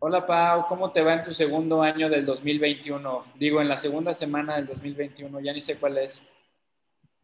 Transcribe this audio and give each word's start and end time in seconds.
Hola 0.00 0.24
Pau, 0.24 0.66
¿cómo 0.68 0.92
te 0.92 1.02
va 1.02 1.14
en 1.14 1.24
tu 1.24 1.34
segundo 1.34 1.82
año 1.82 2.08
del 2.08 2.24
2021? 2.24 3.24
Digo, 3.34 3.60
en 3.60 3.68
la 3.68 3.76
segunda 3.76 4.14
semana 4.14 4.54
del 4.54 4.66
2021, 4.66 5.40
ya 5.40 5.52
ni 5.52 5.60
sé 5.60 5.74
cuál 5.74 5.98
es. 5.98 6.22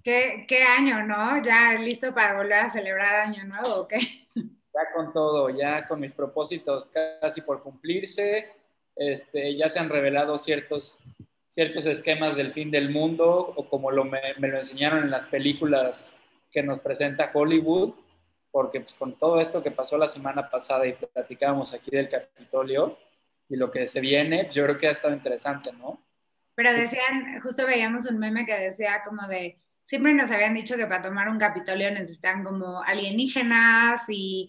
¿Qué, 0.02 0.44
qué 0.48 0.64
año, 0.64 1.04
no? 1.04 1.40
¿Ya 1.40 1.74
listo 1.74 2.12
para 2.12 2.36
volver 2.36 2.54
a 2.54 2.70
celebrar 2.70 3.26
año 3.26 3.44
nuevo 3.44 3.74
o 3.76 3.88
qué? 3.88 3.98
Ya 4.74 4.92
con 4.92 5.12
todo, 5.12 5.50
ya 5.50 5.86
con 5.86 6.00
mis 6.00 6.10
propósitos 6.10 6.86
casi 7.20 7.42
por 7.42 7.62
cumplirse, 7.62 8.50
este, 8.96 9.54
ya 9.56 9.68
se 9.68 9.78
han 9.78 9.88
revelado 9.88 10.36
ciertos, 10.36 10.98
ciertos 11.46 11.86
esquemas 11.86 12.34
del 12.34 12.52
fin 12.52 12.72
del 12.72 12.90
mundo 12.90 13.54
o 13.54 13.68
como 13.68 13.92
lo, 13.92 14.02
me, 14.02 14.20
me 14.38 14.48
lo 14.48 14.58
enseñaron 14.58 15.04
en 15.04 15.12
las 15.12 15.26
películas 15.26 16.12
que 16.50 16.64
nos 16.64 16.80
presenta 16.80 17.30
Hollywood 17.32 17.94
porque 18.54 18.82
pues, 18.82 18.94
con 18.94 19.18
todo 19.18 19.40
esto 19.40 19.60
que 19.64 19.72
pasó 19.72 19.98
la 19.98 20.06
semana 20.06 20.48
pasada 20.48 20.86
y 20.86 20.92
platicábamos 20.92 21.74
aquí 21.74 21.90
del 21.90 22.08
Capitolio 22.08 22.96
y 23.48 23.56
lo 23.56 23.68
que 23.68 23.88
se 23.88 24.00
viene, 24.00 24.44
pues, 24.44 24.54
yo 24.54 24.62
creo 24.62 24.78
que 24.78 24.86
ha 24.86 24.92
estado 24.92 25.12
interesante, 25.12 25.72
¿no? 25.72 26.00
Pero 26.54 26.72
decían, 26.72 27.40
justo 27.42 27.66
veíamos 27.66 28.06
un 28.06 28.20
meme 28.20 28.46
que 28.46 28.56
decía 28.56 29.02
como 29.04 29.26
de, 29.26 29.60
siempre 29.82 30.14
nos 30.14 30.30
habían 30.30 30.54
dicho 30.54 30.76
que 30.76 30.86
para 30.86 31.02
tomar 31.02 31.28
un 31.28 31.38
Capitolio 31.40 31.90
necesitan 31.90 32.44
como 32.44 32.80
alienígenas 32.84 34.04
y, 34.08 34.48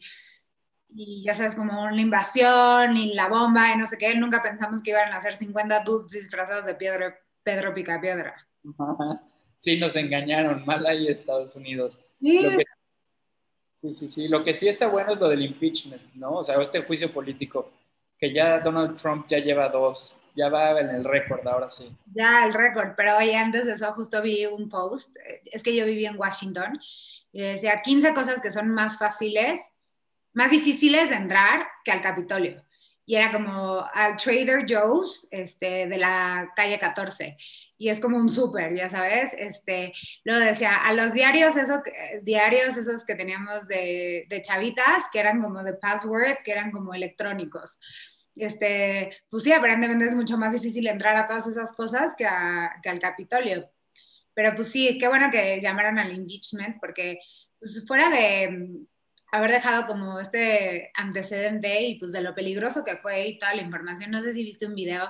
y 0.90 1.24
ya 1.26 1.34
sabes, 1.34 1.56
como 1.56 1.82
una 1.82 2.00
invasión 2.00 2.96
y 2.98 3.16
la 3.16 3.28
bomba 3.28 3.74
y 3.74 3.78
no 3.80 3.88
sé 3.88 3.98
qué, 3.98 4.14
nunca 4.14 4.44
pensamos 4.44 4.84
que 4.84 4.92
iban 4.92 5.14
a 5.14 5.18
hacer 5.18 5.36
50 5.36 5.80
dudes 5.80 6.12
disfrazados 6.12 6.68
de 6.68 6.76
Pedro, 6.76 7.12
Pedro 7.42 7.74
Picapiedra. 7.74 8.36
Sí, 9.58 9.80
nos 9.80 9.96
engañaron, 9.96 10.64
mal 10.66 10.86
ahí 10.86 11.08
Estados 11.08 11.56
Unidos. 11.56 11.98
Sí. 12.20 12.42
Lo 12.42 12.50
que 12.50 12.66
Sí, 13.76 13.94
sí, 13.94 14.08
sí. 14.08 14.28
Lo 14.28 14.44
que 14.44 14.54
sí 14.54 14.68
está 14.68 14.88
bueno 14.88 15.14
es 15.14 15.20
lo 15.20 15.28
del 15.28 15.44
impeachment, 15.44 16.02
¿no? 16.16 16.38
O 16.38 16.44
sea, 16.44 16.60
este 16.62 16.82
juicio 16.82 17.14
político, 17.14 17.72
que 18.18 18.34
ya 18.34 18.60
Donald 18.60 18.98
Trump 18.98 19.28
ya 19.30 19.38
lleva 19.38 19.70
dos, 19.70 20.22
ya 20.36 20.50
va 20.50 20.80
en 20.80 20.90
el 20.90 21.04
récord 21.04 21.46
ahora 21.46 21.70
sí. 21.70 21.96
Ya, 22.14 22.46
el 22.46 22.54
récord, 22.54 22.94
pero 22.96 23.18
oye, 23.18 23.36
antes 23.36 23.66
de 23.66 23.74
eso 23.74 23.92
justo 23.94 24.22
vi 24.22 24.46
un 24.46 24.70
post, 24.70 25.16
es 25.46 25.62
que 25.62 25.76
yo 25.76 25.86
viví 25.86 26.06
en 26.06 26.18
Washington, 26.18 26.80
y 27.32 27.42
decía 27.42 27.82
15 27.84 28.14
cosas 28.14 28.42
que 28.42 28.50
son 28.50 28.70
más 28.70 28.98
fáciles, 28.98 29.62
más 30.34 30.50
difíciles 30.50 31.10
de 31.10 31.16
entrar 31.16 31.68
que 31.84 31.92
al 31.92 32.02
Capitolio 32.02 32.66
y 33.06 33.16
era 33.16 33.32
como 33.32 33.86
al 33.94 34.18
Trader 34.18 34.66
Joe's 34.68 35.28
este, 35.30 35.88
de 35.88 35.98
la 35.98 36.52
calle 36.56 36.80
14 36.80 37.38
y 37.78 37.90
es 37.90 38.00
como 38.00 38.18
un 38.18 38.30
súper, 38.30 38.74
ya 38.76 38.90
sabes, 38.90 39.34
este, 39.38 39.94
luego 40.24 40.46
decía 40.46 40.76
a 40.86 40.94
los 40.94 41.14
diarios, 41.14 41.58
esos 41.58 41.80
diarios 42.22 42.78
esos 42.78 43.04
que 43.04 43.16
teníamos 43.16 43.68
de, 43.68 44.26
de, 44.30 44.42
chavitas, 44.42 45.04
que 45.12 45.20
eran 45.20 45.42
como 45.42 45.64
de 45.64 45.74
password, 45.74 46.38
que 46.44 46.52
eran 46.52 46.72
como 46.72 46.94
electrónicos. 46.94 47.78
Este, 48.36 49.18
pues 49.30 49.44
sí, 49.44 49.52
aparentemente 49.52 50.06
es 50.06 50.16
mucho 50.16 50.38
más 50.38 50.54
difícil 50.54 50.88
entrar 50.88 51.16
a 51.18 51.28
todas 51.28 51.48
esas 51.48 51.74
cosas 51.74 52.16
que, 52.18 52.26
a, 52.26 52.76
que 52.82 52.90
al 52.90 53.00
Capitolio. 53.00 53.70
Pero 54.34 54.56
pues 54.56 54.70
sí, 54.70 54.98
qué 54.98 55.08
bueno 55.08 55.30
que 55.32 55.60
llamaran 55.62 56.00
al 56.00 56.14
impeachment, 56.14 56.78
porque 56.80 57.20
pues 57.60 57.86
fuera 57.88 58.10
de, 58.10 58.86
haber 59.36 59.52
dejado 59.52 59.88
como 59.88 60.20
este 60.20 60.92
antecedente 60.96 61.82
y 61.82 62.00
pues 62.00 62.12
de 62.12 62.22
lo 62.22 62.34
peligroso 62.34 62.84
que 62.84 62.98
fue 62.98 63.28
y 63.28 63.40
toda 63.40 63.56
la 63.56 63.62
información. 63.62 64.12
No 64.12 64.24
sé 64.24 64.34
si 64.34 64.44
viste 64.44 64.66
un 64.66 64.76
video 64.76 65.10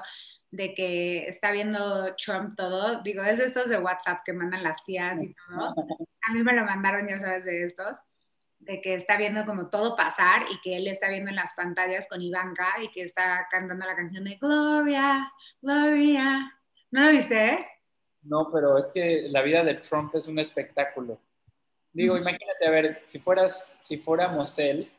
de 0.55 0.73
que 0.73 1.27
está 1.27 1.51
viendo 1.51 2.15
Trump 2.15 2.55
todo. 2.55 3.01
Digo, 3.01 3.23
es 3.23 3.39
estos 3.39 3.69
de 3.69 3.77
WhatsApp 3.77 4.21
que 4.25 4.33
mandan 4.33 4.63
las 4.63 4.83
tías 4.83 5.21
y 5.21 5.33
todo. 5.33 5.75
A 6.27 6.33
mí 6.33 6.43
me 6.43 6.53
lo 6.53 6.65
mandaron, 6.65 7.07
ya 7.07 7.19
sabes, 7.19 7.45
de 7.45 7.65
estos 7.65 7.97
de 8.65 8.81
que 8.81 8.95
está 8.95 9.17
viendo 9.17 9.45
como 9.45 9.69
todo 9.69 9.95
pasar 9.95 10.45
y 10.51 10.59
que 10.61 10.77
él 10.77 10.87
está 10.87 11.09
viendo 11.09 11.29
en 11.29 11.35
las 11.35 11.53
pantallas 11.53 12.07
con 12.09 12.21
Ivanka 12.21 12.67
y 12.81 12.89
que 12.89 13.03
está 13.03 13.47
cantando 13.49 13.85
la 13.85 13.95
canción 13.95 14.23
de 14.23 14.35
Gloria, 14.35 15.31
Gloria. 15.61 16.51
¿No 16.91 17.03
lo 17.03 17.11
viste? 17.11 17.65
No, 18.23 18.49
pero 18.51 18.77
es 18.77 18.87
que 18.87 19.27
la 19.29 19.43
vida 19.43 19.63
de 19.63 19.75
Trump 19.75 20.15
es 20.15 20.27
un 20.27 20.39
espectáculo. 20.39 21.19
Digo, 21.93 22.17
imagínate, 22.17 22.65
a 22.67 22.71
ver, 22.71 23.03
si 23.05 23.19
fueras, 23.19 23.77
si 23.81 23.97
fuéramos 23.97 24.57
él, 24.57 24.91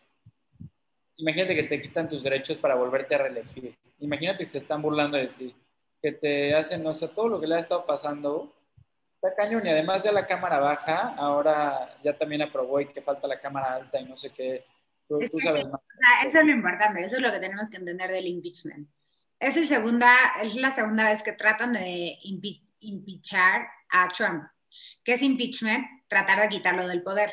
imagínate 1.16 1.54
que 1.54 1.62
te 1.64 1.82
quitan 1.82 2.08
tus 2.08 2.22
derechos 2.22 2.56
para 2.58 2.74
volverte 2.74 3.14
a 3.14 3.18
reelegir. 3.18 3.76
Imagínate 4.00 4.44
que 4.44 4.50
se 4.50 4.58
están 4.58 4.82
burlando 4.82 5.16
de 5.16 5.28
ti, 5.28 5.54
que 6.02 6.12
te 6.12 6.54
hacen, 6.54 6.86
o 6.86 6.94
sea, 6.94 7.08
todo 7.08 7.28
lo 7.28 7.40
que 7.40 7.46
le 7.46 7.56
ha 7.56 7.60
estado 7.60 7.86
pasando, 7.86 8.52
está 9.14 9.34
cañón. 9.34 9.66
Y 9.66 9.70
además 9.70 10.02
ya 10.02 10.12
la 10.12 10.26
cámara 10.26 10.58
baja, 10.58 11.14
ahora 11.16 11.96
ya 12.02 12.16
también 12.16 12.42
aprobó 12.42 12.80
y 12.80 12.86
que 12.86 13.02
falta 13.02 13.26
la 13.26 13.40
cámara 13.40 13.74
alta 13.74 14.00
y 14.00 14.04
no 14.04 14.16
sé 14.16 14.30
qué. 14.30 14.64
Tú, 15.08 15.20
es 15.20 15.30
sabes 15.42 15.68
más. 15.68 15.80
O 15.80 15.98
sea, 16.00 16.28
eso 16.28 16.40
es 16.40 16.46
lo 16.46 16.52
importante, 16.52 17.04
eso 17.04 17.16
es 17.16 17.22
lo 17.22 17.32
que 17.32 17.38
tenemos 17.38 17.70
que 17.70 17.76
entender 17.76 18.10
del 18.10 18.26
impeachment. 18.26 18.88
Es, 19.38 19.56
el 19.56 19.68
segunda, 19.68 20.12
es 20.42 20.54
la 20.56 20.70
segunda 20.70 21.04
vez 21.10 21.22
que 21.22 21.32
tratan 21.32 21.74
de 21.74 22.18
impeachar 22.80 23.68
a 23.90 24.08
Trump. 24.08 24.44
¿Qué 25.04 25.14
es 25.14 25.22
impeachment? 25.22 25.86
Tratar 26.08 26.40
de 26.40 26.48
quitarlo 26.48 26.86
del 26.88 27.02
poder. 27.02 27.32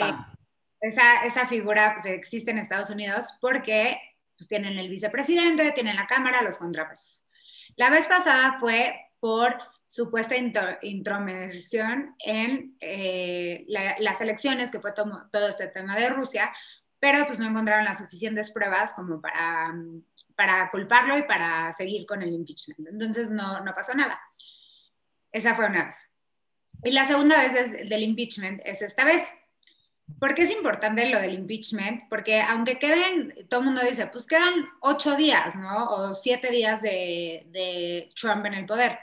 Ah. 0.00 0.32
Eh, 0.32 0.37
esa, 0.80 1.24
esa, 1.24 1.46
figura 1.48 1.94
pues, 1.94 2.06
existe 2.06 2.50
en 2.50 2.58
Estados 2.58 2.90
Unidos 2.90 3.34
porque 3.40 3.98
pues, 4.36 4.48
tienen 4.48 4.78
el 4.78 4.88
vicepresidente, 4.88 5.72
tienen 5.72 5.96
la 5.96 6.06
Cámara, 6.06 6.42
los 6.42 6.58
contrapesos. 6.58 7.24
La 7.76 7.90
vez 7.90 8.06
pasada 8.06 8.58
fue 8.60 8.94
por 9.20 9.58
supuesta 9.88 10.36
intromisión 10.82 12.14
en 12.18 12.76
eh, 12.80 13.64
las 13.68 14.20
elecciones, 14.20 14.70
que 14.70 14.80
fue 14.80 14.92
todo, 14.92 15.28
todo 15.32 15.48
este 15.48 15.66
tema 15.68 15.96
de 15.96 16.10
Rusia, 16.10 16.52
pero 17.00 17.26
pues 17.26 17.38
no 17.38 17.46
encontraron 17.48 17.84
las 17.84 17.98
suficientes 17.98 18.50
pruebas 18.50 18.92
como 18.92 19.20
para, 19.20 19.74
para 20.36 20.70
culparlo 20.70 21.16
y 21.18 21.22
para 21.22 21.72
seguir 21.72 22.06
con 22.06 22.22
el 22.22 22.32
impeachment. 22.32 22.88
Entonces 22.88 23.30
no, 23.30 23.60
no 23.60 23.74
pasó 23.74 23.94
nada. 23.94 24.20
Esa 25.32 25.54
fue 25.54 25.66
una 25.66 25.86
vez. 25.86 26.08
Y 26.84 26.92
la 26.92 27.06
segunda 27.06 27.38
vez 27.38 27.88
del 27.88 28.02
impeachment 28.02 28.60
es 28.64 28.82
esta 28.82 29.04
vez. 29.04 29.32
¿Por 30.18 30.34
qué 30.34 30.42
es 30.42 30.50
importante 30.50 31.08
lo 31.08 31.20
del 31.20 31.34
impeachment? 31.34 32.08
Porque 32.08 32.40
aunque 32.40 32.78
queden, 32.78 33.46
todo 33.48 33.60
el 33.60 33.66
mundo 33.66 33.82
dice, 33.82 34.06
pues 34.06 34.26
quedan 34.26 34.66
ocho 34.80 35.14
días, 35.14 35.54
¿no? 35.54 35.90
O 35.90 36.14
siete 36.14 36.50
días 36.50 36.82
de, 36.82 37.46
de 37.50 38.10
Trump 38.20 38.44
en 38.46 38.54
el 38.54 38.66
poder. 38.66 38.98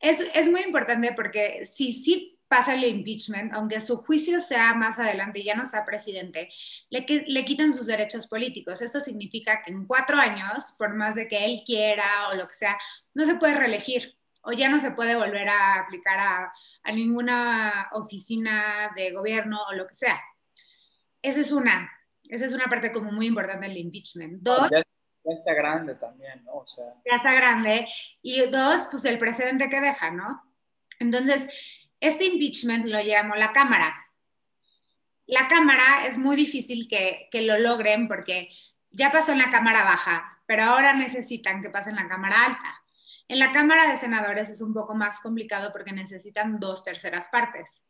Es, 0.00 0.24
es, 0.34 0.48
muy 0.48 0.62
importante 0.62 1.12
porque 1.12 1.66
si 1.66 1.92
sí 1.92 2.38
pasa 2.48 2.74
el 2.74 2.84
impeachment, 2.84 3.52
aunque 3.52 3.80
su 3.80 3.98
juicio 3.98 4.40
sea 4.40 4.74
más 4.74 4.98
adelante 4.98 5.40
y 5.40 5.44
ya 5.44 5.56
no 5.56 5.66
sea 5.66 5.84
presidente, 5.84 6.50
le, 6.90 7.04
le 7.26 7.44
quitan 7.44 7.74
sus 7.74 7.86
derechos 7.86 8.26
políticos. 8.26 8.80
Esto 8.80 9.00
significa 9.00 9.62
que 9.62 9.72
en 9.72 9.86
cuatro 9.86 10.16
años, 10.16 10.72
por 10.78 10.94
más 10.94 11.14
de 11.14 11.28
que 11.28 11.44
él 11.44 11.62
quiera 11.66 12.28
o 12.30 12.34
lo 12.34 12.46
que 12.46 12.54
sea, 12.54 12.78
no 13.14 13.26
se 13.26 13.34
puede 13.36 13.54
reelegir 13.54 14.16
o 14.44 14.52
ya 14.52 14.68
no 14.68 14.78
se 14.78 14.92
puede 14.92 15.16
volver 15.16 15.48
a 15.48 15.80
aplicar 15.80 16.18
a, 16.18 16.52
a 16.82 16.92
ninguna 16.92 17.88
oficina 17.92 18.92
de 18.94 19.12
gobierno 19.12 19.60
o 19.68 19.74
lo 19.74 19.86
que 19.86 19.94
sea. 19.94 20.20
Esa 21.22 21.40
es 21.40 21.52
una, 21.52 21.90
esa 22.28 22.44
es 22.44 22.52
una 22.52 22.66
parte 22.66 22.92
como 22.92 23.10
muy 23.10 23.26
importante 23.26 23.66
del 23.66 23.78
impeachment. 23.78 24.42
Dos, 24.42 24.68
ya, 24.70 24.82
ya, 25.24 25.32
está 25.32 25.54
grande 25.54 25.94
también, 25.94 26.44
¿no? 26.44 26.52
O 26.52 26.66
sea. 26.66 26.84
Ya 27.04 27.16
está 27.16 27.34
grande. 27.34 27.86
Y 28.22 28.42
dos, 28.42 28.86
pues 28.90 29.04
el 29.06 29.18
precedente 29.18 29.70
que 29.70 29.80
deja, 29.80 30.10
¿no? 30.10 30.42
Entonces, 30.98 31.48
este 32.00 32.26
impeachment 32.26 32.86
lo 32.86 33.00
llamó 33.00 33.34
la 33.36 33.52
Cámara. 33.52 33.94
La 35.26 35.48
Cámara 35.48 36.06
es 36.06 36.18
muy 36.18 36.36
difícil 36.36 36.86
que, 36.88 37.28
que 37.30 37.42
lo 37.42 37.58
logren 37.58 38.08
porque 38.08 38.50
ya 38.90 39.10
pasó 39.10 39.32
en 39.32 39.38
la 39.38 39.50
Cámara 39.50 39.84
Baja, 39.84 40.38
pero 40.46 40.64
ahora 40.64 40.92
necesitan 40.92 41.62
que 41.62 41.70
pase 41.70 41.90
en 41.90 41.96
la 41.96 42.08
Cámara 42.08 42.36
Alta. 42.44 42.83
En 43.28 43.38
la 43.38 43.52
Cámara 43.52 43.88
de 43.88 43.96
Senadores 43.96 44.50
es 44.50 44.60
un 44.60 44.74
poco 44.74 44.94
más 44.94 45.20
complicado 45.20 45.72
porque 45.72 45.92
necesitan 45.92 46.60
dos 46.60 46.82
terceras 46.82 47.28
partes 47.28 47.82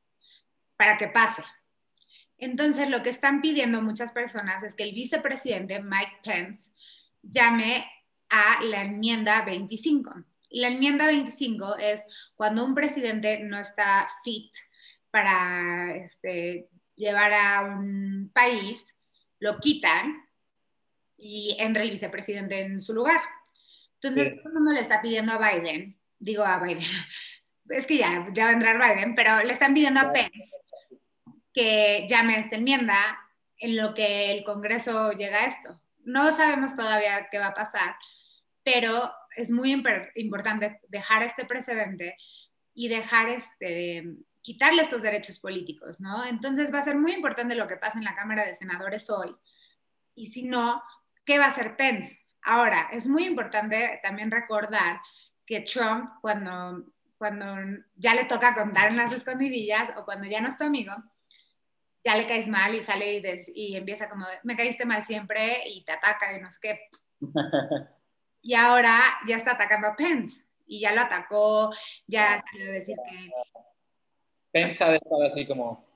para 0.77 0.97
que 0.97 1.09
pase. 1.09 1.43
Entonces, 2.39 2.89
lo 2.89 3.03
que 3.03 3.11
están 3.11 3.41
pidiendo 3.41 3.81
muchas 3.81 4.13
personas 4.13 4.63
es 4.63 4.75
que 4.75 4.85
el 4.85 4.95
vicepresidente 4.95 5.83
Mike 5.83 6.19
Pence 6.23 6.71
llame 7.23 7.87
a 8.29 8.63
la 8.63 8.83
enmienda 8.83 9.45
25. 9.45 10.25
Y 10.51 10.61
la 10.61 10.69
enmienda 10.69 11.07
25 11.07 11.77
es 11.79 12.05
cuando 12.35 12.65
un 12.65 12.75
presidente 12.75 13.41
no 13.41 13.59
está 13.59 14.09
fit 14.23 14.53
para 15.11 15.97
este, 15.97 16.69
llevar 16.97 17.33
a 17.33 17.63
un 17.63 18.31
país, 18.33 18.95
lo 19.39 19.59
quitan 19.59 20.29
y 21.17 21.57
entra 21.59 21.83
el 21.83 21.91
vicepresidente 21.91 22.61
en 22.61 22.81
su 22.81 22.93
lugar. 22.93 23.21
Entonces, 24.05 24.37
todo 24.37 24.49
el 24.49 24.55
mundo 24.55 24.73
le 24.73 24.81
está 24.81 25.01
pidiendo 25.01 25.33
a 25.33 25.39
Biden, 25.39 25.99
digo 26.19 26.45
a 26.45 26.59
Biden, 26.59 26.83
es 27.71 27.87
que 27.87 27.97
ya, 27.97 28.29
ya 28.33 28.45
va 28.45 28.51
a 28.51 28.55
entrar 28.55 28.77
Biden, 28.77 29.15
pero 29.15 29.43
le 29.43 29.53
están 29.53 29.73
pidiendo 29.73 30.01
a 30.01 30.13
Pence 30.13 30.51
que 31.55 32.05
llame 32.09 32.35
a 32.35 32.41
esta 32.41 32.57
enmienda 32.57 32.97
en 33.57 33.77
lo 33.77 33.95
que 33.95 34.33
el 34.33 34.45
Congreso 34.45 35.13
llega 35.13 35.41
a 35.41 35.47
esto. 35.47 35.81
No 36.05 36.33
sabemos 36.33 36.77
todavía 36.77 37.29
qué 37.31 37.39
va 37.39 37.49
a 37.49 37.55
pasar, 37.55 37.97
pero 38.63 39.11
es 39.37 39.51
muy 39.51 39.73
importante 39.73 40.81
dejar 40.89 41.23
este 41.23 41.47
precedente 41.47 42.19
y 42.75 42.89
dejar 42.89 43.31
este, 43.31 44.05
quitarle 44.43 44.83
estos 44.83 45.01
derechos 45.01 45.39
políticos, 45.39 46.01
¿no? 46.01 46.27
Entonces 46.27 46.75
va 46.75 46.81
a 46.81 46.83
ser 46.83 46.97
muy 46.97 47.13
importante 47.13 47.55
lo 47.55 47.69
que 47.69 47.77
pasa 47.77 47.99
en 47.99 48.05
la 48.05 48.17
Cámara 48.17 48.45
de 48.45 48.55
Senadores 48.55 49.09
hoy. 49.09 49.35
Y 50.15 50.33
si 50.33 50.43
no, 50.43 50.83
¿qué 51.25 51.39
va 51.39 51.47
a 51.47 51.51
hacer 51.51 51.77
Pence? 51.77 52.24
Ahora, 52.45 52.91
es 52.93 53.07
muy 53.07 53.25
importante 53.25 54.01
también 54.03 54.31
recordar 54.31 55.01
que 55.47 55.61
Trump, 55.63 56.11
cuando, 56.21 56.85
cuando 57.17 57.83
ya 57.97 58.15
le 58.15 58.25
toca 58.25 58.55
contar 58.55 58.91
en 58.91 58.99
las 58.99 59.13
escondidillas 59.13 59.91
o 59.97 60.05
cuando 60.05 60.27
ya 60.27 60.41
no 60.41 60.49
es 60.49 60.59
tu 60.59 60.65
amigo, 60.65 60.93
ya 62.05 62.17
le 62.17 62.27
caes 62.27 62.49
mal 62.49 62.75
y 62.75 62.83
sale 62.83 63.19
y, 63.55 63.71
y 63.73 63.77
empieza 63.77 64.11
como, 64.11 64.27
me 64.43 64.57
caíste 64.57 64.85
mal 64.85 65.03
siempre 65.03 65.63
y 65.67 65.85
te 65.85 65.93
ataca 65.93 66.37
y 66.37 66.41
no 66.41 66.51
sé 66.51 66.59
qué. 66.61 66.81
y 68.43 68.55
ahora 68.55 69.01
ya 69.27 69.37
está 69.37 69.53
atacando 69.53 69.89
a 69.89 69.97
Pence 69.97 70.45
y 70.67 70.81
ya 70.81 70.93
lo 70.93 71.01
atacó, 71.01 71.71
ya 72.07 72.43
salió 72.51 72.69
a 72.69 72.73
decir 72.73 72.97
que... 73.09 73.31
Pence 74.53 74.85
ha 74.85 74.95
estado 74.95 75.23
así 75.23 75.47
como... 75.47 75.94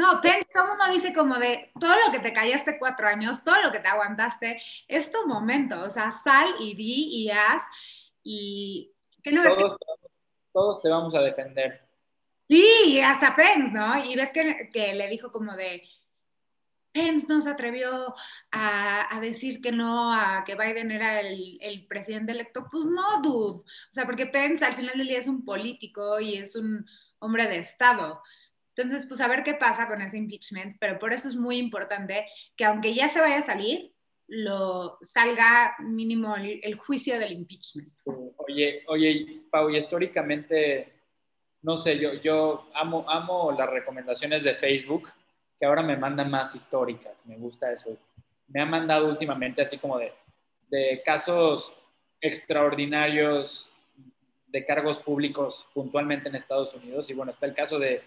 No, 0.00 0.18
Pence, 0.22 0.48
todo 0.50 0.66
mundo 0.66 0.84
dice 0.90 1.12
como 1.12 1.38
de 1.38 1.72
todo 1.78 1.94
lo 2.06 2.10
que 2.10 2.20
te 2.20 2.32
callaste 2.32 2.78
cuatro 2.78 3.06
años, 3.06 3.44
todo 3.44 3.60
lo 3.62 3.70
que 3.70 3.80
te 3.80 3.88
aguantaste, 3.88 4.58
es 4.88 5.10
tu 5.10 5.28
momento, 5.28 5.82
o 5.82 5.90
sea, 5.90 6.10
sal 6.10 6.54
y 6.58 6.74
di 6.74 7.08
y 7.18 7.30
haz 7.30 7.64
y... 8.22 8.94
¿qué 9.22 9.30
no 9.30 9.42
todos, 9.42 9.76
todos 10.54 10.80
te 10.80 10.88
vamos 10.88 11.14
a 11.14 11.20
defender. 11.20 11.86
Sí, 12.48 12.98
hasta 13.04 13.36
Pence, 13.36 13.72
¿no? 13.74 14.02
Y 14.02 14.16
ves 14.16 14.32
que, 14.32 14.70
que 14.72 14.94
le 14.94 15.06
dijo 15.08 15.30
como 15.30 15.54
de, 15.54 15.82
Pence 16.92 17.26
no 17.28 17.40
se 17.40 17.50
atrevió 17.50 18.14
a, 18.50 19.18
decir 19.20 19.60
que 19.60 19.70
no, 19.70 20.14
a 20.14 20.44
que 20.44 20.54
Biden 20.54 20.90
era 20.90 21.20
el, 21.20 21.86
presidente 21.88 22.32
electo. 22.32 22.66
Pues 22.70 22.84
no, 22.86 23.20
dude. 23.22 23.60
O 23.60 23.92
sea, 23.92 24.06
porque 24.06 24.26
Pence 24.26 24.64
al 24.64 24.74
final 24.74 24.96
del 24.96 25.06
día 25.06 25.18
es 25.18 25.26
un 25.26 25.44
político 25.44 26.18
y 26.20 26.36
es 26.36 26.56
un 26.56 26.86
hombre 27.18 27.46
de 27.46 27.58
Estado. 27.58 28.22
Entonces, 28.80 29.06
pues 29.06 29.20
a 29.20 29.28
ver 29.28 29.42
qué 29.42 29.54
pasa 29.54 29.86
con 29.86 30.00
ese 30.00 30.16
impeachment, 30.16 30.76
pero 30.80 30.98
por 30.98 31.12
eso 31.12 31.28
es 31.28 31.34
muy 31.34 31.58
importante 31.58 32.26
que 32.56 32.64
aunque 32.64 32.94
ya 32.94 33.08
se 33.10 33.20
vaya 33.20 33.38
a 33.38 33.42
salir, 33.42 33.92
lo 34.26 34.96
salga 35.02 35.74
mínimo 35.80 36.34
el, 36.36 36.74
juicio 36.76 37.18
del 37.18 37.32
impeachment. 37.32 37.92
Oye, 38.36 38.82
oye, 38.86 39.42
Pau, 39.50 39.68
y 39.68 39.76
históricamente, 39.76 40.92
no 41.62 41.76
sé, 41.76 41.98
yo, 41.98 42.14
yo 42.14 42.70
amo, 42.74 43.04
amo 43.08 43.52
las 43.52 43.68
recomendaciones 43.68 44.44
de 44.44 44.54
Facebook 44.54 45.12
que 45.58 45.66
ahora 45.66 45.82
me 45.82 45.96
mandan 45.96 46.30
más 46.30 46.54
históricas, 46.54 47.26
me 47.26 47.36
gusta 47.36 47.70
eso. 47.70 47.98
Me 48.48 48.62
han 48.62 48.70
mandado 48.70 49.08
últimamente 49.08 49.60
así 49.60 49.76
como 49.76 49.98
de, 49.98 50.12
de 50.70 51.02
casos 51.04 51.74
extraordinarios 52.20 53.70
de 54.46 54.64
cargos 54.64 54.98
públicos 54.98 55.66
puntualmente 55.74 56.28
en 56.28 56.36
Estados 56.36 56.72
Unidos. 56.74 57.10
Y 57.10 57.14
bueno, 57.14 57.32
está 57.32 57.46
el 57.46 57.54
caso 57.54 57.78
de 57.78 58.02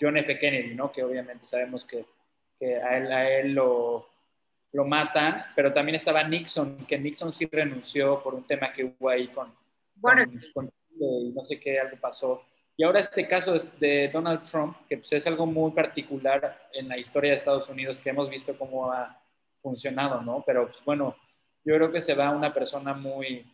John 0.00 0.16
F. 0.16 0.38
Kennedy, 0.38 0.74
¿no? 0.74 0.90
Que 0.92 1.02
obviamente 1.02 1.46
sabemos 1.46 1.84
que, 1.84 2.04
que 2.58 2.76
a 2.76 2.96
él, 2.96 3.12
a 3.12 3.30
él 3.30 3.52
lo, 3.52 4.08
lo, 4.72 4.84
matan, 4.84 5.44
pero 5.54 5.72
también 5.72 5.96
estaba 5.96 6.22
Nixon, 6.24 6.86
que 6.86 6.98
Nixon 6.98 7.32
sí 7.32 7.46
renunció 7.50 8.22
por 8.22 8.34
un 8.34 8.44
tema 8.44 8.72
que 8.72 8.84
hubo 8.84 9.08
ahí 9.08 9.28
con, 9.28 9.54
con, 10.00 10.70
y 10.98 11.32
no 11.32 11.44
sé 11.44 11.58
qué, 11.58 11.78
algo 11.78 11.96
pasó. 12.00 12.42
Y 12.76 12.84
ahora 12.84 13.00
este 13.00 13.28
caso 13.28 13.56
de 13.78 14.08
Donald 14.08 14.42
Trump, 14.42 14.76
que 14.88 14.96
pues 14.96 15.12
es 15.12 15.26
algo 15.26 15.46
muy 15.46 15.70
particular 15.70 16.68
en 16.72 16.88
la 16.88 16.98
historia 16.98 17.30
de 17.30 17.36
Estados 17.36 17.68
Unidos, 17.68 18.00
que 18.00 18.10
hemos 18.10 18.28
visto 18.28 18.58
cómo 18.58 18.90
ha 18.92 19.20
funcionado, 19.62 20.20
¿no? 20.22 20.42
Pero 20.44 20.66
pues 20.66 20.84
bueno, 20.84 21.16
yo 21.64 21.74
creo 21.76 21.92
que 21.92 22.00
se 22.00 22.14
va 22.14 22.30
una 22.30 22.52
persona 22.52 22.92
muy, 22.92 23.46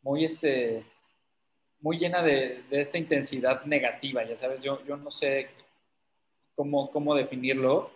muy, 0.00 0.24
este, 0.24 0.84
muy 1.82 1.98
llena 1.98 2.22
de, 2.22 2.62
de 2.70 2.80
esta 2.80 2.96
intensidad 2.96 3.64
negativa, 3.64 4.24
ya 4.24 4.36
sabes, 4.36 4.62
yo, 4.62 4.82
yo 4.86 4.96
no 4.96 5.10
sé 5.10 5.50
cómo, 6.54 6.90
cómo 6.90 7.14
definirlo. 7.14 7.90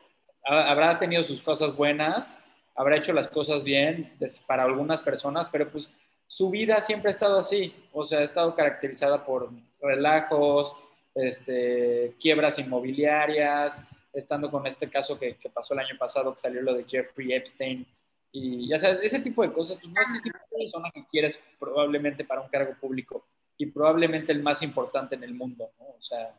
Habrá 0.45 0.99
tenido 0.99 1.23
sus 1.23 1.41
cosas 1.41 1.75
buenas, 1.75 2.43
habrá 2.75 2.97
hecho 2.97 3.13
las 3.13 3.29
cosas 3.29 3.65
bien 3.65 4.13
para 4.47 4.65
algunas 4.65 5.03
personas, 5.03 5.49
pero 5.51 5.71
pues 5.71 5.91
su 6.27 6.51
vida 6.51 6.81
siempre 6.83 7.11
ha 7.11 7.15
estado 7.15 7.39
así, 7.39 7.75
o 7.93 8.07
sea, 8.07 8.21
ha 8.21 8.25
estado 8.25 8.55
caracterizada 8.55 9.25
por 9.25 9.51
relajos, 9.81 10.77
este, 11.15 12.15
quiebras 12.21 12.59
inmobiliarias, 12.59 13.83
estando 14.13 14.51
con 14.51 14.67
este 14.67 14.89
caso 14.89 15.19
que, 15.19 15.37
pasó 15.53 15.75
el 15.75 15.81
año 15.81 15.97
pasado, 15.99 16.35
que 16.35 16.41
salió 16.41 16.63
lo 16.63 16.75
de 16.75 16.85
Jeffrey 16.85 17.33
Epstein, 17.33 17.87
y 18.33 18.69
ya 18.69 18.79
sabes, 18.79 18.99
ese 19.03 19.21
tipo 19.21 19.43
de 19.43 19.53
cosas, 19.53 19.79
pues 19.81 19.93
no 19.93 20.01
es 20.01 20.09
el 20.17 20.23
tipo 20.23 20.39
de 20.39 20.59
persona 20.59 20.91
que 20.93 21.07
quieres 21.07 21.41
probablemente 21.59 22.25
para 22.25 22.41
un 22.41 22.49
cargo 22.49 22.75
público 22.81 23.25
y 23.59 23.67
probablemente 23.67 24.33
el 24.33 24.43
más 24.43 24.63
importante 24.63 25.15
en 25.15 25.25
el 25.25 25.35
mundo, 25.35 25.71
¿no? 25.79 25.87
O 25.87 26.03
sea... 26.03 26.35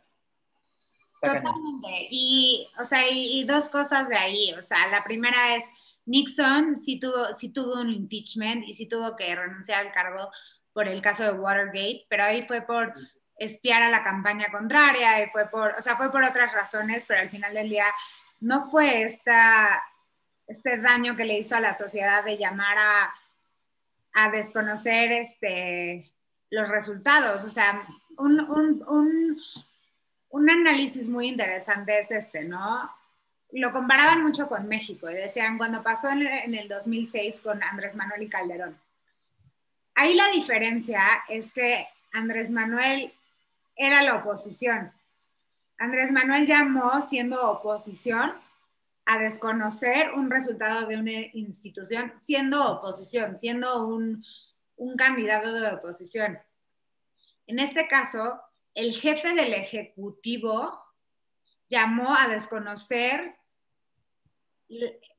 Totalmente. 1.20 2.08
Y, 2.12 2.68
o 2.80 2.86
sea, 2.86 3.10
y, 3.10 3.44
dos 3.44 3.70
cosas 3.70 4.08
de 4.08 4.16
ahí. 4.16 4.54
O 4.54 4.62
sea, 4.62 4.88
la 4.90 5.04
primera 5.04 5.56
es, 5.56 5.64
Nixon 6.06 6.80
sí 6.80 7.00
tuvo, 7.00 7.34
sí 7.36 7.50
tuvo 7.50 7.82
un 7.82 7.92
impeachment 7.92 8.64
y 8.68 8.74
sí 8.74 8.86
tuvo 8.86 9.16
que 9.16 9.36
renunciar 9.36 9.86
al 9.86 9.92
cargo 9.92 10.30
por 10.74 10.88
el 10.88 11.02
caso 11.02 11.24
de 11.24 11.32
Watergate, 11.32 12.06
pero 12.08 12.24
ahí 12.24 12.46
fue 12.46 12.62
por 12.62 12.94
espiar 13.40 13.82
a 13.82 13.90
la 13.90 14.04
campaña 14.04 14.52
contraria 14.52 15.24
y 15.24 15.30
fue 15.32 15.50
por, 15.50 15.72
o 15.78 15.82
sea, 15.82 15.98
fue 15.98 16.12
por 16.12 16.24
otras 16.24 16.54
razones, 16.54 17.06
pero 17.08 17.22
al 17.22 17.30
final 17.30 17.54
del 17.54 17.70
día 17.70 17.86
no 18.40 18.70
fue 18.70 19.04
esta, 19.04 19.84
este 20.46 20.78
daño 20.78 21.16
que 21.16 21.26
le 21.26 21.40
hizo 21.40 21.56
a 21.56 21.60
la 21.60 21.74
sociedad 21.74 22.24
de 22.24 22.38
llamar 22.38 22.78
a, 22.78 23.14
a 24.14 24.32
desconocer 24.32 25.12
este, 25.12 26.12
los 26.50 26.70
resultados. 26.70 27.44
O 27.44 27.50
sea, 27.50 27.84
un, 28.18 28.40
un, 28.40 28.84
un, 28.88 29.42
un 30.30 30.50
análisis 30.50 31.08
muy 31.08 31.28
interesante 31.28 32.00
es 32.00 32.12
este, 32.12 32.44
¿no? 32.44 32.90
Lo 33.52 33.72
comparaban 33.72 34.24
mucho 34.24 34.48
con 34.48 34.68
México 34.68 35.10
y 35.10 35.14
decían, 35.14 35.58
cuando 35.58 35.84
pasó 35.84 36.10
en, 36.10 36.28
en 36.28 36.56
el 36.56 36.68
2006 36.68 37.40
con 37.42 37.64
Andrés 37.64 37.96
Manuel 37.96 38.24
y 38.24 38.30
Calderón, 38.30 38.78
Ahí 40.00 40.14
la 40.14 40.30
diferencia 40.30 41.02
es 41.28 41.52
que 41.52 41.88
Andrés 42.14 42.52
Manuel 42.52 43.12
era 43.76 44.04
la 44.04 44.18
oposición. 44.18 44.92
Andrés 45.80 46.12
Manuel 46.12 46.46
llamó, 46.46 47.02
siendo 47.02 47.50
oposición, 47.50 48.32
a 49.08 49.18
desconocer 49.18 50.12
un 50.14 50.30
resultado 50.30 50.86
de 50.86 50.98
una 50.98 51.12
institución, 51.34 52.14
siendo 52.18 52.74
oposición, 52.74 53.40
siendo 53.40 53.88
un, 53.88 54.24
candidato 54.96 55.52
de 55.52 55.68
oposición. 55.68 56.40
En 57.48 57.60
este 57.60 57.88
caso, 57.88 58.42
el 58.74 58.94
jefe 58.94 59.34
del 59.34 59.54
Ejecutivo 59.54 60.80
llamó 61.70 62.16
a 62.16 62.28
desconocer 62.28 63.36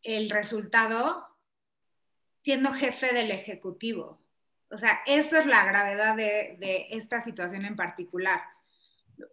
el 0.02 0.30
resultado 0.30 1.26
siendo 2.42 2.72
jefe 2.72 3.12
del 3.12 3.30
Ejecutivo. 3.30 4.20
O 4.70 4.76
sea, 4.76 5.00
eso 5.06 5.38
es 5.38 5.46
la 5.46 5.64
gravedad 5.64 6.14
de, 6.16 6.86
esta 6.90 7.20
situación 7.20 7.64
en 7.64 7.76
particular. 7.76 8.42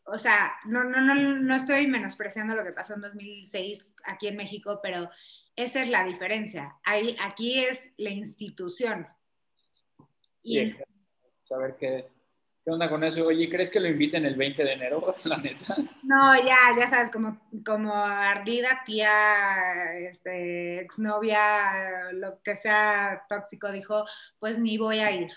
O 0.06 0.18
sea, 0.18 0.54
no, 0.66 0.84
no, 0.84 1.02
no, 1.02 1.14
no 1.16 1.56
estoy 1.56 1.88
menospreciando 1.88 2.56
lo 2.56 2.64
que 2.64 2.72
pasó 2.72 2.96
en 2.96 3.02
2006 3.02 3.94
aquí 4.06 4.28
en 4.28 4.38
México, 4.38 4.80
pero 4.82 5.10
esa 5.56 5.84
es 5.84 5.90
la 5.90 6.04
diferencia. 6.04 6.76
Ahí, 6.84 7.16
aquí 7.22 7.60
es 7.60 7.92
la 7.98 8.10
institución. 8.10 9.08
Y 10.46 10.72
Saber 11.44 11.76
qué, 11.80 12.08
qué 12.64 12.72
onda 12.72 12.88
con 12.88 13.04
eso. 13.04 13.26
Oye, 13.26 13.50
¿crees 13.50 13.70
que 13.70 13.80
lo 13.80 13.88
inviten 13.88 14.26
el 14.26 14.36
20 14.36 14.64
de 14.64 14.74
enero, 14.74 15.16
la 15.26 15.38
neta? 15.38 15.76
No, 16.04 16.36
ya, 16.36 16.58
ya 16.80 16.88
sabes, 16.88 17.10
como, 17.12 17.42
como 17.66 17.94
ardida 17.96 18.82
tía, 18.86 19.98
este, 19.98 20.82
exnovia, 20.82 22.12
lo 22.14 22.42
que 22.44 22.56
sea 22.56 23.26
tóxico, 23.28 23.72
dijo, 23.72 24.06
pues 24.40 24.60
ni 24.60 24.78
voy 24.78 25.00
a 25.00 25.12
ir. 25.12 25.32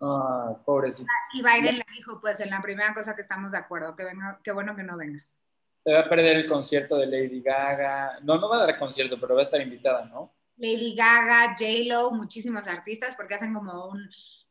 Ah, 0.00 0.56
pobrecito. 0.64 1.08
Y 1.34 1.42
Biden 1.42 1.78
le 1.78 1.86
dijo, 1.94 2.20
pues 2.20 2.40
en 2.40 2.50
la 2.50 2.60
primera 2.60 2.92
cosa 2.92 3.14
que 3.14 3.22
estamos 3.22 3.52
de 3.52 3.58
acuerdo, 3.58 3.94
que 3.94 4.04
venga, 4.04 4.40
qué 4.42 4.50
bueno 4.50 4.74
que 4.74 4.82
no 4.82 4.96
vengas. 4.96 5.40
Se 5.78 5.92
va 5.92 6.00
a 6.00 6.08
perder 6.08 6.38
el 6.38 6.48
concierto 6.48 6.96
de 6.96 7.06
Lady 7.06 7.40
Gaga. 7.40 8.18
No, 8.22 8.38
no 8.38 8.48
va 8.48 8.56
a 8.56 8.66
dar 8.66 8.78
concierto, 8.78 9.18
pero 9.20 9.34
va 9.34 9.42
a 9.42 9.44
estar 9.44 9.60
invitada, 9.60 10.06
¿no? 10.06 10.34
Lady 10.56 10.94
Gaga, 10.94 11.54
J-Lo, 11.58 12.10
muchísimos 12.10 12.66
artistas, 12.68 13.16
porque 13.16 13.34
hacen 13.34 13.54
como 13.54 13.88
un, 13.88 14.10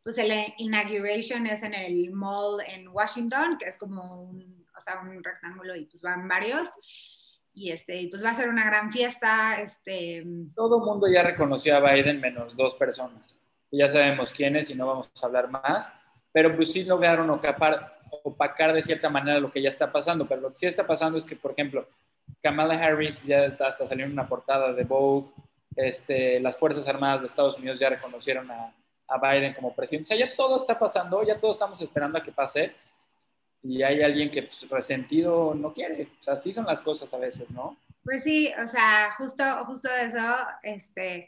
pues 0.09 0.17
el 0.17 0.55
inauguration 0.57 1.45
es 1.45 1.61
en 1.61 1.75
el 1.75 2.09
mall 2.09 2.63
en 2.65 2.87
Washington, 2.87 3.59
que 3.59 3.69
es 3.69 3.77
como 3.77 4.23
un, 4.23 4.65
o 4.75 4.81
sea, 4.81 5.01
un 5.01 5.23
rectángulo 5.23 5.75
y 5.75 5.85
pues 5.85 6.01
van 6.01 6.27
varios. 6.27 6.67
Y 7.53 7.69
este, 7.69 8.07
pues 8.09 8.25
va 8.25 8.31
a 8.31 8.33
ser 8.33 8.49
una 8.49 8.65
gran 8.65 8.91
fiesta. 8.91 9.61
Este... 9.61 10.25
Todo 10.55 10.79
el 10.79 10.83
mundo 10.83 11.05
ya 11.07 11.21
reconoció 11.21 11.77
a 11.77 11.93
Biden 11.93 12.19
menos 12.19 12.55
dos 12.55 12.73
personas. 12.73 13.39
Ya 13.71 13.87
sabemos 13.87 14.31
quiénes 14.31 14.71
y 14.71 14.73
no 14.73 14.87
vamos 14.87 15.11
a 15.21 15.25
hablar 15.27 15.47
más. 15.51 15.93
Pero 16.31 16.55
pues 16.55 16.71
sí 16.71 16.85
lograron 16.85 17.29
ocapar, 17.29 17.99
opacar 18.23 18.73
de 18.73 18.81
cierta 18.81 19.11
manera 19.11 19.39
lo 19.39 19.51
que 19.51 19.61
ya 19.61 19.69
está 19.69 19.91
pasando. 19.91 20.27
Pero 20.27 20.41
lo 20.41 20.49
que 20.49 20.57
sí 20.57 20.65
está 20.65 20.87
pasando 20.87 21.19
es 21.19 21.23
que, 21.23 21.35
por 21.35 21.51
ejemplo, 21.51 21.87
Kamala 22.41 22.73
Harris 22.83 23.21
ya 23.21 23.43
hasta 23.45 23.85
salió 23.85 24.07
en 24.07 24.13
una 24.13 24.27
portada 24.27 24.73
de 24.73 24.85
Vogue. 24.85 25.29
Este, 25.75 26.39
las 26.39 26.57
Fuerzas 26.57 26.87
Armadas 26.87 27.21
de 27.21 27.27
Estados 27.27 27.59
Unidos 27.59 27.77
ya 27.77 27.89
reconocieron 27.89 28.49
a, 28.49 28.73
a 29.09 29.17
Biden 29.17 29.53
como 29.53 29.73
presidente. 29.73 30.13
O 30.13 30.17
sea, 30.17 30.27
ya 30.27 30.35
todo 30.35 30.57
está 30.57 30.77
pasando, 30.77 31.23
ya 31.23 31.39
todos 31.39 31.55
estamos 31.55 31.81
esperando 31.81 32.17
a 32.17 32.23
que 32.23 32.31
pase 32.31 32.75
y 33.61 33.81
hay 33.83 34.01
alguien 34.01 34.29
que 34.29 34.43
pues, 34.43 34.69
resentido 34.69 35.53
no 35.53 35.73
quiere. 35.73 36.03
O 36.19 36.23
sea, 36.23 36.35
así 36.35 36.53
son 36.53 36.65
las 36.65 36.81
cosas 36.81 37.13
a 37.13 37.17
veces, 37.17 37.51
¿no? 37.51 37.77
Pues 38.03 38.23
sí, 38.23 38.51
o 38.61 38.67
sea, 38.67 39.11
justo, 39.17 39.43
justo 39.65 39.89
eso, 39.89 40.19
este, 40.63 41.27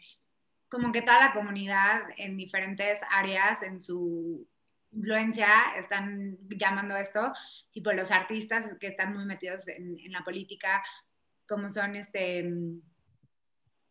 como 0.69 0.91
que 0.91 1.01
toda 1.01 1.19
la 1.19 1.33
comunidad 1.33 2.01
en 2.17 2.38
diferentes 2.38 3.00
áreas, 3.09 3.61
en 3.63 3.81
su 3.81 4.47
influencia, 4.91 5.47
están 5.77 6.38
llamando 6.50 6.95
esto, 6.95 7.33
tipo 7.71 7.91
los 7.91 8.11
artistas 8.11 8.65
que 8.79 8.88
están 8.88 9.13
muy 9.13 9.25
metidos 9.25 9.67
en, 9.67 10.00
en 10.00 10.11
la 10.11 10.23
política, 10.23 10.83
como 11.47 11.69
son 11.69 11.95
este 11.95 12.50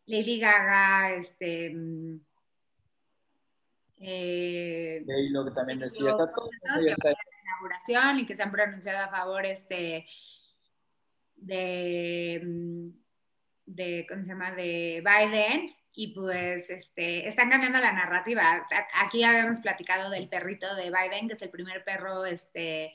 Lady 0.05 0.39
Gaga, 0.39 1.13
este 1.13 1.75
eh, 4.01 5.03
lo 5.29 5.45
que 5.45 5.51
también 5.51 5.79
decía, 5.79 6.09
está 6.09 6.31
todo 6.31 6.49
está... 6.51 7.13
inauguración 7.43 8.19
y 8.19 8.25
que 8.25 8.35
se 8.35 8.41
han 8.41 8.51
pronunciado 8.51 9.05
a 9.05 9.09
favor 9.09 9.45
este 9.45 10.07
de, 11.35 12.91
de 13.65 14.05
¿cómo 14.09 14.23
se 14.23 14.29
llama? 14.29 14.51
de 14.53 15.03
Biden 15.05 15.75
y 15.93 16.13
pues 16.15 16.69
este, 16.69 17.27
están 17.27 17.49
cambiando 17.49 17.79
la 17.79 17.91
narrativa. 17.91 18.65
Aquí 18.95 19.23
habíamos 19.23 19.59
platicado 19.59 20.09
del 20.09 20.29
perrito 20.29 20.73
de 20.75 20.89
Biden, 20.89 21.27
que 21.27 21.35
es 21.35 21.41
el 21.41 21.49
primer 21.49 21.83
perro 21.83 22.25
este, 22.25 22.93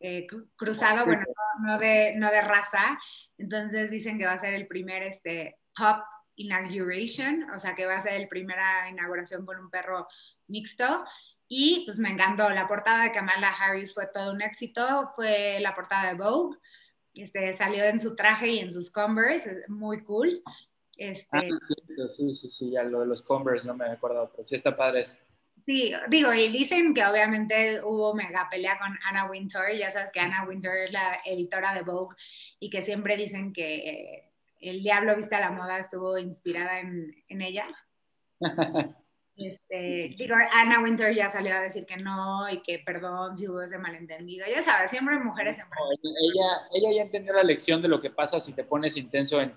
eh, 0.00 0.26
cruzado, 0.56 1.04
bueno, 1.04 1.24
no, 1.62 1.78
de, 1.78 2.14
no 2.16 2.30
de 2.30 2.40
raza. 2.42 2.98
Entonces 3.36 3.90
dicen 3.90 4.18
que 4.18 4.26
va 4.26 4.32
a 4.32 4.38
ser 4.38 4.54
el 4.54 4.66
primer 4.66 5.02
este, 5.02 5.58
pop 5.76 5.98
inauguration, 6.36 7.50
o 7.50 7.60
sea 7.60 7.74
que 7.74 7.86
va 7.86 7.96
a 7.96 8.02
ser 8.02 8.14
el 8.14 8.28
primera 8.28 8.88
inauguración 8.90 9.44
con 9.44 9.58
un 9.58 9.70
perro 9.70 10.06
mixto. 10.46 11.04
Y 11.48 11.84
pues 11.84 11.98
me 11.98 12.10
encantó, 12.10 12.50
la 12.50 12.66
portada 12.66 13.04
de 13.04 13.12
Kamala 13.12 13.50
Harris 13.50 13.94
fue 13.94 14.08
todo 14.12 14.32
un 14.32 14.42
éxito, 14.42 15.12
fue 15.14 15.58
la 15.60 15.74
portada 15.74 16.08
de 16.08 16.14
Vogue, 16.14 16.58
este, 17.14 17.52
salió 17.52 17.84
en 17.84 18.00
su 18.00 18.16
traje 18.16 18.48
y 18.48 18.58
en 18.58 18.72
sus 18.72 18.90
Converse, 18.90 19.64
muy 19.68 20.02
cool. 20.02 20.42
Este, 20.96 21.28
ah, 21.38 22.08
sí, 22.08 22.32
sí, 22.32 22.48
sí, 22.48 22.70
ya 22.72 22.82
lo 22.82 23.00
de 23.00 23.06
los 23.06 23.22
Converse 23.22 23.66
no 23.66 23.74
me 23.74 23.86
he 23.86 23.90
acordado, 23.90 24.30
pero 24.32 24.44
sí 24.44 24.56
está 24.56 24.76
padre. 24.76 25.04
Sí, 25.64 25.92
digo, 26.08 26.32
y 26.32 26.48
dicen 26.48 26.94
que 26.94 27.04
obviamente 27.04 27.80
hubo 27.82 28.14
mega 28.14 28.48
pelea 28.50 28.78
con 28.78 28.96
Anna 29.04 29.28
Wintour, 29.28 29.72
ya 29.76 29.90
sabes 29.90 30.10
que 30.12 30.20
Anna 30.20 30.44
Wintour 30.46 30.76
es 30.76 30.92
la 30.92 31.20
editora 31.24 31.74
de 31.74 31.82
Vogue 31.82 32.16
y 32.60 32.70
que 32.70 32.82
siempre 32.82 33.16
dicen 33.16 33.52
que 33.52 34.32
El 34.60 34.82
Diablo 34.82 35.16
Viste 35.16 35.34
a 35.34 35.40
la 35.40 35.50
Moda 35.50 35.78
estuvo 35.78 36.18
inspirada 36.18 36.80
en, 36.80 37.14
en 37.28 37.42
ella. 37.42 37.66
Este, 39.36 40.14
digo, 40.16 40.34
Anna 40.52 40.80
Winter 40.80 41.14
ya 41.14 41.28
salió 41.28 41.54
a 41.54 41.60
decir 41.60 41.84
que 41.84 41.98
no 41.98 42.48
y 42.48 42.62
que 42.62 42.78
perdón 42.78 43.36
si 43.36 43.46
hubo 43.46 43.60
ese 43.60 43.76
malentendido. 43.76 44.46
Ya 44.48 44.62
sabes, 44.62 44.90
siempre 44.90 45.18
mujeres. 45.18 45.56
Siempre... 45.56 45.78
ella, 46.02 46.68
ella 46.72 46.96
ya 46.96 47.02
entendió 47.02 47.34
la 47.34 47.42
lección 47.42 47.82
de 47.82 47.88
lo 47.88 48.00
que 48.00 48.08
pasa 48.08 48.40
si 48.40 48.54
te 48.54 48.64
pones 48.64 48.96
intenso 48.96 49.38
en 49.42 49.52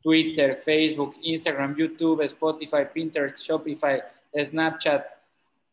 Twitter, 0.00 0.62
Facebook, 0.64 1.16
Instagram, 1.22 1.74
YouTube, 1.76 2.22
Spotify, 2.22 2.84
Pinterest, 2.92 3.38
Shopify, 3.38 4.00
Snapchat. 4.32 5.04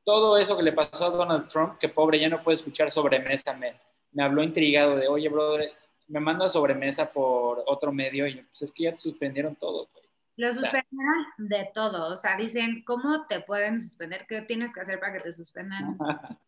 Todo 0.03 0.35
eso 0.37 0.57
que 0.57 0.63
le 0.63 0.73
pasó 0.73 1.05
a 1.05 1.09
Donald 1.11 1.47
Trump, 1.47 1.77
que 1.77 1.89
pobre 1.89 2.19
ya 2.19 2.29
no 2.29 2.41
puede 2.41 2.55
escuchar 2.55 2.91
sobremesa, 2.91 3.53
me, 3.53 3.75
me 4.13 4.23
habló 4.23 4.41
intrigado 4.41 4.95
de, 4.95 5.07
oye, 5.07 5.29
brother, 5.29 5.71
me 6.13 6.19
manda 6.19 6.47
sobremesa 6.47 7.11
por 7.11 7.63
otro 7.65 7.91
medio 7.91 8.27
y 8.27 8.35
pues 8.35 8.61
es 8.61 8.71
que 8.71 8.83
ya 8.83 8.91
te 8.91 8.99
suspendieron 8.99 9.55
todo. 9.55 9.89
Lo 10.35 10.53
suspendieron 10.53 11.25
de 11.37 11.71
todo, 11.73 12.11
o 12.11 12.15
sea, 12.15 12.37
dicen, 12.37 12.83
¿cómo 12.85 13.25
te 13.25 13.41
pueden 13.41 13.81
suspender? 13.81 14.27
¿Qué 14.27 14.41
tienes 14.43 14.73
que 14.73 14.81
hacer 14.81 14.99
para 14.99 15.13
que 15.13 15.21
te 15.21 15.33
suspendan? 15.33 15.97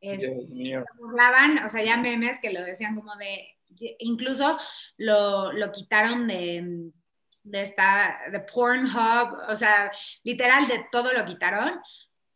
es, 0.00 0.20
se 0.20 0.84
burlaban, 0.98 1.64
o 1.64 1.68
sea, 1.70 1.82
ya 1.82 1.96
memes 1.96 2.38
que 2.38 2.52
lo 2.52 2.62
decían 2.62 2.94
como 2.94 3.16
de, 3.16 3.56
incluso 3.98 4.58
lo, 4.98 5.50
lo 5.52 5.72
quitaron 5.72 6.26
de, 6.26 6.90
de 7.44 7.62
esta, 7.62 8.20
de 8.30 8.40
Pornhub, 8.40 9.48
o 9.48 9.56
sea, 9.56 9.90
literal 10.22 10.68
de 10.68 10.86
todo 10.92 11.14
lo 11.14 11.24
quitaron. 11.24 11.80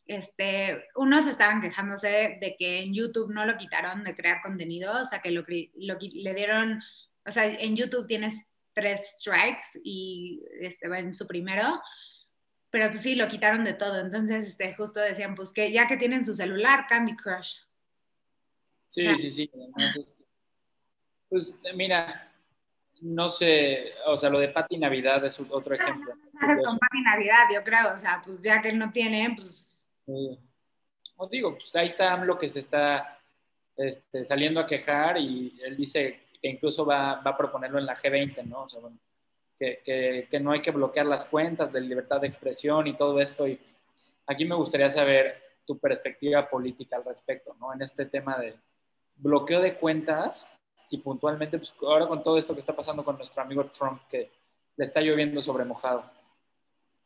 Este, 0.06 0.88
unos 0.97 1.26
estaban 1.26 1.61
quejándose 1.61 2.38
de 2.40 2.56
que 2.59 2.80
en 2.80 2.92
YouTube 2.92 3.32
no 3.32 3.47
lo 3.47 3.56
quitaron 3.56 4.02
de 4.04 4.14
crear 4.14 4.42
contenido, 4.42 5.00
o 5.00 5.04
sea, 5.04 5.21
que 5.21 5.30
lo, 5.30 5.44
lo 5.76 5.99
le 6.00 6.35
dieron, 6.35 6.82
o 7.25 7.30
sea, 7.30 7.44
en 7.44 7.76
YouTube 7.76 8.06
tienes 8.06 8.47
tres 8.73 9.14
strikes 9.18 9.80
y 9.82 10.42
este, 10.61 10.88
va 10.88 10.99
en 10.99 11.14
su 11.14 11.26
primero. 11.26 11.80
Pero 12.71 12.88
pues 12.88 13.02
sí, 13.02 13.14
lo 13.14 13.28
quitaron 13.28 13.64
de 13.64 13.75
todo. 13.75 14.00
Entonces, 14.00 14.47
este, 14.47 14.75
justo 14.75 14.99
decían, 14.99 15.35
pues 15.35 15.52
que 15.52 15.71
ya 15.71 15.87
que 15.87 15.99
tienen 15.99 16.25
su 16.25 16.32
celular, 16.35 16.87
Candy 16.88 17.14
Crush. 17.14 17.59
Sí, 18.88 19.06
sí, 19.18 19.30
sí. 19.30 19.50
pues 21.28 21.54
mira, 21.75 22.32
no 23.02 23.30
sé, 23.30 23.92
o 24.06 24.16
sea, 24.16 24.30
lo 24.30 24.38
de 24.38 24.49
Pati 24.49 24.78
Navidad 24.78 25.25
es 25.25 25.38
otro 25.40 25.75
ejemplo. 25.75 26.14
No, 26.14 26.62
con 26.62 26.78
Pati 26.78 27.02
Navidad, 27.02 27.47
yo 27.52 27.62
creo, 27.64 27.94
o 27.94 27.99
sea, 27.99 28.23
pues 28.25 28.40
ya 28.40 28.62
que 28.62 28.71
él 28.71 28.78
no 28.78 28.90
tiene, 28.90 29.35
pues... 29.37 29.81
Os 30.06 31.30
digo, 31.30 31.54
pues 31.54 31.75
ahí 31.76 31.88
está 31.88 32.16
lo 32.25 32.38
que 32.38 32.49
se 32.49 32.61
está 32.61 33.18
este, 33.76 34.25
saliendo 34.25 34.61
a 34.61 34.66
quejar 34.66 35.18
y 35.18 35.59
él 35.62 35.76
dice 35.76 36.21
que 36.40 36.49
incluso 36.49 36.85
va, 36.85 37.23
va, 37.23 37.30
a 37.30 37.37
proponerlo 37.37 37.78
en 37.78 37.87
la 37.87 37.97
G20, 37.97 38.44
¿no? 38.44 38.64
O 38.64 38.68
sea, 38.68 38.80
bueno, 38.80 38.99
que, 39.56 39.80
que, 39.85 40.28
que, 40.30 40.40
no 40.40 40.50
hay 40.50 40.61
que 40.61 40.73
bloquear 40.73 41.06
las 41.06 41.25
cuentas 41.26 41.73
de 41.73 41.80
libertad 41.80 42.21
de 42.21 42.26
expresión 42.26 42.87
y 42.87 42.97
todo 42.97 43.21
esto. 43.21 43.47
Y 43.47 43.59
aquí 44.26 44.44
me 44.44 44.56
gustaría 44.56 44.90
saber 44.90 45.40
tu 45.64 45.78
perspectiva 45.78 46.49
política 46.49 46.97
al 46.97 47.04
respecto, 47.04 47.54
¿no? 47.61 47.73
En 47.73 47.82
este 47.82 48.06
tema 48.06 48.38
de 48.38 48.54
bloqueo 49.16 49.61
de 49.61 49.76
cuentas 49.76 50.52
y 50.90 50.99
puntualmente, 50.99 51.59
pues 51.59 51.73
ahora 51.82 52.06
con 52.06 52.23
todo 52.23 52.37
esto 52.37 52.54
que 52.54 52.61
está 52.61 52.75
pasando 52.75 53.04
con 53.04 53.16
nuestro 53.16 53.42
amigo 53.42 53.64
Trump, 53.66 54.02
que 54.09 54.30
le 54.76 54.85
está 54.85 55.00
lloviendo 55.00 55.40
sobre 55.40 55.64
mojado. 55.64 56.04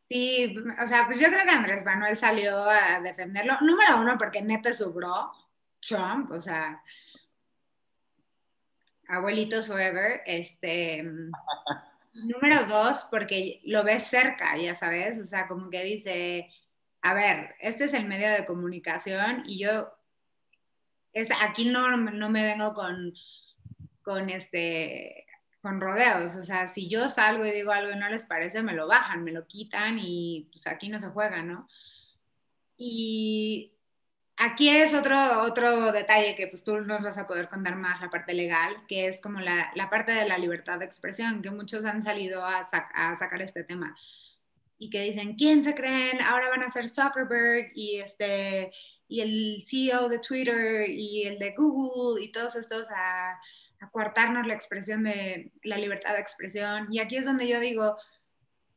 Sí, 0.08 0.54
o 0.80 0.86
sea, 0.86 1.06
pues 1.06 1.18
yo 1.18 1.28
creo 1.28 1.44
que 1.44 1.50
Andrés 1.50 1.84
Manuel 1.84 2.16
salió 2.16 2.68
a 2.68 3.00
defenderlo. 3.00 3.58
Número 3.60 4.00
uno, 4.00 4.16
porque 4.16 4.40
neta 4.40 4.72
subró 4.72 5.32
Trump, 5.80 6.30
o 6.30 6.40
sea, 6.40 6.80
abuelitos 9.08 9.66
forever, 9.66 10.22
este, 10.26 11.02
número 12.14 12.64
dos, 12.66 13.06
porque 13.10 13.60
lo 13.64 13.84
ves 13.84 14.04
cerca, 14.04 14.56
ya 14.56 14.74
sabes, 14.74 15.18
o 15.18 15.26
sea, 15.26 15.48
como 15.48 15.70
que 15.70 15.82
dice, 15.82 16.50
a 17.02 17.14
ver, 17.14 17.54
este 17.60 17.84
es 17.84 17.94
el 17.94 18.06
medio 18.06 18.30
de 18.30 18.46
comunicación 18.46 19.42
y 19.46 19.58
yo, 19.58 19.92
aquí 21.40 21.68
no, 21.68 21.96
no 21.96 22.30
me 22.30 22.42
vengo 22.42 22.74
con, 22.74 23.12
con 24.02 24.30
este, 24.30 25.25
con 25.66 25.80
rodeos, 25.80 26.36
o 26.36 26.44
sea, 26.44 26.68
si 26.68 26.88
yo 26.88 27.08
salgo 27.08 27.44
y 27.44 27.50
digo 27.50 27.72
algo 27.72 27.92
y 27.92 27.96
no 27.96 28.08
les 28.08 28.24
parece, 28.24 28.62
me 28.62 28.72
lo 28.72 28.86
bajan, 28.86 29.24
me 29.24 29.32
lo 29.32 29.48
quitan 29.48 29.98
y 29.98 30.48
pues 30.52 30.66
aquí 30.68 30.88
no 30.88 31.00
se 31.00 31.08
juega, 31.08 31.42
¿no? 31.42 31.66
Y 32.76 33.76
Aquí 34.38 34.68
es 34.68 34.92
otro, 34.92 35.16
otro 35.42 35.92
detalle 35.92 36.36
que 36.36 36.46
pues 36.48 36.62
tú 36.62 36.76
nos 36.82 37.02
vas 37.02 37.16
a 37.16 37.26
poder 37.26 37.48
contar 37.48 37.74
más, 37.76 38.02
la 38.02 38.10
parte 38.10 38.34
legal, 38.34 38.76
que 38.86 39.08
es 39.08 39.20
como 39.22 39.40
la, 39.40 39.72
la 39.74 39.88
parte 39.88 40.12
de 40.12 40.28
la 40.28 40.36
libertad 40.36 40.78
de 40.78 40.84
expresión, 40.84 41.40
que 41.40 41.50
muchos 41.50 41.86
han 41.86 42.02
salido 42.02 42.44
a, 42.44 42.64
sacar 42.64 43.40
este 43.40 43.64
tema 43.64 43.96
y 44.78 44.90
que 44.90 45.00
dicen, 45.00 45.36
¿quién 45.36 45.62
se 45.62 45.74
creen? 45.74 46.20
Ahora 46.20 46.50
van 46.50 46.62
a 46.62 46.68
ser 46.68 46.90
Zuckerberg 46.90 47.72
y, 47.74 48.00
este, 48.00 48.72
y 49.08 49.22
el 49.22 49.62
CEO 49.66 50.08
de 50.10 50.18
Twitter 50.18 50.90
y 50.90 51.22
el 51.24 51.38
de 51.38 51.54
Google 51.56 52.22
y 52.22 52.30
todos 52.30 52.56
estos 52.56 52.88
a, 52.90 53.40
a 53.80 53.90
coartarnos 53.90 54.46
la 54.46 54.54
expresión 54.54 55.04
de 55.04 55.52
la 55.62 55.76
libertad 55.78 56.14
de 56.14 56.20
expresión. 56.20 56.88
Y 56.90 57.00
aquí 57.00 57.16
es 57.16 57.24
donde 57.24 57.46
yo 57.46 57.60
digo, 57.60 57.96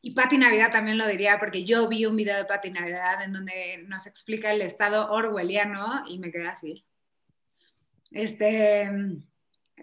y 0.01 0.11
Pati 0.11 0.37
Navidad 0.37 0.71
también 0.71 0.97
lo 0.97 1.07
diría, 1.07 1.39
porque 1.39 1.65
yo 1.65 1.87
vi 1.87 2.05
un 2.05 2.15
video 2.15 2.37
de 2.37 2.45
Pati 2.45 2.71
Navidad 2.71 3.21
en 3.23 3.33
donde 3.33 3.83
nos 3.87 4.07
explica 4.07 4.51
el 4.51 4.61
estado 4.61 5.11
orwelliano 5.11 6.03
y 6.07 6.19
me 6.19 6.31
quedé 6.31 6.47
así. 6.47 6.85
Este, 8.11 8.89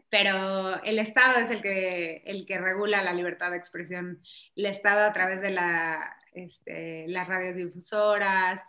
pero 0.09 0.83
el 0.83 0.99
Estado 0.99 1.41
es 1.41 1.51
el 1.51 1.63
que, 1.63 2.23
el 2.25 2.47
que 2.47 2.59
regula 2.59 3.03
la 3.03 3.13
libertad 3.13 3.51
de 3.51 3.57
expresión. 3.57 4.23
El 4.55 4.67
Estado 4.67 5.05
a 5.05 5.13
través 5.13 5.41
de 5.41 5.51
la, 5.51 6.17
este, 6.33 7.07
las 7.09 7.29
radios 7.29 7.57
difusoras, 7.57 8.63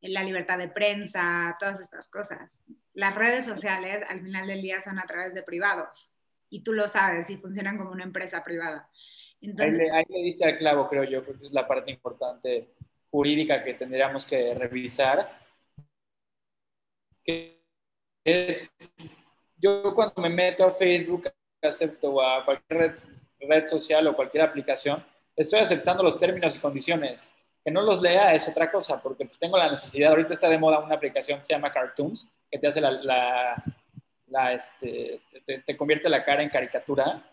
la 0.00 0.22
libertad 0.22 0.58
de 0.58 0.68
prensa, 0.68 1.56
todas 1.58 1.80
estas 1.80 2.08
cosas. 2.08 2.62
Las 2.94 3.14
redes 3.14 3.44
sociales 3.44 4.02
al 4.08 4.22
final 4.22 4.46
del 4.46 4.62
día 4.62 4.80
son 4.80 4.98
a 4.98 5.06
través 5.06 5.34
de 5.34 5.42
privados 5.42 6.12
y 6.48 6.62
tú 6.62 6.72
lo 6.72 6.88
sabes 6.88 7.28
y 7.30 7.36
funcionan 7.36 7.76
como 7.76 7.90
una 7.90 8.04
empresa 8.04 8.42
privada 8.42 8.88
ahí, 9.58 10.04
le, 10.08 10.22
diste 10.22 10.44
al 10.44 10.56
clavo, 10.56 10.88
creo 10.88 11.04
yo, 11.04 11.24
porque 11.24 11.44
es 11.44 11.52
la 11.52 11.66
parte 11.66 11.90
importante 11.90 12.68
jurídica 13.10 13.62
que 13.62 13.74
tendríamos 13.74 14.24
que 14.24 14.54
revisar. 14.54 15.38
Que 17.22 17.62
es, 18.24 18.70
yo 19.56 19.94
cuando 19.94 20.20
me 20.22 20.30
meto 20.30 20.64
a 20.64 20.70
Facebook, 20.70 21.30
acepto 21.62 22.20
a 22.20 22.44
cualquier 22.44 22.96
red, 23.40 23.66
social 23.66 24.06
o 24.06 24.16
cualquier 24.16 24.44
aplicación, 24.44 25.04
estoy 25.36 25.60
aceptando 25.60 26.02
los 26.02 26.18
términos 26.18 26.56
y 26.56 26.60
condiciones. 26.60 27.30
Que 27.64 27.70
no 27.70 27.80
los 27.80 28.02
lea 28.02 28.34
es 28.34 28.46
otra 28.46 28.70
cosa, 28.70 29.00
porque 29.00 29.24
pues, 29.24 29.38
tengo 29.38 29.56
la 29.56 29.70
necesidad. 29.70 30.10
Ahorita 30.10 30.34
está 30.34 30.50
de 30.50 30.58
moda 30.58 30.80
una 30.80 30.94
aplicación 30.94 31.38
que 31.38 31.46
se 31.46 31.54
llama 31.54 31.72
Cartoons, 31.72 32.28
que 32.54 32.60
te 32.60 32.68
hace 32.68 32.80
la, 32.80 33.60
la, 34.28 34.52
este, 34.52 35.22
te, 35.44 35.58
te, 35.58 35.76
convierte 35.76 36.08
la 36.08 36.24
cara 36.24 36.40
en 36.40 36.50
caricatura 36.50 37.28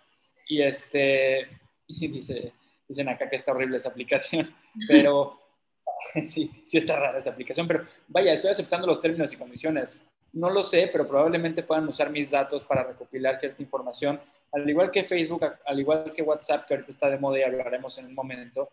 y 0.48 0.64
este, 0.64 1.48
y 1.88 2.08
dice, 2.08 2.54
dicen 2.88 3.08
acá 3.08 3.30
que 3.30 3.36
está 3.36 3.52
horrible 3.52 3.78
esa 3.78 3.90
aplicación, 3.90 4.52
pero 4.88 5.40
sí, 6.14 6.50
sí 6.66 6.80
está 6.80 6.96
rara 6.96 7.20
esa 7.20 7.30
aplicación, 7.30 7.68
pero 7.68 7.86
vaya, 8.08 8.34
estoy 8.34 8.50
aceptando 8.50 8.88
los 8.88 9.00
términos 9.00 9.32
y 9.32 9.38
condiciones. 9.38 10.02
No 10.34 10.50
lo 10.50 10.64
sé, 10.64 10.90
pero 10.92 11.08
probablemente 11.08 11.62
puedan 11.62 11.88
usar 11.88 12.10
mis 12.10 12.32
datos 12.32 12.64
para 12.64 12.84
recopilar 12.84 13.38
cierta 13.38 13.62
información, 13.62 14.20
al 14.52 14.68
igual 14.68 14.90
que 14.90 15.04
Facebook, 15.04 15.46
al 15.64 15.80
igual 15.80 16.14
que 16.14 16.24
WhatsApp, 16.24 16.66
que 16.66 16.74
ahorita 16.74 16.92
está 16.92 17.12
de 17.12 17.20
moda 17.20 17.38
y 17.38 17.44
hablaremos 17.44 17.96
en 18.00 18.08
un 18.08 18.16
momento. 18.16 18.72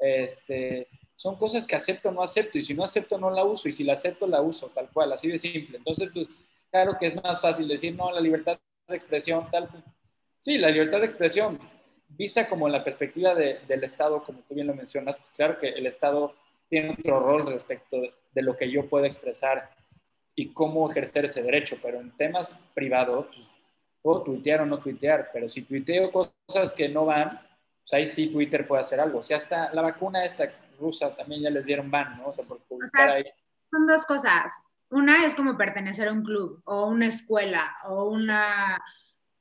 Este, 0.00 0.88
son 1.20 1.36
cosas 1.36 1.66
que 1.66 1.76
acepto 1.76 2.08
o 2.08 2.12
no 2.12 2.22
acepto, 2.22 2.56
y 2.56 2.62
si 2.62 2.72
no 2.72 2.82
acepto, 2.82 3.18
no 3.18 3.28
la 3.28 3.44
uso, 3.44 3.68
y 3.68 3.72
si 3.72 3.84
la 3.84 3.92
acepto, 3.92 4.26
la 4.26 4.40
uso, 4.40 4.68
tal 4.68 4.88
cual, 4.88 5.12
así 5.12 5.28
de 5.28 5.38
simple. 5.38 5.76
Entonces, 5.76 6.08
pues, 6.14 6.26
claro 6.70 6.96
que 6.98 7.08
es 7.08 7.22
más 7.22 7.42
fácil 7.42 7.68
decir, 7.68 7.94
no, 7.94 8.10
la 8.10 8.22
libertad 8.22 8.58
de 8.88 8.96
expresión, 8.96 9.46
tal. 9.50 9.68
Sí, 10.38 10.56
la 10.56 10.70
libertad 10.70 11.00
de 11.00 11.04
expresión, 11.04 11.60
vista 12.08 12.48
como 12.48 12.70
la 12.70 12.82
perspectiva 12.82 13.34
del 13.34 13.84
Estado, 13.84 14.22
como 14.22 14.38
tú 14.48 14.54
bien 14.54 14.66
lo 14.66 14.74
mencionas, 14.74 15.18
pues 15.18 15.28
claro 15.36 15.58
que 15.58 15.68
el 15.68 15.84
Estado 15.84 16.34
tiene 16.70 16.96
otro 16.98 17.20
rol 17.20 17.52
respecto 17.52 18.00
de, 18.00 18.42
lo 18.42 18.56
que 18.56 18.70
yo 18.70 18.88
puedo 18.88 19.04
expresar 19.04 19.68
y 20.34 20.54
cómo 20.54 20.90
ejercer 20.90 21.26
ese 21.26 21.42
derecho, 21.42 21.76
pero 21.82 22.00
en 22.00 22.16
temas 22.16 22.58
privados, 22.72 23.26
pues, 23.26 23.46
puedo 24.00 24.22
tuitear 24.22 24.62
o 24.62 24.64
no 24.64 24.78
tuitear, 24.78 25.28
pero 25.34 25.50
si 25.50 25.60
tuiteo 25.60 26.10
cosas 26.10 26.72
que 26.74 26.88
no 26.88 27.04
van, 27.04 27.46
pues 27.82 27.92
ahí 27.92 28.06
sí 28.06 28.28
Twitter 28.28 28.66
puede 28.66 28.80
hacer 28.80 29.00
algo. 29.00 29.18
O 29.18 29.22
sea, 29.22 29.36
hasta 29.36 29.70
la 29.74 29.82
vacuna 29.82 30.24
esta 30.24 30.50
rusa 30.80 31.14
también 31.14 31.42
ya 31.42 31.50
les 31.50 31.64
dieron 31.66 31.90
ban, 31.90 32.18
¿no? 32.18 32.28
O 32.28 32.34
sea, 32.34 32.44
por 32.44 32.60
publicar 32.62 33.10
ahí. 33.10 33.24
Son 33.70 33.86
dos 33.86 34.04
cosas. 34.06 34.52
Una 34.90 35.24
es 35.24 35.34
como 35.36 35.56
pertenecer 35.56 36.08
a 36.08 36.12
un 36.12 36.24
club 36.24 36.60
o 36.64 36.86
una 36.86 37.06
escuela 37.06 37.76
o 37.84 38.10
una 38.10 38.82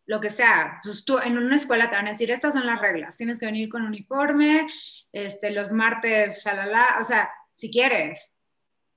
lo 0.09 0.19
que 0.19 0.31
sea, 0.31 0.79
pues 0.83 1.05
tú 1.05 1.19
en 1.19 1.37
una 1.37 1.55
escuela 1.55 1.87
te 1.87 1.95
van 1.95 2.07
a 2.07 2.11
decir, 2.11 2.31
estas 2.31 2.55
son 2.55 2.65
las 2.65 2.81
reglas, 2.81 3.15
tienes 3.15 3.39
que 3.39 3.45
venir 3.45 3.69
con 3.69 3.83
uniforme, 3.83 4.67
este, 5.11 5.51
los 5.51 5.71
martes, 5.71 6.43
shalala, 6.43 6.97
o 6.99 7.05
sea, 7.05 7.29
si 7.53 7.69
quieres, 7.69 8.33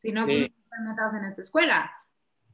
si 0.00 0.10
no, 0.10 0.24
pues, 0.24 0.38
no 0.40 0.46
te 0.46 0.80
metas 0.80 1.12
en 1.12 1.24
esta 1.24 1.42
escuela. 1.42 1.92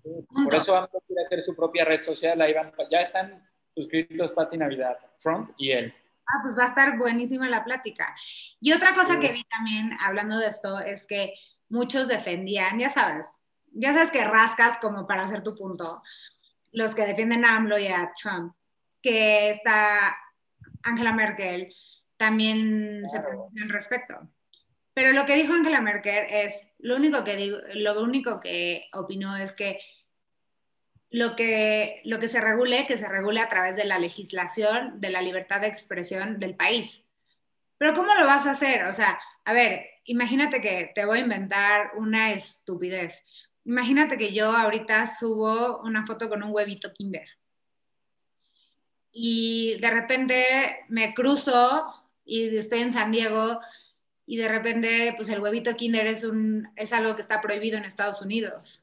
por 0.03 0.53
eso 0.57 0.75
AMLO 0.77 1.01
quiere 1.07 1.23
hacer 1.25 1.43
su 1.43 1.55
propia 1.55 1.85
red 1.85 2.03
social, 2.03 2.41
ahí 2.41 2.53
van, 2.53 2.73
ya 2.91 3.03
están 3.03 3.49
suscritos 3.77 4.33
Pati 4.33 4.59
Navidad, 4.59 4.99
Trump 5.21 5.53
y 5.57 5.71
él. 5.71 5.95
Ah, 6.31 6.41
pues 6.43 6.59
va 6.59 6.65
a 6.65 6.69
estar 6.69 6.99
buenísima 6.99 7.49
la 7.49 7.65
plática. 7.65 8.15
Y 8.61 8.73
otra 8.73 8.93
cosa 8.93 9.19
que 9.19 9.33
vi 9.33 9.45
también, 9.45 9.97
hablando 10.01 10.39
de 10.39 10.49
esto, 10.49 10.79
es 10.79 11.07
que 11.07 11.35
muchos 11.71 12.07
defendían, 12.07 12.79
ya 12.79 12.91
sabes, 12.91 13.41
ya 13.73 13.93
sabes 13.95 14.11
que 14.11 14.25
rascas 14.25 14.79
como 14.79 15.07
para 15.07 15.23
hacer 15.23 15.43
tu 15.43 15.57
punto, 15.57 16.03
los 16.73 16.95
que 16.95 17.07
defienden 17.07 17.45
a 17.45 17.57
AMLO 17.57 17.79
y 17.79 17.87
a 17.89 18.13
Trump, 18.21 18.55
que 19.03 19.51
está 19.51 20.17
Angela 20.83 21.13
Merkel 21.13 21.75
también 22.17 23.05
se 23.07 23.21
pronunció 23.21 23.63
al 23.63 23.71
respecto. 23.71 24.29
Pero 24.93 25.13
lo 25.13 25.25
que 25.25 25.37
dijo 25.37 25.53
Angela 25.53 25.81
Merkel 25.81 26.27
es, 26.29 26.61
lo 26.79 26.97
único 26.97 27.25
que, 27.25 27.37
digo, 27.37 27.59
lo 27.75 28.03
único 28.03 28.41
que 28.41 28.89
opinó 28.93 29.37
es 29.37 29.53
que 29.53 29.81
lo, 31.11 31.37
que 31.37 32.03
lo 32.05 32.19
que 32.19 32.29
se 32.29 32.41
regule, 32.41 32.87
que 32.87 32.99
se 32.99 33.09
regule 33.09 33.41
a 33.41 33.49
través 33.49 33.77
de 33.77 33.85
la 33.85 33.99
legislación, 33.99 35.01
de 35.01 35.11
la 35.11 35.23
libertad 35.23 35.61
de 35.61 35.69
expresión 35.69 36.39
del 36.39 36.55
país. 36.55 37.05
Pero 37.79 37.95
¿cómo 37.95 38.15
lo 38.15 38.27
vas 38.27 38.47
a 38.47 38.51
hacer? 38.51 38.85
O 38.85 38.93
sea, 38.93 39.19
a 39.45 39.53
ver, 39.53 39.87
imagínate 40.05 40.61
que 40.61 40.91
te 40.95 41.05
voy 41.05 41.19
a 41.19 41.23
inventar 41.23 41.93
una 41.97 42.33
estupidez. 42.33 43.25
Imagínate 43.65 44.19
que 44.19 44.33
yo 44.33 44.51
ahorita 44.51 45.07
subo 45.07 45.81
una 45.83 46.05
foto 46.05 46.29
con 46.29 46.43
un 46.43 46.51
huevito 46.53 46.93
Kinder. 46.93 47.29
Y 49.13 49.79
de 49.81 49.91
repente 49.91 50.85
me 50.89 51.15
cruzo 51.15 51.87
y 52.25 52.57
estoy 52.57 52.81
en 52.81 52.93
San 52.93 53.11
Diego 53.11 53.61
y 54.27 54.37
de 54.37 54.49
repente 54.49 55.15
pues 55.17 55.29
el 55.29 55.41
huevito 55.41 55.75
Kinder 55.77 56.07
es, 56.07 56.25
un, 56.25 56.69
es 56.77 56.93
algo 56.93 57.17
que 57.17 57.23
está 57.23 57.41
prohibido 57.41 57.79
en 57.79 57.85
Estados 57.85 58.21
Unidos. 58.21 58.83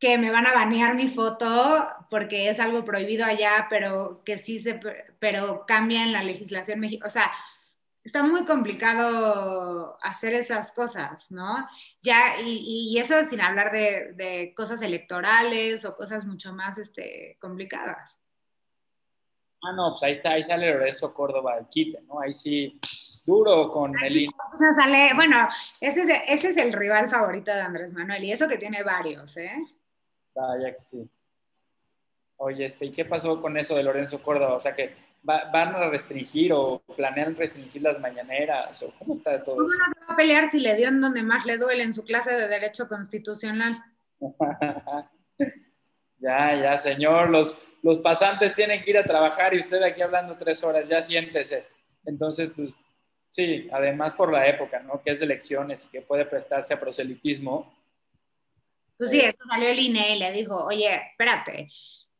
Que 0.00 0.18
me 0.18 0.30
van 0.30 0.46
a 0.46 0.54
banear 0.54 0.96
mi 0.96 1.08
foto 1.08 1.86
porque 2.08 2.48
es 2.48 2.58
algo 2.58 2.84
prohibido 2.84 3.24
allá, 3.24 3.68
pero 3.70 4.22
que 4.24 4.38
sí 4.38 4.58
se, 4.58 4.80
pero 5.20 5.64
cambia 5.66 6.02
en 6.02 6.12
la 6.12 6.24
legislación 6.24 6.80
mexicana. 6.80 7.06
O 7.06 7.10
sea, 7.10 7.30
está 8.02 8.22
muy 8.22 8.44
complicado 8.44 9.98
hacer 10.02 10.34
esas 10.34 10.72
cosas, 10.72 11.30
¿no? 11.30 11.68
Ya, 12.00 12.40
y, 12.40 12.98
eso 12.98 13.24
sin 13.24 13.40
hablar 13.40 13.70
de, 13.72 14.52
cosas 14.56 14.82
electorales 14.82 15.84
o 15.84 15.94
cosas 15.94 16.24
mucho 16.24 16.52
más 16.52 16.78
este, 16.78 17.36
complicadas. 17.40 18.18
Ah, 19.62 19.72
no, 19.72 19.90
pues 19.90 20.02
ahí 20.02 20.12
está, 20.14 20.32
ahí 20.32 20.42
sale 20.42 20.72
Lorenzo 20.72 21.12
Córdoba 21.12 21.58
el 21.58 21.68
quite, 21.68 22.00
¿no? 22.02 22.20
Ahí 22.20 22.32
sí, 22.32 22.80
duro 23.26 23.70
con 23.70 23.92
el... 24.02 24.26
sale, 24.74 25.10
bueno, 25.14 25.48
ese 25.80 26.02
es, 26.02 26.08
ese 26.26 26.48
es 26.48 26.56
el 26.56 26.72
rival 26.72 27.10
favorito 27.10 27.52
de 27.52 27.60
Andrés 27.60 27.92
Manuel 27.92 28.24
y 28.24 28.32
eso 28.32 28.48
que 28.48 28.56
tiene 28.56 28.82
varios, 28.82 29.36
¿eh? 29.36 29.54
Vaya 30.34 30.72
que 30.72 30.78
sí. 30.78 31.10
Oye, 32.36 32.64
este, 32.66 32.86
¿y 32.86 32.90
qué 32.90 33.04
pasó 33.04 33.40
con 33.40 33.56
eso 33.58 33.76
de 33.76 33.82
Lorenzo 33.82 34.22
Córdoba? 34.22 34.54
O 34.54 34.60
sea 34.60 34.74
que 34.74 34.94
van 35.22 35.74
a 35.74 35.90
restringir 35.90 36.52
o 36.52 36.82
planean 36.96 37.36
restringir 37.36 37.82
las 37.82 38.00
mañaneras 38.00 38.82
o 38.82 38.90
cómo 38.98 39.12
está 39.12 39.44
todo 39.44 39.56
¿Cómo 39.56 39.68
no 39.68 40.06
va 40.08 40.14
a 40.14 40.16
pelear 40.16 40.48
si 40.48 40.60
le 40.60 40.74
dio 40.74 40.88
en 40.88 41.00
donde 41.00 41.22
más 41.22 41.44
le 41.44 41.58
duele 41.58 41.82
en 41.82 41.92
su 41.92 42.04
clase 42.04 42.32
de 42.32 42.48
derecho 42.48 42.88
constitucional? 42.88 43.84
ya, 46.18 46.54
ya, 46.54 46.78
señor, 46.78 47.28
los, 47.28 47.56
los 47.82 47.98
pasantes 47.98 48.54
tienen 48.54 48.82
que 48.82 48.90
ir 48.90 48.98
a 48.98 49.04
trabajar 49.04 49.54
y 49.54 49.58
usted 49.58 49.82
aquí 49.82 50.00
hablando 50.00 50.36
tres 50.36 50.62
horas, 50.64 50.88
ya 50.88 51.02
siéntese. 51.02 51.66
Entonces, 52.06 52.50
pues 52.54 52.74
sí, 53.28 53.68
además 53.72 54.14
por 54.14 54.32
la 54.32 54.46
época, 54.46 54.80
¿no? 54.80 55.02
Que 55.02 55.10
es 55.10 55.20
de 55.20 55.26
elecciones 55.26 55.86
y 55.86 55.90
que 55.90 56.02
puede 56.02 56.24
prestarse 56.24 56.74
a 56.74 56.80
proselitismo. 56.80 57.72
Pues 59.00 59.12
sí, 59.12 59.20
eso 59.20 59.38
salió 59.48 59.70
el 59.70 59.78
INE 59.78 60.14
y 60.14 60.18
le 60.18 60.30
dijo, 60.30 60.62
oye, 60.62 60.94
espérate, 61.12 61.70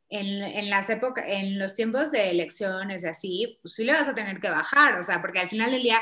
en, 0.09 0.71
las 0.71 0.89
épocas, 0.89 1.27
en 1.29 1.59
los 1.59 1.75
tiempos 1.75 2.11
de 2.11 2.31
elecciones 2.31 3.05
y 3.05 3.07
así, 3.07 3.59
pues 3.61 3.75
sí 3.75 3.85
le 3.85 3.93
vas 3.93 4.09
a 4.09 4.15
tener 4.15 4.41
que 4.41 4.49
bajar, 4.49 4.99
o 4.99 5.05
sea, 5.05 5.21
porque 5.21 5.41
al 5.41 5.51
final 5.51 5.73
del 5.73 5.83
día, 5.83 6.01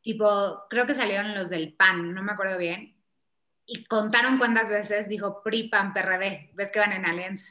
tipo, 0.00 0.64
creo 0.68 0.88
que 0.88 0.96
salieron 0.96 1.36
los 1.36 1.48
del 1.50 1.72
PAN, 1.72 2.14
no 2.14 2.24
me 2.24 2.32
acuerdo 2.32 2.58
bien, 2.58 2.96
y 3.64 3.84
contaron 3.84 4.38
cuántas 4.38 4.68
veces 4.68 5.08
dijo 5.08 5.40
PRI, 5.44 5.68
PAN, 5.68 5.92
PRD, 5.92 6.50
ves 6.54 6.72
que 6.72 6.80
van 6.80 6.92
en 6.92 7.06
alianza. 7.06 7.46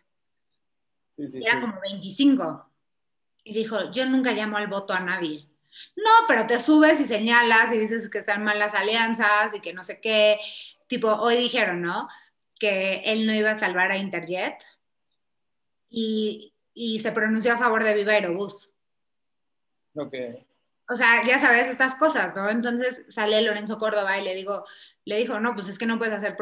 Sí, 1.11 1.29
sí, 1.29 1.39
Era 1.41 1.61
como 1.61 1.79
25. 1.79 2.69
Y 3.45 3.53
dijo, 3.53 3.91
yo 3.91 4.05
nunca 4.07 4.33
llamo 4.33 4.57
al 4.57 4.67
voto 4.67 4.91
a 4.91 4.99
nadie. 4.99 5.47
No, 5.95 6.11
pero 6.27 6.45
te 6.47 6.59
subes 6.59 6.99
y 6.99 7.05
señalas 7.05 7.71
y 7.71 7.77
dices 7.77 8.09
que 8.09 8.17
están 8.17 8.43
mal 8.43 8.59
las 8.59 8.73
alianzas 8.73 9.53
y 9.53 9.61
que 9.61 9.71
no 9.71 9.85
sé 9.85 10.01
qué. 10.01 10.37
Tipo, 10.87 11.13
hoy 11.13 11.37
dijeron, 11.37 11.81
¿no? 11.81 12.09
Que 12.59 13.01
él 13.05 13.25
no 13.27 13.33
iba 13.33 13.51
a 13.51 13.57
salvar 13.57 13.91
a 13.91 13.97
Interjet 13.97 14.55
y, 15.89 16.53
se 16.99 17.11
pronunció 17.11 17.53
a 17.53 17.57
favor 17.57 17.83
de 17.83 17.93
Viva 17.93 18.13
Aerobús. 18.13 18.71
Ok. 19.95 20.13
O 20.89 20.95
sea, 20.95 21.25
ya 21.25 21.39
sabes 21.39 21.69
estas 21.69 21.95
cosas, 21.95 22.35
¿no? 22.35 22.49
Entonces 22.49 23.05
sale 23.09 23.41
Lorenzo 23.41 23.79
Córdoba 23.79 24.19
y 24.19 24.23
le 24.23 24.35
digo, 24.35 24.65
le 25.05 25.17
dijo, 25.17 25.39
no, 25.39 25.55
pues 25.55 25.67
es 25.67 25.79
que 25.79 25.85
no 25.85 25.97
puedes 25.97 26.13
hacer 26.13 26.35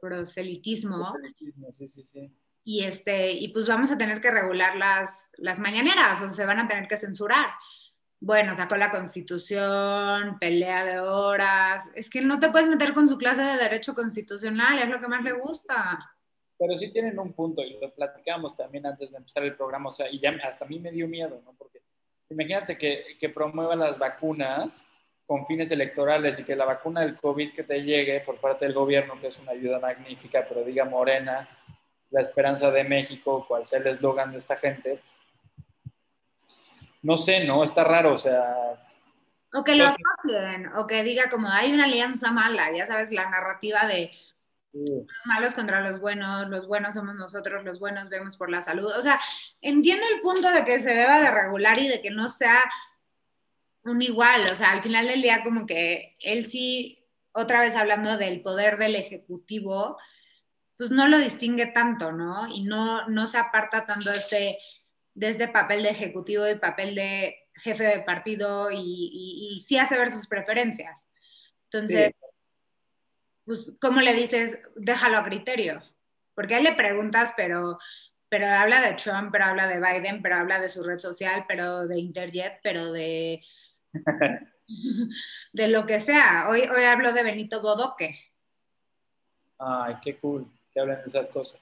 proselitismo. 0.00 1.12
Proselitismo, 1.12 1.72
sí, 1.72 1.88
sí, 1.88 2.02
sí. 2.02 2.32
Y, 2.64 2.84
este, 2.84 3.32
y 3.32 3.48
pues 3.48 3.68
vamos 3.68 3.92
a 3.92 3.98
tener 3.98 4.20
que 4.20 4.30
regular 4.30 4.76
las, 4.76 5.30
las 5.36 5.60
mañaneras, 5.60 6.20
o 6.22 6.30
se 6.30 6.44
van 6.44 6.58
a 6.58 6.66
tener 6.66 6.88
que 6.88 6.96
censurar. 6.96 7.50
Bueno, 8.18 8.54
sacó 8.54 8.76
la 8.76 8.90
constitución, 8.90 10.38
pelea 10.38 10.84
de 10.84 11.00
horas. 11.00 11.90
Es 11.94 12.08
que 12.08 12.22
no 12.22 12.40
te 12.40 12.50
puedes 12.50 12.68
meter 12.68 12.94
con 12.94 13.08
su 13.08 13.18
clase 13.18 13.42
de 13.42 13.56
derecho 13.56 13.94
constitucional, 13.94 14.78
es 14.78 14.88
lo 14.88 15.00
que 15.00 15.08
más 15.08 15.22
le 15.22 15.32
gusta 15.32 16.16
pero 16.58 16.76
sí 16.78 16.90
tienen 16.92 17.18
un 17.18 17.32
punto 17.32 17.62
y 17.62 17.78
lo 17.78 17.90
platicamos 17.90 18.56
también 18.56 18.86
antes 18.86 19.10
de 19.10 19.18
empezar 19.18 19.44
el 19.44 19.56
programa, 19.56 19.90
o 19.90 19.92
sea, 19.92 20.10
y 20.10 20.18
ya 20.18 20.34
hasta 20.42 20.64
a 20.64 20.68
mí 20.68 20.78
me 20.78 20.90
dio 20.90 21.06
miedo, 21.06 21.40
¿no? 21.44 21.54
Porque 21.56 21.80
imagínate 22.30 22.78
que, 22.78 23.16
que 23.18 23.28
promuevan 23.28 23.78
las 23.78 23.98
vacunas 23.98 24.84
con 25.26 25.46
fines 25.46 25.70
electorales 25.70 26.38
y 26.38 26.44
que 26.44 26.56
la 26.56 26.64
vacuna 26.64 27.00
del 27.00 27.16
COVID 27.16 27.52
que 27.52 27.64
te 27.64 27.82
llegue 27.82 28.20
por 28.20 28.40
parte 28.40 28.64
del 28.64 28.74
gobierno, 28.74 29.20
que 29.20 29.26
es 29.26 29.38
una 29.38 29.52
ayuda 29.52 29.80
magnífica, 29.80 30.46
pero 30.48 30.64
diga 30.64 30.84
Morena, 30.84 31.48
la 32.10 32.20
esperanza 32.20 32.70
de 32.70 32.84
México, 32.84 33.44
cual 33.46 33.66
sea 33.66 33.80
el 33.80 33.88
eslogan 33.88 34.32
de 34.32 34.38
esta 34.38 34.56
gente, 34.56 35.00
no 37.06 37.16
sé, 37.16 37.44
¿no? 37.44 37.62
Está 37.62 37.84
raro, 37.84 38.14
o 38.14 38.18
sea... 38.18 38.44
O 39.52 39.62
que 39.62 39.76
lo 39.76 39.84
asocien, 39.86 40.72
o 40.74 40.88
que 40.88 41.04
diga 41.04 41.30
como 41.30 41.48
hay 41.48 41.72
una 41.72 41.84
alianza 41.84 42.32
mala, 42.32 42.76
ya 42.76 42.84
sabes, 42.84 43.12
la 43.12 43.30
narrativa 43.30 43.86
de 43.86 44.10
los 44.72 45.06
malos 45.24 45.54
contra 45.54 45.80
los 45.80 46.00
buenos, 46.00 46.48
los 46.48 46.66
buenos 46.66 46.94
somos 46.94 47.14
nosotros, 47.14 47.64
los 47.64 47.78
buenos 47.78 48.08
vemos 48.08 48.36
por 48.36 48.50
la 48.50 48.60
salud. 48.60 48.90
O 48.98 49.02
sea, 49.02 49.20
entiendo 49.60 50.04
el 50.12 50.20
punto 50.20 50.50
de 50.50 50.64
que 50.64 50.80
se 50.80 50.94
deba 50.94 51.20
de 51.20 51.30
regular 51.30 51.78
y 51.78 51.86
de 51.86 52.02
que 52.02 52.10
no 52.10 52.28
sea 52.28 52.58
un 53.84 54.02
igual. 54.02 54.44
O 54.50 54.56
sea, 54.56 54.72
al 54.72 54.82
final 54.82 55.06
del 55.06 55.22
día 55.22 55.44
como 55.44 55.64
que 55.64 56.16
él 56.18 56.50
sí, 56.50 57.06
otra 57.30 57.60
vez 57.60 57.76
hablando 57.76 58.16
del 58.16 58.42
poder 58.42 58.78
del 58.78 58.96
Ejecutivo, 58.96 59.96
pues 60.76 60.90
no 60.90 61.06
lo 61.06 61.18
distingue 61.18 61.66
tanto, 61.66 62.10
¿no? 62.10 62.48
Y 62.48 62.64
no, 62.64 63.06
no 63.08 63.28
se 63.28 63.38
aparta 63.38 63.86
tanto 63.86 64.10
de 64.10 64.16
este, 64.16 64.58
de 65.16 65.30
este 65.30 65.48
papel 65.48 65.82
de 65.82 65.88
ejecutivo 65.88 66.46
y 66.46 66.58
papel 66.58 66.94
de 66.94 67.36
jefe 67.54 67.84
de 67.84 68.00
partido 68.00 68.70
y, 68.70 69.50
y, 69.50 69.58
sí 69.58 69.78
hace 69.78 69.98
ver 69.98 70.10
sus 70.10 70.26
preferencias. 70.26 71.08
Entonces, 71.64 72.14
pues, 73.46 73.74
¿cómo 73.80 74.02
le 74.02 74.12
dices? 74.12 74.60
Déjalo 74.76 75.16
a 75.16 75.24
criterio. 75.24 75.82
Porque 76.34 76.54
a 76.54 76.58
él 76.58 76.64
le 76.64 76.74
preguntas, 76.74 77.32
pero, 77.34 77.78
pero 78.28 78.46
habla 78.46 78.82
de 78.82 78.92
Trump, 78.92 79.30
pero 79.32 79.46
habla 79.46 79.66
de 79.66 79.80
Biden, 79.80 80.20
pero 80.20 80.36
habla 80.36 80.60
de 80.60 80.68
su 80.68 80.82
red 80.84 80.98
social, 80.98 81.46
pero 81.48 81.88
de 81.88 81.98
Interjet, 81.98 82.60
pero 82.62 82.92
de, 82.92 83.42
de 85.54 85.68
lo 85.68 85.86
que 85.86 85.98
sea. 85.98 86.46
Hoy, 86.50 86.60
hoy 86.60 86.84
hablo 86.84 87.14
de 87.14 87.22
Benito 87.22 87.62
Bodoque. 87.62 88.18
Ay, 89.58 89.94
qué 90.02 90.18
cool 90.18 90.46
que 90.74 90.80
hablen 90.80 90.98
de 90.98 91.06
esas 91.06 91.30
cosas. 91.30 91.58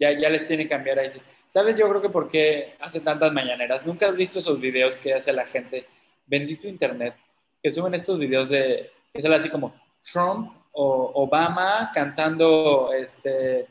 Ya, 0.00 0.10
ya 0.10 0.28
les 0.28 0.48
tiene 0.48 0.64
que 0.64 0.70
cambiar 0.70 0.98
ahí. 0.98 1.12
¿Sabes? 1.52 1.76
Yo 1.76 1.86
creo 1.86 2.00
que 2.00 2.08
porque 2.08 2.76
hace 2.80 3.00
tantas 3.00 3.30
mañaneras. 3.30 3.84
¿Nunca 3.84 4.08
has 4.08 4.16
visto 4.16 4.38
esos 4.38 4.58
videos 4.58 4.96
que 4.96 5.12
hace 5.12 5.34
la 5.34 5.44
gente? 5.44 5.86
Bendito 6.24 6.66
Internet. 6.66 7.14
Que 7.62 7.70
suben 7.70 7.92
estos 7.92 8.18
videos 8.18 8.48
de, 8.48 8.90
que 9.12 9.20
sale 9.20 9.34
así 9.36 9.50
como 9.50 9.74
Trump 10.02 10.50
o 10.72 11.12
Obama 11.14 11.90
cantando 11.92 12.90
este, 12.94 13.68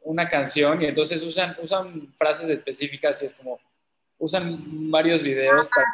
una 0.00 0.28
canción 0.28 0.82
y 0.82 0.86
entonces 0.86 1.22
usan, 1.22 1.56
usan 1.62 2.12
frases 2.18 2.50
específicas 2.50 3.22
y 3.22 3.26
es 3.26 3.34
como, 3.34 3.60
usan 4.18 4.90
varios 4.90 5.22
videos 5.22 5.68
para, 5.68 5.86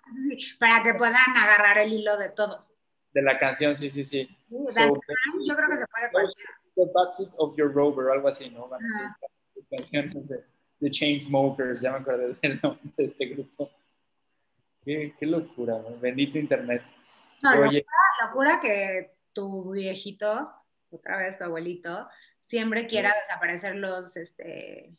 para, 0.59 0.82
que 0.82 0.94
puedan 0.94 1.37
agarrar 1.37 1.76
el 1.76 1.92
hilo 1.92 2.16
de 2.16 2.30
todo. 2.30 2.64
De 3.12 3.20
la 3.20 3.38
canción, 3.38 3.74
sí, 3.74 3.90
sí, 3.90 4.02
sí. 4.06 4.26
yo 4.48 5.56
creo 5.56 5.68
que 5.68 5.76
se 5.76 5.87
puede 5.88 6.26
The 6.74 6.90
backseat 6.94 7.28
of 7.37 7.54
your 7.59 7.70
rover, 7.70 8.11
algo 8.11 8.28
así, 8.28 8.48
¿no? 8.48 8.66
Van 8.68 8.80
a 8.82 9.16
canciones 9.70 10.28
de 10.28 10.55
The 10.80 10.90
Chainsmokers, 10.90 11.80
ya 11.80 11.92
me 11.92 11.98
acuerdo 11.98 12.34
del 12.42 12.60
nombre 12.62 12.92
de 12.96 13.04
este 13.04 13.26
grupo. 13.26 13.70
Qué, 14.84 15.14
qué 15.18 15.26
locura, 15.26 15.76
bendito 16.00 16.38
internet. 16.38 16.82
No, 17.42 17.50
Oye, 17.52 17.84
locura, 17.84 18.26
locura 18.26 18.60
que 18.60 19.16
tu 19.32 19.70
viejito, 19.70 20.50
otra 20.90 21.16
vez 21.18 21.36
tu 21.38 21.44
abuelito, 21.44 22.08
siempre 22.40 22.86
quiera 22.86 23.12
desaparecer 23.22 23.74
los, 23.76 24.16
este, 24.16 24.94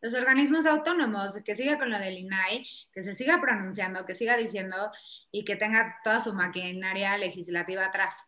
los 0.00 0.14
organismos 0.14 0.66
autónomos, 0.66 1.38
que 1.44 1.54
siga 1.54 1.78
con 1.78 1.90
lo 1.90 1.98
del 1.98 2.18
INAI, 2.18 2.66
que 2.92 3.04
se 3.04 3.14
siga 3.14 3.40
pronunciando, 3.40 4.04
que 4.04 4.16
siga 4.16 4.36
diciendo 4.36 4.90
y 5.30 5.44
que 5.44 5.56
tenga 5.56 6.00
toda 6.02 6.20
su 6.20 6.34
maquinaria 6.34 7.16
legislativa 7.16 7.86
atrás. 7.86 8.26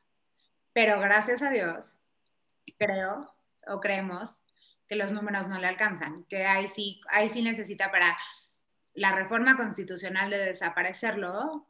Pero 0.72 1.00
gracias 1.00 1.42
a 1.42 1.50
Dios, 1.50 1.98
creo 2.78 3.34
o 3.66 3.80
creemos 3.80 4.43
que 4.94 5.00
los 5.00 5.10
números 5.10 5.48
no 5.48 5.58
le 5.58 5.66
alcanzan, 5.66 6.24
que 6.28 6.46
ahí 6.46 6.68
sí, 6.68 7.00
ahí 7.08 7.28
sí 7.28 7.42
necesita 7.42 7.90
para 7.90 8.16
la 8.94 9.12
reforma 9.12 9.56
constitucional 9.56 10.30
de 10.30 10.38
desaparecerlo, 10.38 11.66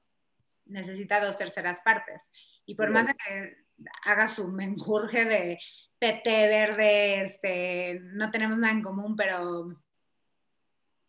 necesita 0.67 1.25
dos 1.25 1.37
terceras 1.37 1.81
partes. 1.81 2.31
Y 2.67 2.75
por 2.75 2.91
más 2.91 3.07
de 3.07 3.15
que 3.15 3.57
haga 4.05 4.29
su 4.29 4.49
menjurje 4.49 5.25
de 5.25 5.59
PT 5.99 6.49
verde, 6.49 7.23
este, 7.23 8.01
no 8.03 8.31
tenemos 8.31 8.59
nada 8.59 8.75
en 8.75 8.83
común, 8.83 9.17
pero 9.17 9.75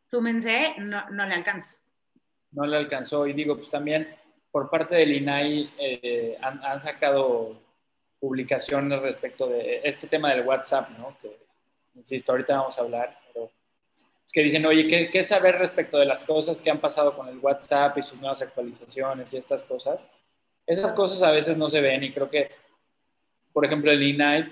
súmense, 0.10 0.76
no, 0.78 1.10
no 1.10 1.26
le 1.26 1.36
alcanza. 1.36 1.76
No 2.52 2.66
le 2.66 2.78
alcanzó. 2.78 3.28
Y 3.28 3.34
digo, 3.34 3.58
pues 3.58 3.70
también 3.70 4.08
por 4.52 4.70
parte 4.70 4.96
del 4.96 5.12
INAI 5.12 5.70
eh, 5.78 6.38
han, 6.42 6.64
han, 6.64 6.82
sacado 6.82 7.62
publicaciones 8.20 9.02
respecto 9.02 9.48
de 9.48 9.82
este 9.84 10.08
tema 10.08 10.32
del 10.32 10.48
WhatsApp, 10.48 10.92
¿no? 10.98 11.18
Que, 11.22 11.45
insisto, 11.96 12.32
ahorita 12.32 12.58
vamos 12.58 12.78
a 12.78 12.82
hablar, 12.82 13.18
pero 13.34 13.52
que 14.32 14.42
dicen, 14.42 14.66
oye, 14.66 14.88
¿qué, 14.88 15.10
¿qué, 15.10 15.24
saber 15.24 15.58
respecto 15.58 15.98
de 15.98 16.06
las 16.06 16.24
cosas 16.24 16.60
que 16.60 16.70
han 16.70 16.82
pasado 16.82 17.16
con 17.16 17.30
el 17.30 17.40
WhatsApp 17.40 17.98
y 17.98 18.04
sus 18.04 18.20
nuevas 18.20 18.42
actualizaciones 18.42 19.32
y 19.32 19.38
estas 19.38 19.64
cosas? 19.64 20.06
Esas 20.68 20.92
cosas 20.92 21.22
a 21.24 21.32
veces 21.32 21.58
no 21.58 21.70
se 21.70 21.80
ven 21.80 22.04
y 22.04 22.12
creo 22.12 22.30
que, 22.30 22.52
por 23.54 23.64
ejemplo, 23.64 23.92
el 23.92 24.04
INAI 24.04 24.52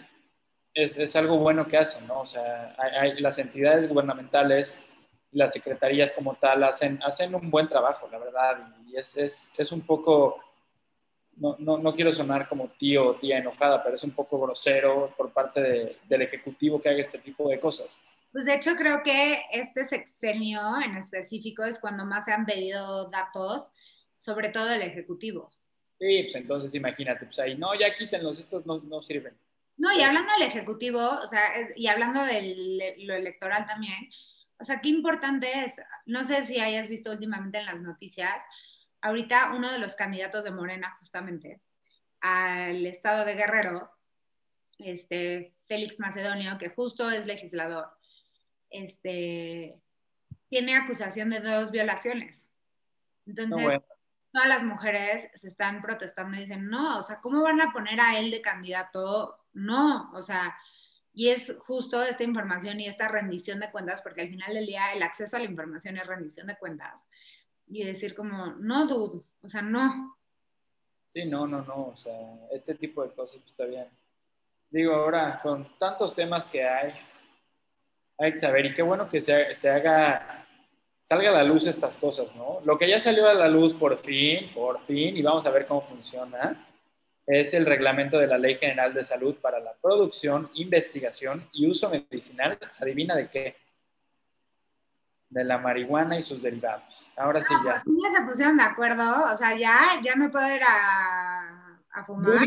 es, 0.73 0.97
es 0.97 1.15
algo 1.15 1.37
bueno 1.37 1.67
que 1.67 1.77
hacen, 1.77 2.07
¿no? 2.07 2.21
O 2.21 2.25
sea, 2.25 2.75
hay, 2.77 3.19
las 3.19 3.37
entidades 3.39 3.89
gubernamentales, 3.89 4.77
las 5.31 5.51
secretarías 5.51 6.13
como 6.13 6.35
tal, 6.35 6.63
hacen, 6.63 6.99
hacen 7.03 7.35
un 7.35 7.51
buen 7.51 7.67
trabajo, 7.67 8.07
la 8.11 8.19
verdad, 8.19 8.73
y 8.85 8.95
es, 8.95 9.17
es, 9.17 9.51
es 9.57 9.71
un 9.71 9.81
poco 9.81 10.39
no, 11.37 11.55
no, 11.59 11.77
no, 11.77 11.95
quiero 11.95 12.11
sonar 12.11 12.47
como 12.47 12.69
tío 12.69 13.07
o 13.07 13.15
tía 13.15 13.37
enojada, 13.37 13.83
pero 13.83 13.95
es 13.95 14.03
un 14.03 14.11
poco 14.11 14.39
grosero 14.39 15.13
por 15.17 15.31
parte 15.31 15.61
de, 15.61 15.97
del 16.07 16.21
Ejecutivo 16.23 16.81
que 16.81 16.89
haga 16.89 17.01
este 17.01 17.19
tipo 17.19 17.49
de 17.49 17.59
cosas. 17.59 17.99
Pues 18.31 18.45
de 18.45 18.55
hecho 18.55 18.75
creo 18.75 19.03
que 19.03 19.41
este 19.51 19.83
sexenio 19.83 20.61
en 20.83 20.97
específico 20.97 21.63
es 21.63 21.79
cuando 21.79 22.05
más 22.05 22.25
se 22.25 22.31
han 22.31 22.45
pedido 22.45 23.09
datos, 23.09 23.71
sobre 24.21 24.49
todo 24.49 24.71
el 24.71 24.81
Ejecutivo. 24.81 25.51
Sí, 25.99 26.23
pues 26.23 26.35
entonces 26.35 26.73
imagínate, 26.73 27.25
pues 27.25 27.39
ahí, 27.39 27.55
no, 27.55 27.73
ya 27.75 27.93
quítenlos, 27.95 28.39
estos 28.39 28.65
no, 28.65 28.79
no 28.81 29.01
sirven. 29.01 29.37
No, 29.77 29.91
y 29.91 30.01
hablando 30.01 30.31
del 30.33 30.47
Ejecutivo, 30.47 30.99
o 30.99 31.27
sea, 31.27 31.41
y 31.75 31.87
hablando 31.87 32.23
de 32.25 32.95
lo 32.99 33.15
electoral 33.15 33.65
también, 33.65 34.09
o 34.59 34.65
sea, 34.65 34.81
qué 34.81 34.89
importante 34.89 35.65
es, 35.65 35.81
no 36.05 36.23
sé 36.23 36.43
si 36.43 36.59
hayas 36.59 36.87
visto 36.87 37.11
últimamente 37.11 37.57
en 37.57 37.65
las 37.65 37.81
noticias, 37.81 38.43
ahorita 39.03 39.53
uno 39.53 39.71
de 39.71 39.79
los 39.79 39.95
candidatos 39.95 40.43
de 40.43 40.51
Morena 40.51 40.95
justamente 40.97 41.61
al 42.21 42.85
estado 42.85 43.25
de 43.25 43.35
Guerrero, 43.35 43.91
este, 44.79 45.53
Félix 45.67 45.99
Macedonio, 45.99 46.57
que 46.57 46.69
justo 46.69 47.11
es 47.11 47.25
legislador, 47.25 47.89
este, 48.69 49.77
tiene 50.47 50.75
acusación 50.75 51.29
de 51.29 51.41
dos 51.41 51.69
violaciones. 51.69 52.49
Entonces, 53.25 53.81
todas 54.31 54.47
las 54.47 54.63
mujeres 54.63 55.27
se 55.35 55.49
están 55.49 55.81
protestando 55.81 56.37
y 56.37 56.41
dicen, 56.41 56.69
no, 56.69 56.97
o 56.97 57.01
sea, 57.01 57.19
¿cómo 57.19 57.43
van 57.43 57.59
a 57.59 57.73
poner 57.73 57.99
a 57.99 58.17
él 58.17 58.31
de 58.31 58.41
candidato? 58.41 59.37
No, 59.51 60.11
o 60.13 60.21
sea, 60.21 60.57
y 61.13 61.29
es 61.29 61.53
justo 61.59 62.01
esta 62.01 62.23
información 62.23 62.79
y 62.79 62.87
esta 62.87 63.09
rendición 63.09 63.59
de 63.59 63.69
cuentas, 63.69 64.01
porque 64.01 64.21
al 64.21 64.29
final 64.29 64.53
del 64.53 64.65
día 64.65 64.93
el 64.93 65.03
acceso 65.03 65.35
a 65.35 65.39
la 65.39 65.45
información 65.45 65.97
es 65.97 66.07
rendición 66.07 66.47
de 66.47 66.57
cuentas 66.57 67.05
y 67.67 67.83
decir 67.83 68.15
como, 68.15 68.53
no, 68.59 68.87
dude, 68.87 69.23
o 69.41 69.49
sea, 69.49 69.61
no. 69.61 70.17
Sí, 71.07 71.25
no, 71.25 71.47
no, 71.47 71.61
no, 71.63 71.87
o 71.87 71.95
sea, 71.95 72.13
este 72.51 72.75
tipo 72.75 73.03
de 73.03 73.13
cosas 73.13 73.37
pues, 73.37 73.51
está 73.51 73.65
bien. 73.65 73.87
Digo, 74.69 74.93
ahora, 74.93 75.39
con 75.41 75.77
tantos 75.77 76.15
temas 76.15 76.47
que 76.47 76.63
hay, 76.63 76.91
hay 78.17 78.31
que 78.31 78.37
saber, 78.37 78.65
y 78.65 78.73
qué 78.73 78.81
bueno 78.81 79.09
que 79.09 79.19
se, 79.19 79.53
se 79.53 79.69
haga, 79.69 80.47
salga 81.01 81.29
a 81.29 81.33
la 81.33 81.43
luz 81.43 81.67
estas 81.67 81.95
cosas, 81.97 82.35
¿no? 82.35 82.59
Lo 82.65 82.77
que 82.77 82.89
ya 82.89 82.99
salió 82.99 83.27
a 83.27 83.33
la 83.33 83.47
luz 83.47 83.73
por 83.73 83.97
fin, 83.97 84.51
por 84.53 84.83
fin, 84.85 85.15
y 85.15 85.21
vamos 85.21 85.45
a 85.45 85.51
ver 85.51 85.67
cómo 85.67 85.81
funciona, 85.81 86.67
es 87.25 87.53
el 87.53 87.65
reglamento 87.65 88.17
de 88.17 88.27
la 88.27 88.37
Ley 88.37 88.55
General 88.55 88.93
de 88.93 89.03
Salud 89.03 89.35
para 89.35 89.59
la 89.59 89.73
producción, 89.81 90.49
investigación 90.55 91.47
y 91.53 91.67
uso 91.67 91.89
medicinal, 91.89 92.57
adivina 92.79 93.15
de 93.15 93.29
qué, 93.29 93.55
de 95.33 95.43
la 95.43 95.57
marihuana 95.57 96.17
y 96.17 96.21
sus 96.21 96.43
derivados. 96.43 97.07
Ahora 97.17 97.41
sí 97.41 97.53
ya. 97.65 97.81
Pues 97.83 97.97
ya 98.03 98.17
se 98.17 98.25
pusieron 98.25 98.57
de 98.57 98.63
acuerdo, 98.63 99.31
o 99.31 99.35
sea, 99.35 99.55
ya, 99.57 99.99
ya 100.03 100.15
me 100.15 100.29
puedo 100.29 100.47
ir 100.55 100.61
a, 100.63 101.79
a 101.91 102.05
fumar. 102.05 102.39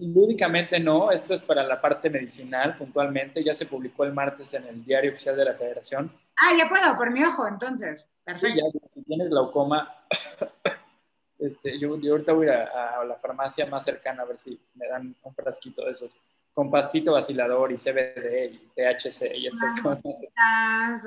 Lúdicamente, 0.00 0.80
no, 0.80 1.12
esto 1.12 1.34
es 1.34 1.42
para 1.42 1.62
la 1.62 1.80
parte 1.80 2.08
medicinal 2.08 2.76
puntualmente, 2.76 3.44
ya 3.44 3.52
se 3.52 3.66
publicó 3.66 4.04
el 4.04 4.12
martes 4.12 4.54
en 4.54 4.64
el 4.66 4.84
diario 4.84 5.12
oficial 5.12 5.36
de 5.36 5.44
la 5.44 5.54
federación. 5.54 6.10
Ah, 6.40 6.56
ya 6.58 6.68
puedo, 6.68 6.96
por 6.96 7.10
mi 7.10 7.22
ojo, 7.22 7.46
entonces. 7.46 8.08
Perfecto. 8.24 8.48
Sí, 8.48 8.54
ya, 8.56 8.80
si 8.94 9.02
tienes 9.04 9.28
glaucoma, 9.28 9.94
este, 11.38 11.78
yo, 11.78 11.92
ahorita 11.92 12.32
voy 12.32 12.48
a, 12.48 13.00
a 13.00 13.04
la 13.04 13.16
farmacia 13.16 13.66
más 13.66 13.84
cercana 13.84 14.22
a 14.22 14.26
ver 14.26 14.38
si 14.38 14.58
me 14.74 14.88
dan 14.88 15.14
un 15.22 15.34
frasquito 15.34 15.84
de 15.84 15.90
esos 15.90 16.18
con 16.54 16.70
pastito 16.70 17.12
vacilador 17.12 17.72
y 17.72 17.76
CBD 17.76 18.52
y 18.52 18.58
THC 18.74 19.34
y 19.34 19.48
estas 19.48 19.80
cosas. 19.82 20.04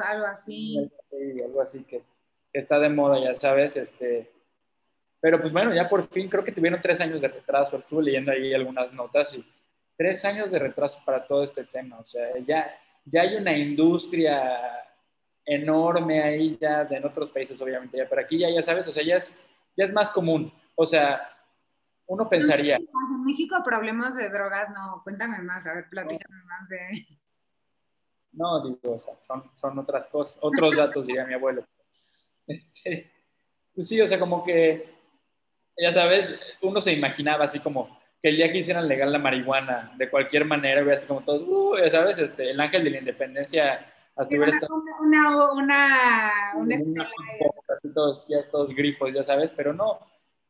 Algo 0.06 0.26
así. 0.26 0.92
algo 1.44 1.62
así 1.62 1.84
que, 1.86 2.04
está 2.52 2.80
de 2.80 2.90
moda, 2.90 3.20
ya 3.20 3.34
sabes. 3.34 3.78
Este, 3.78 4.30
pero 5.22 5.40
pues 5.40 5.54
bueno, 5.54 5.74
ya 5.74 5.88
por 5.88 6.06
fin 6.10 6.28
creo 6.28 6.44
que 6.44 6.52
tuvieron 6.52 6.82
tres 6.82 7.00
años 7.00 7.22
de 7.22 7.30
retraso. 7.30 7.78
Estuve 7.78 8.04
leyendo 8.04 8.32
ahí 8.32 8.54
algunas 8.54 8.92
notas 8.92 9.34
y 9.36 9.46
tres 9.96 10.24
años 10.26 10.52
de 10.52 10.60
retraso 10.60 11.00
para 11.06 11.26
todo 11.26 11.44
este 11.44 11.64
tema. 11.64 11.98
O 12.00 12.06
sea, 12.06 12.38
ya, 12.46 12.70
ya 13.06 13.22
hay 13.22 13.36
una 13.36 13.58
industria 13.58 14.84
enorme 15.46 16.22
ahí 16.22 16.58
ya, 16.60 16.86
en 16.92 17.06
otros 17.06 17.30
países 17.30 17.60
obviamente 17.62 17.98
ya, 17.98 18.10
pero 18.10 18.22
aquí 18.22 18.38
ya, 18.38 18.50
ya 18.50 18.62
sabes, 18.62 18.86
o 18.90 18.92
sea, 18.92 19.02
ya 19.02 19.16
es, 19.16 19.34
ya 19.78 19.86
es 19.86 19.94
más 19.94 20.12
común. 20.12 20.52
O 20.76 20.86
sea, 20.86 21.37
uno 22.08 22.28
pensaría. 22.30 22.78
En 22.78 23.24
México 23.24 23.58
problemas 23.64 24.16
de 24.16 24.30
drogas, 24.30 24.70
no, 24.70 25.02
cuéntame 25.04 25.40
más, 25.40 25.66
a 25.66 25.74
ver, 25.74 25.90
platícame 25.90 26.44
más 26.46 26.70
de... 26.70 27.08
No, 28.32 28.64
digo, 28.64 28.96
o 28.96 29.00
sea, 29.00 29.16
son, 29.22 29.50
son 29.56 29.80
otras 29.80 30.08
cosas, 30.08 30.38
otros 30.42 30.76
datos, 30.76 31.06
diría 31.06 31.26
mi 31.26 31.34
abuelo. 31.34 31.64
Este, 32.50 33.12
pues 33.76 33.90
sí, 33.90 34.00
o 34.00 34.08
sea, 34.08 34.18
como 34.18 34.42
que, 34.46 34.90
ya 35.78 35.92
sabes, 35.92 36.40
uno 36.62 36.80
se 36.80 36.94
imaginaba 36.94 37.44
así 37.44 37.60
como 37.60 38.00
que 38.22 38.30
el 38.30 38.38
día 38.38 38.50
que 38.50 38.60
hicieran 38.60 38.88
legal 38.88 39.12
la 39.12 39.20
marihuana, 39.20 39.94
de 39.98 40.10
cualquier 40.10 40.46
manera, 40.46 40.82
hubiera 40.82 40.98
sido 40.98 41.10
como 41.10 41.26
todos, 41.26 41.42
uh, 41.46 41.78
ya 41.78 41.90
sabes, 41.90 42.20
este, 42.20 42.52
el 42.52 42.62
ángel 42.62 42.86
de 42.86 42.92
la 42.92 43.00
independencia 43.00 43.86
hasta 44.16 44.34
hubiera 44.34 44.54
estado... 44.54 44.76
Una, 44.76 45.52
una, 45.52 46.54
una, 46.56 46.82
una 46.82 47.10
así 47.68 47.94
todos, 47.94 48.26
ya 48.30 48.50
todos 48.50 48.74
grifos, 48.74 49.14
ya 49.14 49.26
sabes, 49.26 49.52
pero 49.52 49.74
no, 49.74 50.00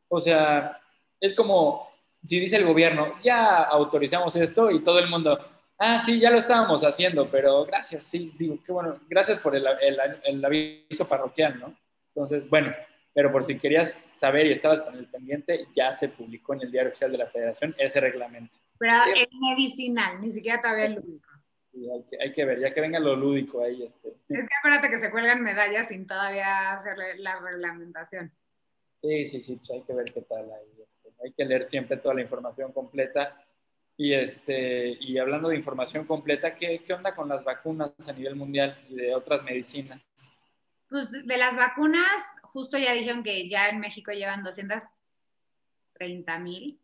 o 0.08 0.20
sea, 0.20 0.80
es 1.20 1.34
como 1.34 1.88
si 2.24 2.40
dice 2.40 2.58
el 2.58 2.66
gobierno, 2.66 3.16
ya 3.24 3.64
autorizamos 3.64 4.36
esto 4.36 4.72
y 4.72 4.84
todo 4.84 5.00
el 5.00 5.10
mundo, 5.10 5.40
ah, 5.78 6.02
sí, 6.06 6.20
ya 6.20 6.30
lo 6.30 6.38
estábamos 6.38 6.84
haciendo, 6.84 7.30
pero 7.30 7.66
gracias, 7.66 8.04
sí, 8.04 8.34
digo, 8.38 8.58
qué 8.66 8.72
bueno, 8.72 9.00
gracias 9.08 9.40
por 9.40 9.56
el, 9.56 9.66
el, 9.82 9.98
el 10.24 10.46
aviso 10.46 11.08
parroquial, 11.08 11.60
¿no? 11.60 11.76
Entonces, 12.14 12.50
bueno, 12.50 12.74
pero 13.14 13.32
por 13.32 13.44
si 13.44 13.58
querías 13.58 14.06
saber 14.18 14.48
y 14.48 14.52
estabas 14.52 14.82
con 14.82 14.96
el 14.96 15.08
pendiente, 15.08 15.68
ya 15.76 15.94
se 15.94 16.10
publicó 16.10 16.54
en 16.54 16.62
el 16.62 16.72
Diario 16.72 16.90
Oficial 16.90 17.12
de 17.12 17.18
la 17.18 17.28
Federación 17.28 17.76
ese 17.78 18.00
reglamento. 18.00 18.60
Pero 18.78 18.94
es 19.16 19.28
medicinal, 19.40 20.22
ni 20.22 20.32
siquiera 20.32 20.62
todavía 20.62 20.86
es 20.86 20.96
lúdico. 20.96 21.30
Sí, 21.72 21.90
hay, 21.90 22.04
que, 22.04 22.24
hay, 22.24 22.32
que, 22.32 22.46
ver, 22.46 22.60
ya 22.60 22.74
que 22.74 22.82
venga 22.82 23.00
lo 23.00 23.16
lúdico 23.16 23.64
ahí. 23.64 23.84
Este. 23.84 24.10
Es 24.30 24.48
que 24.48 24.56
acuérdate 24.60 24.90
que 24.90 25.00
se 25.00 25.12
cuelgan 25.12 25.42
medallas 25.42 25.88
sin 25.88 26.06
todavía 26.06 26.74
hacer 26.74 26.98
la 27.18 27.40
reglamentación. 27.40 28.32
Sí, 29.02 29.26
sí, 29.26 29.42
sí, 29.42 29.56
pues 29.56 29.72
hay 29.72 29.82
que 29.82 29.94
ver 29.94 30.06
qué 30.06 30.22
tal 30.22 30.52
ahí. 30.52 30.78
Hay 31.24 31.34
que 31.34 31.46
leer 31.46 31.66
siempre 31.66 31.98
toda 31.98 32.16
la 32.16 32.22
información 32.22 32.72
completa. 32.72 33.44
Y, 33.96 34.14
este, 34.14 34.98
y 35.00 35.18
hablando 35.18 35.50
de 35.50 35.56
información 35.56 36.06
completa, 36.06 36.56
¿qué, 36.56 36.84
¿qué 36.86 36.94
onda 36.94 37.16
con 37.16 37.28
las 37.28 37.44
vacunas 37.44 37.92
a 38.08 38.14
nivel 38.14 38.36
mundial 38.36 38.78
y 38.90 38.96
de 38.96 39.16
otras 39.16 39.44
medicinas? 39.44 40.02
Pues 40.90 41.12
de 41.12 41.38
las 41.38 41.56
vacunas, 41.56 42.24
justo 42.44 42.78
ya 42.78 42.94
dijeron 42.94 43.24
que 43.24 43.50
ya 43.50 43.70
en 43.70 43.80
México 43.80 44.12
llevan 44.12 44.44
230 44.44 46.40
mil, 46.40 46.80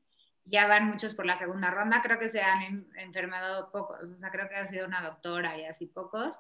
ya 0.46 0.68
van 0.68 0.88
muchos 0.88 1.14
por 1.14 1.26
la 1.26 1.38
segunda 1.38 1.72
ronda, 1.72 2.02
creo 2.02 2.20
que 2.20 2.30
se 2.30 2.42
han 2.42 2.86
enfermado 2.98 3.72
pocos, 3.72 4.04
o 4.04 4.18
sea, 4.18 4.30
creo 4.30 4.50
que 4.50 4.56
ha 4.56 4.66
sido 4.66 4.86
una 4.86 5.02
doctora 5.02 5.58
y 5.58 5.66
así 5.66 5.86
pocos. 5.86 6.36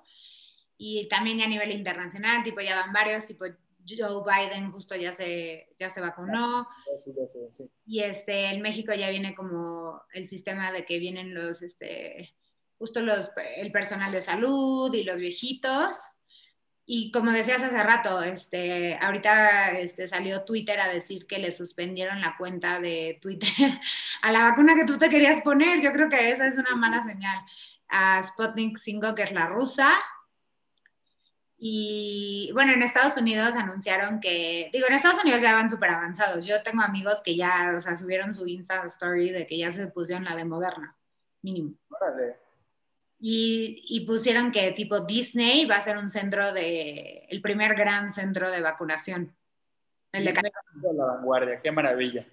Y 0.77 1.08
también 1.08 1.41
a 1.41 1.47
nivel 1.47 1.71
internacional, 1.71 2.43
tipo 2.43 2.60
ya 2.60 2.75
van 2.75 2.91
varios, 2.91 3.25
tipo 3.25 3.45
Joe 3.88 4.24
Biden 4.24 4.72
justo 4.72 4.96
ya 4.96 5.12
se, 5.12 5.76
ya 5.80 5.89
se 5.89 6.02
vacunó. 6.02 6.67
Y 7.86 8.02
este, 8.02 8.46
en 8.46 8.62
México 8.62 8.93
ya 8.93 9.10
viene 9.10 9.36
como 9.36 10.02
el 10.13 10.28
sistema 10.28 10.72
de 10.72 10.86
que 10.86 11.00
vienen 11.00 11.34
los, 11.34 11.62
este, 11.62 12.36
justo 12.78 13.02
los, 13.02 13.32
el 13.58 13.72
personal 13.72 14.12
de 14.12 14.22
salud 14.22 14.93
y 14.93 15.04
los 15.04 15.17
viejitos 15.17 15.91
y 16.86 17.12
como 17.12 17.32
decías 17.32 17.63
hace 17.63 17.82
rato, 17.82 18.22
este, 18.22 18.98
ahorita 19.02 19.72
este, 19.80 20.08
salió 20.08 20.43
Twitter 20.43 20.80
a 20.82 20.89
decir 20.89 21.26
que 21.28 21.39
le 21.39 21.54
suspendieron 21.54 22.19
la 22.19 22.36
cuenta 22.38 22.80
de 22.80 23.19
Twitter 23.22 23.50
a 24.22 24.32
la 24.32 24.43
vacuna 24.43 24.76
que 24.76 24.86
tú 24.86 24.98
te 24.98 25.10
querías 25.10 25.41
poner. 25.41 25.82
Yo 25.82 25.93
creo 25.93 26.10
que 26.10 26.30
esa 26.30 26.46
es 26.46 26.58
una 26.58 26.76
mala 26.76 27.02
señal. 27.02 27.39
A 27.88 28.22
Sputnik 28.22 28.78
5, 28.78 29.15
que 29.15 29.24
es 29.24 29.32
la 29.32 29.48
rusa. 29.48 29.89
Y 31.65 32.49
bueno, 32.52 32.73
en 32.73 32.84
Estados 32.84 33.15
Unidos 33.15 33.56
anunciaron 33.56 34.19
que, 34.19 34.69
digo, 34.73 34.86
en 34.89 34.95
Estados 34.95 35.23
Unidos 35.23 35.41
ya 35.41 35.54
van 35.54 35.69
súper 35.69 35.91
avanzados. 35.91 36.45
Yo 36.45 36.62
tengo 36.62 36.82
amigos 36.82 37.21
que 37.23 37.38
ya, 37.38 37.73
o 37.78 37.80
sea, 37.80 37.95
subieron 37.95 38.34
su 38.34 38.45
Insta 38.45 38.86
Story 38.88 39.30
de 39.30 39.47
que 39.47 39.58
ya 39.58 39.71
se 39.71 39.88
pusieron 39.88 40.26
la 40.26 40.36
de 40.36 40.43
Moderna, 40.43 40.97
mínimo. 41.41 41.73
Órale. 41.88 42.36
Y, 43.17 44.04
pusieron 44.06 44.52
que 44.52 44.73
tipo 44.73 45.06
Disney 45.06 45.63
va 45.63 45.76
a 45.78 45.82
ser 45.82 45.95
un 45.95 46.10
centro 46.10 46.52
de, 46.52 47.28
el 47.30 47.41
primer 47.41 47.76
gran 47.76 48.10
centro 48.10 48.52
de 48.52 48.60
vacunación. 48.60 49.34
El 50.12 50.26
de 50.26 50.34
la 50.34 51.06
vanguardia, 51.06 51.62
qué 51.62 51.71
maravilla. 51.71 52.28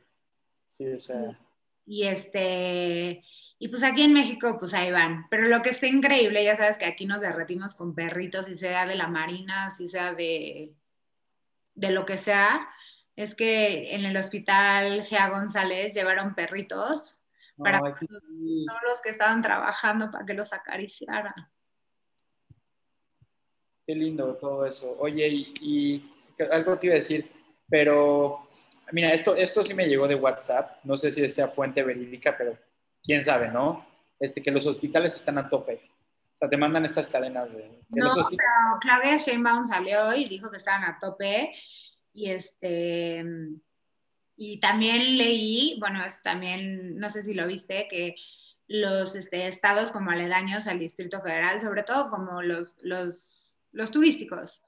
Sí, 0.67 0.93
o 0.93 0.99
sea. 0.99 1.39
Y 1.87 2.03
este, 2.03 3.23
y 3.63 3.69
pues 3.69 3.83
aquí 3.85 4.01
en 4.01 4.15
México, 4.15 4.57
pues 4.59 4.73
ahí 4.73 4.91
van. 4.91 5.29
Pero 5.29 5.47
lo 5.47 5.61
que 5.61 5.69
está 5.69 5.87
increíble, 5.87 6.43
ya 6.43 6.57
sabes 6.57 6.79
que 6.79 6.87
aquí 6.87 7.05
nos 7.05 7.21
derretimos 7.21 7.75
con 7.75 7.95
perritos, 7.95 8.47
si 8.47 8.55
sea 8.55 8.87
de 8.87 8.95
la 8.95 9.07
marina, 9.07 9.69
si 9.71 9.87
sea 9.87 10.15
de, 10.15 10.75
de 11.75 11.91
lo 11.91 12.07
que 12.07 12.17
sea, 12.17 12.67
es 13.17 13.35
que 13.35 13.95
en 13.95 14.07
el 14.07 14.17
hospital 14.17 15.03
Gea 15.03 15.29
González 15.29 15.93
llevaron 15.93 16.35
perritos 16.35 17.21
para 17.59 17.81
todos 17.81 17.99
los 18.01 19.03
que 19.03 19.11
estaban 19.11 19.43
trabajando 19.43 20.11
para 20.11 20.25
que 20.25 20.33
los 20.33 20.55
acariciaran. 20.55 21.35
Qué 23.87 23.95
lindo 23.95 24.37
todo 24.37 24.65
eso. 24.65 24.97
Oye, 25.01 25.29
y, 25.29 26.11
algo 26.51 26.79
te 26.79 26.87
iba 26.87 26.95
a 26.95 26.97
decir, 26.97 27.31
pero 27.69 28.49
mira, 28.91 29.13
esto, 29.13 29.37
esto 29.37 29.63
sí 29.63 29.75
me 29.75 29.87
llegó 29.87 30.09
de 30.09 30.15
WhatsApp, 30.15 30.83
no 30.85 30.97
sé 30.97 31.11
si 31.11 31.29
sea 31.29 31.49
fuente 31.49 31.83
verídica, 31.83 32.35
pero 32.39 32.57
quién 33.03 33.25
sabe, 33.25 33.49
¿no? 33.49 33.87
Este, 34.19 34.43
que 34.43 34.51
los 34.51 34.67
hospitales 34.67 35.17
están 35.17 35.39
a 35.39 35.49
tope. 35.49 35.81
O 36.35 36.39
sea, 36.39 36.49
te 36.49 36.57
mandan 36.57 36.85
estas 36.85 37.09
cadenas 37.09 37.53
de... 37.53 37.83
no, 37.89 38.11
pero 38.15 38.79
Claudia 38.81 39.17
Sheinbaum 39.17 39.67
salió 39.67 40.15
y 40.15 40.25
dijo 40.25 40.51
que 40.51 40.57
estaban 40.57 40.85
a 40.85 40.99
tope 40.99 41.53
y 42.13 42.31
este 42.31 43.25
y 44.43 44.59
también 44.59 45.19
leí, 45.19 45.77
bueno, 45.81 46.03
es 46.03 46.23
también, 46.23 46.99
no 46.99 47.11
sé 47.11 47.21
si 47.21 47.35
lo 47.35 47.47
viste, 47.47 47.87
que 47.91 48.15
los 48.69 49.15
este, 49.15 49.47
estados 49.47 49.93
como 49.93 50.13
aledaños 50.13 50.67
al 50.67 50.79
Distrito 50.79 51.21
Federal, 51.21 51.61
sobre 51.61 51.83
todo 51.83 52.09
como 52.09 52.41
los, 52.41 52.75
los, 52.81 53.55
los 53.73 53.91
turísticos. 53.91 54.63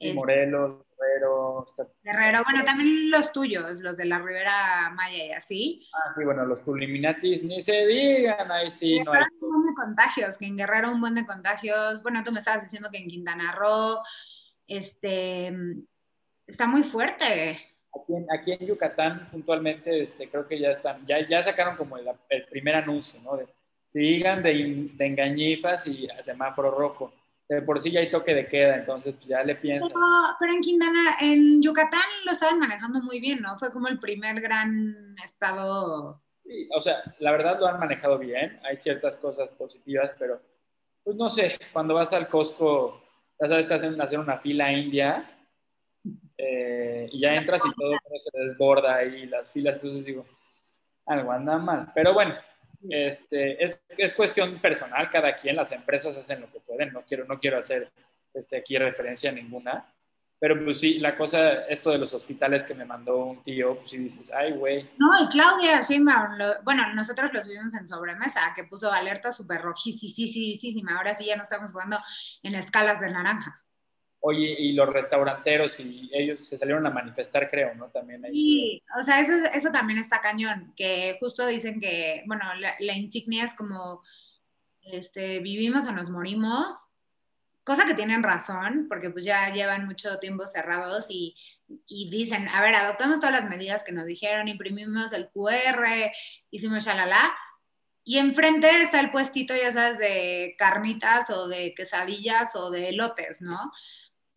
Morelos, 0.00 0.84
Guerrero. 1.14 1.66
Guerrero, 2.02 2.42
bueno, 2.44 2.64
también 2.64 3.10
los 3.10 3.32
tuyos, 3.32 3.80
los 3.80 3.96
de 3.96 4.04
la 4.04 4.18
Ribera 4.18 4.90
Maya 4.94 5.24
y 5.26 5.32
así. 5.32 5.88
Ah, 5.92 6.12
sí, 6.14 6.24
bueno, 6.24 6.44
los 6.44 6.64
Tuliminatis 6.64 7.42
ni 7.42 7.60
se 7.60 7.86
digan, 7.86 8.50
ahí 8.50 8.70
sí. 8.70 9.00
no 9.00 9.12
hay... 9.12 9.22
un 9.40 9.48
buen 9.48 9.62
de 9.62 9.74
contagios, 9.74 10.38
que 10.38 10.46
en 10.46 10.56
Guerrero 10.56 10.90
un 10.90 11.00
buen 11.00 11.14
de 11.14 11.26
contagios. 11.26 12.02
Bueno, 12.02 12.22
tú 12.24 12.32
me 12.32 12.40
estabas 12.40 12.62
diciendo 12.62 12.88
que 12.90 12.98
en 12.98 13.08
Quintana 13.08 13.52
Roo, 13.52 14.00
este, 14.66 15.52
está 16.46 16.66
muy 16.66 16.82
fuerte. 16.82 17.60
Aquí 18.36 18.52
en, 18.52 18.66
Yucatán, 18.66 19.28
puntualmente, 19.30 20.02
este, 20.02 20.28
creo 20.28 20.48
que 20.48 20.58
ya 20.58 20.70
están, 20.70 21.06
ya, 21.06 21.26
ya 21.28 21.42
sacaron 21.42 21.76
como 21.76 21.96
el, 21.96 22.46
primer 22.50 22.74
anuncio, 22.74 23.20
¿no? 23.22 23.36
De, 23.36 23.46
sigan 23.86 24.42
de, 24.42 24.90
de 24.94 25.06
engañifas 25.06 25.86
y 25.86 26.08
semáforo 26.22 26.72
rojo. 26.72 27.12
De 27.48 27.60
por 27.60 27.80
sí 27.80 27.90
ya 27.90 28.00
hay 28.00 28.10
toque 28.10 28.34
de 28.34 28.46
queda, 28.48 28.76
entonces 28.76 29.14
pues, 29.14 29.26
ya 29.26 29.42
le 29.42 29.54
pienso. 29.56 29.92
Pero, 30.38 30.52
en 30.52 30.60
Quintana, 30.60 31.16
en 31.20 31.62
Yucatán 31.62 32.00
lo 32.24 32.32
estaban 32.32 32.58
manejando 32.58 33.02
muy 33.02 33.20
bien, 33.20 33.42
¿no? 33.42 33.58
Fue 33.58 33.70
como 33.70 33.88
el 33.88 33.98
primer 34.00 34.40
gran 34.40 35.14
estado. 35.22 36.22
Sí, 36.42 36.68
o 36.74 36.80
sea, 36.80 37.02
la 37.18 37.32
verdad 37.32 37.58
lo 37.58 37.66
han 37.66 37.78
manejado 37.78 38.18
bien, 38.18 38.58
hay 38.64 38.76
ciertas 38.76 39.16
cosas 39.16 39.48
positivas, 39.50 40.10
pero 40.18 40.40
pues 41.02 41.16
no 41.16 41.28
sé, 41.28 41.58
cuando 41.72 41.94
vas 41.94 42.12
al 42.14 42.28
Costco, 42.28 43.02
ya 43.38 43.48
sabes, 43.48 43.66
te 43.66 43.74
hacen 43.74 44.00
hacer 44.00 44.18
una 44.18 44.38
fila 44.38 44.72
india 44.72 45.30
eh, 46.36 47.08
y 47.12 47.20
ya 47.20 47.34
entras 47.34 47.62
y 47.64 47.74
todo 47.74 47.92
se 48.16 48.38
desborda 48.38 48.96
ahí 48.96 49.26
las 49.26 49.52
filas, 49.52 49.76
entonces 49.76 50.04
digo, 50.04 50.24
algo 51.06 51.30
anda 51.30 51.58
mal. 51.58 51.92
Pero 51.94 52.14
bueno, 52.14 52.34
este, 52.88 53.62
es, 53.62 53.82
es, 53.96 54.14
cuestión 54.14 54.60
personal, 54.60 55.10
cada 55.10 55.36
quien, 55.36 55.56
las 55.56 55.72
empresas 55.72 56.16
hacen 56.16 56.40
lo 56.40 56.50
que 56.50 56.60
pueden, 56.60 56.92
no 56.92 57.02
quiero, 57.02 57.24
no 57.24 57.38
quiero 57.38 57.58
hacer 57.58 57.90
este, 58.32 58.56
aquí 58.56 58.76
referencia 58.76 59.30
a 59.30 59.34
ninguna, 59.34 59.86
pero 60.38 60.62
pues 60.62 60.80
sí, 60.80 60.98
la 60.98 61.16
cosa, 61.16 61.64
esto 61.66 61.90
de 61.90 61.98
los 61.98 62.12
hospitales 62.12 62.64
que 62.64 62.74
me 62.74 62.84
mandó 62.84 63.16
un 63.24 63.42
tío, 63.42 63.76
pues 63.76 63.90
sí 63.90 63.96
dices, 63.96 64.30
ay, 64.30 64.52
güey. 64.52 64.90
No, 64.98 65.08
y 65.24 65.28
Claudia 65.28 65.82
sí, 65.82 66.04
bueno, 66.64 66.92
nosotros 66.94 67.32
lo 67.32 67.40
subimos 67.40 67.74
en 67.74 67.88
sobremesa, 67.88 68.52
que 68.54 68.64
puso 68.64 68.92
alerta 68.92 69.32
súper 69.32 69.62
rojísima, 69.62 70.96
ahora 70.96 71.14
sí 71.14 71.24
ya 71.24 71.36
no 71.36 71.44
estamos 71.44 71.72
jugando 71.72 71.98
en 72.42 72.54
escalas 72.56 73.00
de 73.00 73.10
naranja. 73.10 73.63
Oye, 74.26 74.56
y 74.58 74.72
los 74.72 74.90
restauranteros 74.90 75.78
y 75.80 76.08
ellos 76.10 76.48
se 76.48 76.56
salieron 76.56 76.86
a 76.86 76.90
manifestar, 76.90 77.50
creo, 77.50 77.74
¿no? 77.74 77.90
También 77.90 78.24
ahí 78.24 78.32
sí, 78.32 78.82
o 78.98 79.02
sea, 79.02 79.20
eso, 79.20 79.34
eso 79.52 79.70
también 79.70 79.98
está 79.98 80.22
cañón, 80.22 80.72
que 80.78 81.18
justo 81.20 81.46
dicen 81.46 81.78
que, 81.78 82.22
bueno, 82.24 82.42
la, 82.54 82.96
insignia 82.96 83.44
es 83.44 83.52
como, 83.52 84.00
este, 84.80 85.40
vivimos 85.40 85.86
o 85.86 85.92
nos 85.92 86.08
morimos, 86.08 86.86
cosa 87.64 87.84
que 87.84 87.92
tienen 87.92 88.22
razón, 88.22 88.86
porque 88.88 89.10
pues 89.10 89.26
ya 89.26 89.52
llevan 89.52 89.84
mucho 89.84 90.18
tiempo 90.20 90.46
cerrados 90.46 91.08
y, 91.10 91.36
y, 91.86 92.08
dicen, 92.08 92.48
a 92.48 92.62
ver, 92.62 92.74
adoptamos 92.76 93.20
todas 93.20 93.38
las 93.38 93.50
medidas 93.50 93.84
que 93.84 93.92
nos 93.92 94.06
dijeron, 94.06 94.48
imprimimos 94.48 95.12
el 95.12 95.28
QR, 95.28 96.10
hicimos 96.50 96.82
shalala, 96.82 97.30
y 98.04 98.18
enfrente 98.18 98.70
está 98.82 99.00
el 99.00 99.10
puestito, 99.10 99.54
ya 99.54 99.70
sabes, 99.70 99.98
de 99.98 100.54
carnitas 100.58 101.28
o 101.30 101.48
de 101.48 101.74
quesadillas 101.74 102.54
o 102.54 102.70
de 102.70 102.90
elotes, 102.90 103.40
¿no? 103.40 103.72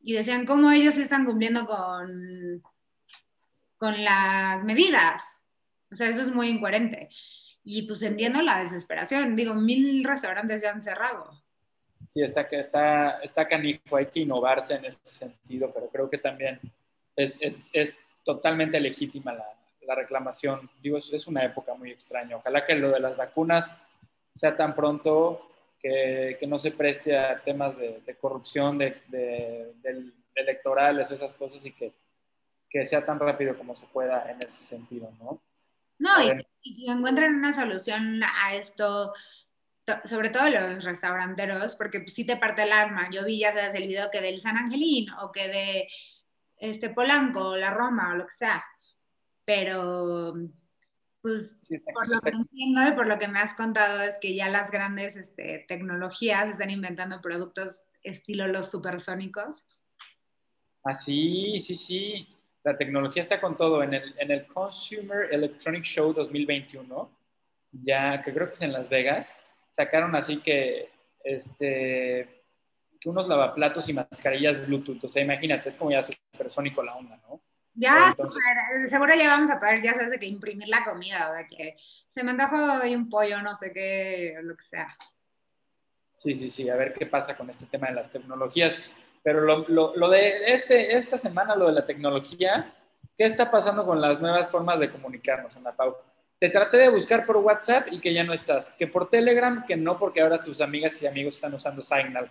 Y 0.07 0.13
decían 0.13 0.45
cómo 0.45 0.71
ellos 0.71 0.97
están 0.97 1.25
cumpliendo 1.25 1.65
con, 1.65 2.63
con 3.75 4.05
las 4.05 4.63
medidas. 4.63 5.37
O 5.91 5.95
sea, 5.95 6.07
eso 6.07 6.21
es 6.21 6.33
muy 6.33 6.47
incoherente. 6.47 7.09
Y 7.61 7.81
pues 7.81 8.01
entiendo 8.03 8.41
la 8.41 8.59
desesperación. 8.59 9.35
Digo, 9.35 9.53
mil 9.53 10.05
restaurantes 10.05 10.61
ya 10.61 10.71
han 10.71 10.81
cerrado. 10.81 11.29
Sí, 12.07 12.23
está, 12.23 12.43
está, 12.43 13.19
está 13.19 13.49
canijo, 13.49 13.97
hay 13.97 14.05
que 14.05 14.21
innovarse 14.21 14.75
en 14.75 14.85
ese 14.85 15.05
sentido, 15.05 15.73
pero 15.73 15.89
creo 15.89 16.09
que 16.09 16.19
también 16.19 16.57
es, 17.13 17.37
es, 17.41 17.69
es 17.73 17.93
totalmente 18.23 18.79
legítima 18.79 19.33
la, 19.33 19.45
la 19.81 19.95
reclamación. 19.95 20.69
Digo, 20.81 20.99
es 20.99 21.27
una 21.27 21.43
época 21.43 21.73
muy 21.73 21.91
extraña. 21.91 22.37
Ojalá 22.37 22.65
que 22.65 22.75
lo 22.75 22.91
de 22.91 23.01
las 23.01 23.17
vacunas 23.17 23.69
sea 24.33 24.55
tan 24.55 24.73
pronto 24.73 25.51
que, 25.87 26.37
que 26.39 26.47
no 26.47 26.59
se 26.59 26.71
preste 26.71 27.17
a 27.17 27.41
temas 27.41 27.77
de, 27.77 28.17
corrupción, 28.19 28.77
de, 28.77 29.01
de, 29.07 30.11
electorales, 30.35 31.09
esas 31.11 31.33
cosas 31.33 31.65
y 31.65 31.71
que, 31.71 31.93
que, 32.69 32.85
sea 32.85 33.05
tan 33.05 33.19
rápido 33.19 33.57
como 33.57 33.75
se 33.75 33.87
pueda 33.87 34.29
en 34.29 34.41
ese 34.41 34.65
sentido, 34.65 35.11
¿no? 35.19 35.41
No, 35.99 36.23
y, 36.23 36.45
y 36.61 36.91
encuentren 36.91 37.35
una 37.35 37.53
solución 37.55 38.21
a 38.23 38.55
esto 38.55 39.13
sobre 40.03 40.29
todo 40.29 40.49
los 40.49 40.83
restauranteros, 40.83 41.75
porque 41.75 42.07
si 42.09 42.25
te 42.25 42.35
parte 42.35 42.63
el 42.63 42.73
alma. 42.73 43.09
Yo 43.09 43.23
vi 43.23 43.39
ya 43.39 43.53
sabes 43.53 43.73
el 43.75 43.87
video 43.87 44.11
que 44.11 44.21
del 44.21 44.41
San 44.41 44.57
Angelín 44.57 45.09
o 45.21 45.31
que 45.31 45.47
de 45.47 45.87
este 46.57 46.89
Polanco, 46.89 47.55
la 47.55 47.71
Roma 47.71 48.11
o 48.11 48.15
lo 48.15 48.27
que 48.27 48.33
sea. 48.33 48.65
Pero 49.45 50.33
pues 51.27 51.59
por 51.93 52.07
lo 52.07 52.21
que 52.21 52.29
entiendo 52.29 52.87
y 52.87 52.91
por 52.93 53.05
lo 53.05 53.19
que 53.19 53.27
me 53.27 53.39
has 53.39 53.53
contado 53.53 54.01
es 54.01 54.17
que 54.17 54.33
ya 54.33 54.47
las 54.47 54.71
grandes 54.71 55.17
este, 55.17 55.65
tecnologías 55.67 56.47
están 56.47 56.69
inventando 56.69 57.19
productos 57.19 57.81
estilo 58.01 58.47
los 58.47 58.71
supersónicos. 58.71 59.65
Ah, 60.85 60.93
sí, 60.93 61.59
sí, 61.59 61.75
sí. 61.75 62.27
La 62.63 62.77
tecnología 62.77 63.23
está 63.23 63.41
con 63.41 63.57
todo. 63.57 63.83
En 63.83 63.93
el, 63.93 64.15
en 64.17 64.31
el 64.31 64.47
Consumer 64.47 65.27
Electronic 65.31 65.83
Show 65.83 66.13
2021, 66.13 67.11
ya 67.71 68.21
que 68.21 68.33
creo 68.33 68.47
que 68.47 68.55
es 68.55 68.61
en 68.61 68.71
Las 68.71 68.89
Vegas, 68.89 69.33
sacaron 69.71 70.15
así 70.15 70.37
que, 70.37 70.89
este, 71.25 72.45
unos 73.05 73.27
lavaplatos 73.27 73.89
y 73.89 73.93
mascarillas 73.93 74.65
Bluetooth. 74.65 75.03
O 75.03 75.07
sea, 75.09 75.23
imagínate, 75.23 75.67
es 75.67 75.75
como 75.75 75.91
ya 75.91 76.03
supersónico 76.03 76.81
la 76.83 76.95
onda, 76.95 77.17
¿no? 77.27 77.41
Ya, 77.79 78.15
seguro 78.85 79.13
ya 79.15 79.27
vamos 79.27 79.51
a 79.51 79.59
poder, 79.59 79.81
ya 79.81 79.93
sabes, 79.93 80.11
de 80.11 80.19
que 80.19 80.25
imprimir 80.25 80.67
la 80.67 80.83
comida, 80.83 81.31
de 81.33 81.47
que 81.47 81.77
se 82.09 82.23
me 82.23 82.31
antojó 82.31 82.81
hoy 82.81 82.95
un 82.95 83.07
pollo, 83.07 83.41
no 83.41 83.55
sé 83.55 83.71
qué, 83.71 84.35
lo 84.41 84.55
que 84.57 84.63
sea. 84.63 84.97
Sí, 86.15 86.33
sí, 86.33 86.49
sí, 86.49 86.69
a 86.69 86.75
ver 86.75 86.93
qué 86.93 87.05
pasa 87.05 87.37
con 87.37 87.49
este 87.49 87.67
tema 87.67 87.87
de 87.87 87.93
las 87.93 88.09
tecnologías. 88.09 88.79
Pero 89.23 89.41
lo, 89.41 89.67
lo, 89.67 89.95
lo 89.95 90.09
de 90.09 90.53
este, 90.53 90.97
esta 90.97 91.17
semana, 91.17 91.55
lo 91.55 91.67
de 91.67 91.73
la 91.73 91.85
tecnología, 91.85 92.73
¿qué 93.15 93.25
está 93.25 93.51
pasando 93.51 93.85
con 93.85 94.01
las 94.01 94.19
nuevas 94.19 94.49
formas 94.49 94.79
de 94.79 94.91
comunicarnos, 94.91 95.55
Ana 95.55 95.75
Pau? 95.75 95.95
te 96.39 96.49
traté 96.49 96.77
de 96.77 96.89
buscar 96.89 97.25
por 97.25 97.37
WhatsApp 97.37 97.87
y 97.91 97.99
que 97.99 98.13
ya 98.13 98.23
no 98.23 98.33
estás. 98.33 98.69
Que 98.71 98.87
por 98.87 99.09
Telegram, 99.09 99.65
que 99.65 99.75
no, 99.75 99.97
porque 99.97 100.21
ahora 100.21 100.43
tus 100.43 100.61
amigas 100.61 101.01
y 101.01 101.07
amigos 101.07 101.35
están 101.35 101.53
usando 101.53 101.81
Signal. 101.81 102.29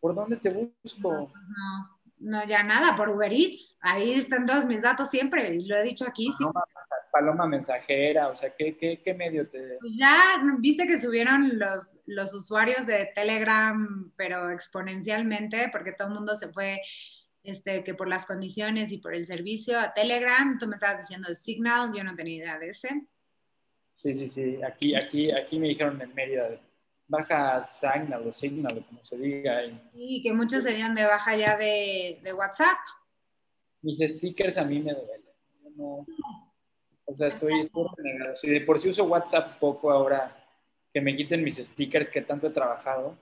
¿Por 0.00 0.14
dónde 0.14 0.36
te 0.36 0.50
busco? 0.50 1.12
No, 1.12 1.28
pues 1.28 1.42
no, 1.48 2.03
no, 2.24 2.46
ya 2.46 2.62
nada, 2.62 2.96
por 2.96 3.10
Uber 3.10 3.32
Eats. 3.32 3.76
Ahí 3.80 4.14
están 4.14 4.46
todos 4.46 4.64
mis 4.64 4.80
datos 4.80 5.10
siempre, 5.10 5.58
lo 5.60 5.76
he 5.76 5.82
dicho 5.82 6.06
aquí. 6.06 6.30
Paloma, 6.38 6.64
sí. 6.66 6.84
Paloma 7.12 7.46
mensajera, 7.46 8.28
o 8.28 8.36
sea, 8.36 8.54
¿qué, 8.56 8.76
qué, 8.76 9.00
qué 9.02 9.14
medio 9.14 9.48
te...? 9.48 9.76
Pues 9.78 9.96
ya, 9.96 10.42
viste 10.58 10.86
que 10.86 10.98
subieron 10.98 11.58
los, 11.58 11.96
los 12.06 12.32
usuarios 12.32 12.86
de 12.86 13.12
Telegram, 13.14 14.10
pero 14.16 14.50
exponencialmente, 14.50 15.68
porque 15.70 15.92
todo 15.92 16.08
el 16.08 16.14
mundo 16.14 16.34
se 16.34 16.48
fue 16.48 16.80
este, 17.42 17.84
que 17.84 17.92
por 17.92 18.08
las 18.08 18.24
condiciones 18.24 18.90
y 18.90 18.98
por 18.98 19.14
el 19.14 19.26
servicio 19.26 19.78
a 19.78 19.92
Telegram, 19.92 20.58
tú 20.58 20.66
me 20.66 20.76
estabas 20.76 21.02
diciendo 21.02 21.28
de 21.28 21.34
Signal, 21.34 21.92
yo 21.94 22.02
no 22.02 22.16
tenía 22.16 22.36
idea 22.36 22.58
de 22.58 22.70
ese. 22.70 23.06
Sí, 23.96 24.14
sí, 24.14 24.28
sí. 24.28 24.60
Aquí, 24.62 24.94
aquí, 24.94 25.30
aquí 25.30 25.58
me 25.58 25.68
dijeron 25.68 26.00
en 26.00 26.14
Mérida, 26.14 26.58
baja 27.06 27.60
Signal 27.60 28.26
o 28.26 28.32
Signal, 28.32 28.84
como 28.86 29.04
se 29.04 29.16
diga. 29.16 29.60
Sí, 29.92 30.20
que 30.22 30.32
muchos 30.32 30.64
se 30.64 30.74
dieron 30.74 30.94
de 30.94 31.04
baja 31.04 31.36
ya 31.36 31.56
de, 31.56 32.20
de 32.22 32.32
WhatsApp. 32.32 32.78
Mis 33.82 33.98
stickers 33.98 34.56
a 34.56 34.64
mí 34.64 34.80
me 34.80 34.92
duelen. 34.92 35.24
no, 35.76 36.06
o 37.06 37.14
sea, 37.14 37.28
estoy, 37.28 37.60
estoy 37.60 37.86
renegado. 37.96 38.36
Si 38.36 38.48
de 38.48 38.60
por 38.62 38.78
sí 38.78 38.88
uso 38.88 39.04
WhatsApp 39.04 39.58
poco 39.58 39.90
ahora, 39.90 40.34
que 40.92 41.00
me 41.00 41.14
quiten 41.14 41.44
mis 41.44 41.56
stickers 41.56 42.08
que 42.08 42.22
tanto 42.22 42.46
he 42.46 42.50
trabajado. 42.50 43.16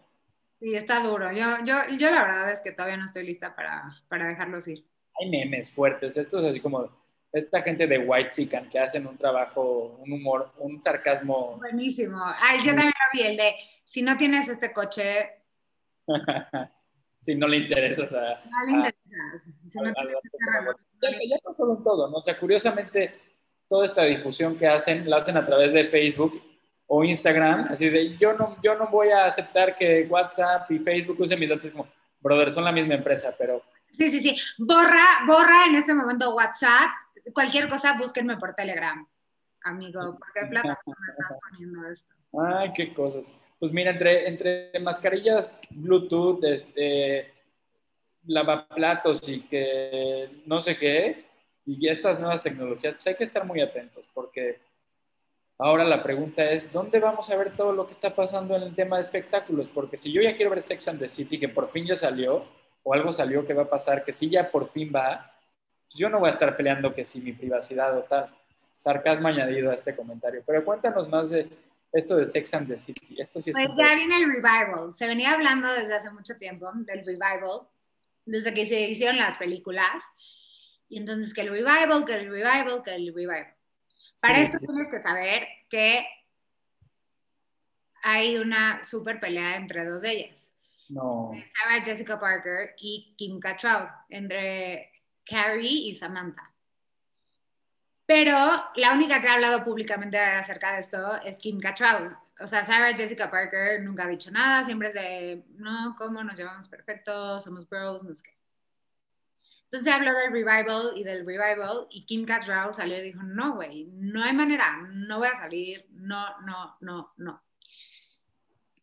Sí, 0.60 0.74
está 0.74 1.02
duro. 1.02 1.32
Yo, 1.32 1.64
yo, 1.64 1.74
yo 1.98 2.10
la 2.10 2.22
verdad 2.22 2.50
es 2.52 2.60
que 2.60 2.72
todavía 2.72 2.96
no 2.96 3.06
estoy 3.06 3.24
lista 3.24 3.56
para, 3.56 3.96
para 4.08 4.28
dejarlos 4.28 4.68
ir. 4.68 4.86
Hay 5.20 5.28
memes 5.28 5.72
fuertes. 5.72 6.16
Esto 6.16 6.38
es 6.38 6.44
así 6.44 6.60
como 6.60 6.88
esta 7.32 7.62
gente 7.62 7.86
de 7.86 7.98
White 7.98 8.30
Chicken 8.30 8.68
que 8.68 8.78
hacen 8.78 9.06
un 9.06 9.16
trabajo, 9.16 9.98
un 9.98 10.12
humor, 10.12 10.52
un 10.58 10.82
sarcasmo. 10.82 11.56
Buenísimo. 11.56 12.18
Ay, 12.38 12.58
yo 12.58 12.66
también 12.66 12.88
lo 12.88 13.18
vi, 13.18 13.26
el 13.26 13.36
de 13.36 13.54
si 13.84 14.02
no 14.02 14.16
tienes 14.16 14.48
este 14.48 14.72
coche. 14.72 15.30
si 17.22 17.34
no 17.34 17.48
le 17.48 17.56
interesas 17.58 18.12
a. 18.12 18.42
No 18.50 18.66
le 18.66 18.72
interesas. 18.72 19.42
Si 19.42 19.78
no 19.78 19.92
tienes 19.92 20.14
este 21.02 21.28
ya, 21.28 21.38
pasó 21.42 21.72
en 21.72 21.82
todo, 21.82 22.10
¿no? 22.10 22.18
O 22.18 22.22
sea, 22.22 22.38
curiosamente, 22.38 23.14
toda 23.66 23.86
esta 23.86 24.04
difusión 24.04 24.56
que 24.56 24.66
hacen, 24.68 25.08
la 25.08 25.16
hacen 25.16 25.36
a 25.36 25.46
través 25.46 25.72
de 25.72 25.88
Facebook 25.88 26.40
o 26.86 27.02
Instagram, 27.02 27.68
así 27.70 27.88
de 27.88 28.16
yo 28.18 28.34
no, 28.34 28.56
yo 28.62 28.74
no 28.76 28.88
voy 28.88 29.08
a 29.08 29.24
aceptar 29.24 29.76
que 29.76 30.06
WhatsApp 30.08 30.70
y 30.70 30.78
Facebook 30.78 31.18
usen 31.18 31.40
mis 31.40 31.48
datos 31.48 31.70
como, 31.70 31.88
brother, 32.20 32.52
son 32.52 32.64
la 32.64 32.72
misma 32.72 32.94
empresa, 32.94 33.34
pero. 33.38 33.62
Sí, 33.92 34.08
sí, 34.08 34.20
sí. 34.20 34.36
Borra, 34.58 35.24
borra 35.26 35.66
en 35.66 35.76
este 35.76 35.94
momento 35.94 36.34
WhatsApp 36.34 36.90
cualquier 37.32 37.68
cosa, 37.68 37.96
búsquenme 37.96 38.36
por 38.36 38.54
Telegram, 38.54 39.06
amigo. 39.62 40.00
¿Por 40.18 40.32
qué 40.32 40.46
plataforma 40.46 41.06
estás 41.10 41.38
poniendo 41.48 41.88
esto? 41.88 42.14
Ay, 42.40 42.72
qué 42.74 42.92
cosas. 42.94 43.32
Pues 43.58 43.72
mira, 43.72 43.90
entre, 43.90 44.28
entre 44.28 44.80
mascarillas 44.80 45.56
Bluetooth, 45.70 46.42
este, 46.44 47.32
lavaplatos 48.26 49.28
y 49.28 49.42
que 49.42 50.42
no 50.46 50.60
sé 50.60 50.76
qué, 50.76 51.26
y 51.64 51.88
estas 51.88 52.18
nuevas 52.18 52.42
tecnologías, 52.42 52.94
pues 52.94 53.06
hay 53.06 53.14
que 53.14 53.24
estar 53.24 53.44
muy 53.44 53.60
atentos 53.60 54.08
porque 54.12 54.60
ahora 55.58 55.84
la 55.84 56.02
pregunta 56.02 56.44
es, 56.44 56.72
¿dónde 56.72 56.98
vamos 56.98 57.30
a 57.30 57.36
ver 57.36 57.54
todo 57.54 57.72
lo 57.72 57.86
que 57.86 57.92
está 57.92 58.16
pasando 58.16 58.56
en 58.56 58.62
el 58.62 58.74
tema 58.74 58.96
de 58.96 59.02
espectáculos? 59.02 59.68
Porque 59.68 59.96
si 59.96 60.10
yo 60.10 60.20
ya 60.22 60.34
quiero 60.34 60.50
ver 60.50 60.62
Sex 60.62 60.88
and 60.88 60.98
the 60.98 61.08
City, 61.08 61.38
que 61.38 61.48
por 61.48 61.70
fin 61.70 61.86
ya 61.86 61.96
salió, 61.96 62.44
o 62.82 62.94
algo 62.94 63.12
salió 63.12 63.46
que 63.46 63.54
va 63.54 63.62
a 63.62 63.70
pasar, 63.70 64.04
que 64.04 64.12
sí 64.12 64.28
ya 64.28 64.50
por 64.50 64.70
fin 64.70 64.92
va, 64.94 65.32
yo 65.94 66.08
no 66.08 66.20
voy 66.20 66.28
a 66.28 66.32
estar 66.32 66.56
peleando 66.56 66.94
que 66.94 67.04
si 67.04 67.20
mi 67.20 67.32
privacidad 67.32 67.96
o 67.96 68.02
tal. 68.02 68.34
Sarcasmo 68.72 69.28
añadido 69.28 69.70
a 69.70 69.74
este 69.74 69.94
comentario. 69.94 70.42
Pero 70.44 70.64
cuéntanos 70.64 71.08
más 71.08 71.30
de 71.30 71.48
esto 71.92 72.16
de 72.16 72.26
Sex 72.26 72.54
and 72.54 72.68
the 72.68 72.78
City. 72.78 73.20
Esto 73.20 73.40
sí 73.40 73.52
pues 73.52 73.76
ya 73.76 73.94
viene 73.94 74.16
el 74.16 74.32
revival. 74.32 74.94
Se 74.94 75.06
venía 75.06 75.32
hablando 75.32 75.72
desde 75.72 75.94
hace 75.94 76.10
mucho 76.10 76.36
tiempo 76.36 76.70
del 76.74 77.04
revival, 77.04 77.68
desde 78.24 78.54
que 78.54 78.66
se 78.66 78.80
hicieron 78.80 79.18
las 79.18 79.38
películas. 79.38 80.02
Y 80.88 80.98
entonces 80.98 81.32
que 81.32 81.42
el 81.42 81.50
revival, 81.50 82.04
que 82.04 82.14
el 82.14 82.30
revival, 82.30 82.82
que 82.82 82.94
el 82.94 83.14
revival. 83.14 83.54
Para 84.20 84.40
esto 84.40 84.58
tienes 84.58 84.88
que 84.88 85.00
saber 85.00 85.46
que 85.68 86.06
hay 88.02 88.36
una 88.36 88.82
super 88.84 89.20
pelea 89.20 89.56
entre 89.56 89.84
dos 89.84 90.02
de 90.02 90.12
ellas. 90.12 90.51
No. 90.92 91.32
Sarah 91.56 91.82
Jessica 91.82 92.20
Parker 92.20 92.74
y 92.78 93.14
Kim 93.16 93.40
Cattrall, 93.40 93.88
entre 94.10 94.90
Carrie 95.24 95.88
y 95.88 95.94
Samantha. 95.94 96.52
Pero 98.04 98.36
la 98.76 98.92
única 98.92 99.20
que 99.20 99.28
ha 99.28 99.34
hablado 99.34 99.64
públicamente 99.64 100.18
acerca 100.18 100.74
de 100.74 100.80
esto 100.80 101.22
es 101.22 101.38
Kim 101.38 101.60
Cattrall. 101.60 102.16
O 102.40 102.46
sea, 102.46 102.62
Sarah 102.62 102.94
Jessica 102.94 103.30
Parker 103.30 103.82
nunca 103.82 104.04
ha 104.04 104.08
dicho 104.08 104.30
nada, 104.30 104.66
siempre 104.66 104.88
es 104.88 104.94
de, 104.94 105.44
no, 105.54 105.94
¿cómo 105.96 106.22
nos 106.22 106.36
llevamos 106.36 106.68
perfecto? 106.68 107.40
Somos 107.40 107.66
bros, 107.68 108.02
no 108.02 108.14
sé 108.14 108.24
qué. 108.24 108.36
Entonces 109.64 109.94
habló 109.94 110.12
del 110.12 110.32
revival 110.32 110.92
y 110.96 111.04
del 111.04 111.24
revival 111.24 111.86
y 111.88 112.04
Kim 112.04 112.26
Cattrall 112.26 112.74
salió 112.74 112.98
y 112.98 113.02
dijo, 113.02 113.22
no, 113.22 113.54
güey, 113.54 113.84
no 113.92 114.22
hay 114.22 114.34
manera, 114.34 114.76
no 114.92 115.20
voy 115.20 115.28
a 115.28 115.36
salir, 115.36 115.86
no, 115.92 116.38
no, 116.40 116.76
no, 116.80 117.14
no. 117.16 117.42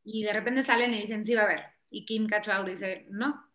Y 0.04 0.24
de 0.24 0.34
repente 0.34 0.64
salen 0.64 0.96
y 0.96 1.02
dicen, 1.02 1.24
sí 1.24 1.36
va 1.36 1.42
a 1.44 1.46
haber. 1.46 1.79
Y 1.90 2.06
Kim 2.06 2.28
Cattrall 2.28 2.66
dice, 2.66 3.06
no, 3.10 3.50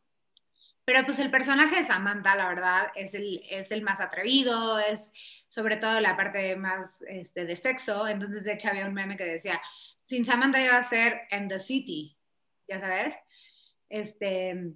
pero 0.85 1.05
pues 1.07 1.19
el 1.19 1.31
personaje 1.31 1.77
de 1.77 1.85
Samantha, 1.85 2.37
la 2.37 2.49
verdad, 2.49 2.89
es 2.95 3.15
el, 3.15 3.43
es 3.49 3.71
el 3.71 3.83
más 3.83 4.01
atrevido, 4.01 4.79
es 4.79 5.11
sobre 5.49 5.79
todo 5.79 5.99
la 6.01 6.17
parte 6.17 6.57
más 6.57 7.01
este, 7.09 7.47
de 7.47 7.57
sexo. 7.57 8.07
Entonces, 8.07 8.45
de 8.45 8.53
hecho, 8.53 8.69
había 8.69 8.87
un 8.87 8.93
meme 8.93 9.17
que 9.17 9.25
decía, 9.25 9.61
sin 10.03 10.25
Samantha 10.27 10.63
iba 10.63 10.77
a 10.77 10.83
ser 10.83 11.23
en 11.31 11.49
The 11.49 11.59
City, 11.59 12.15
ya 12.69 12.79
sabes. 12.79 13.15
Este, 13.89 14.75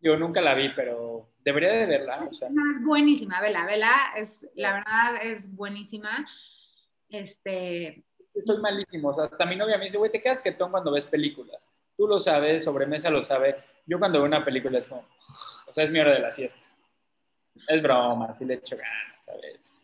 Yo 0.00 0.18
nunca 0.18 0.42
la 0.42 0.54
vi, 0.54 0.68
pero 0.76 1.30
debería 1.38 1.72
de 1.72 1.86
verla. 1.86 2.18
O 2.18 2.34
sea. 2.34 2.50
No, 2.50 2.70
es 2.70 2.84
buenísima, 2.84 3.40
vela, 3.40 3.64
vela, 3.64 4.12
es, 4.16 4.46
la 4.54 4.74
verdad 4.74 5.24
es 5.24 5.50
buenísima. 5.54 6.26
Este... 7.08 8.04
Soy 8.38 8.60
malísimo, 8.60 9.08
o 9.08 9.14
sea, 9.14 9.24
hasta 9.24 9.46
mi 9.46 9.56
novia 9.56 9.78
me 9.78 9.86
dice, 9.86 9.96
güey, 9.96 10.12
te 10.12 10.20
quedas 10.20 10.42
jetón 10.42 10.70
cuando 10.70 10.92
ves 10.92 11.06
películas. 11.06 11.70
Tú 11.98 12.06
lo 12.06 12.20
sabes, 12.20 12.62
sobremesa 12.62 13.10
lo 13.10 13.24
sabe. 13.24 13.56
Yo 13.84 13.98
cuando 13.98 14.20
veo 14.20 14.26
una 14.26 14.44
película 14.44 14.78
es 14.78 14.86
como, 14.86 15.04
o 15.66 15.72
sea, 15.74 15.82
es 15.82 15.90
mi 15.90 15.98
hora 15.98 16.12
de 16.12 16.20
la 16.20 16.30
siesta. 16.30 16.60
Es 17.66 17.82
broma, 17.82 18.32
sí 18.32 18.44
le 18.44 18.54
echo 18.54 18.76
ganas, 18.76 19.24
¿sabes? 19.26 19.74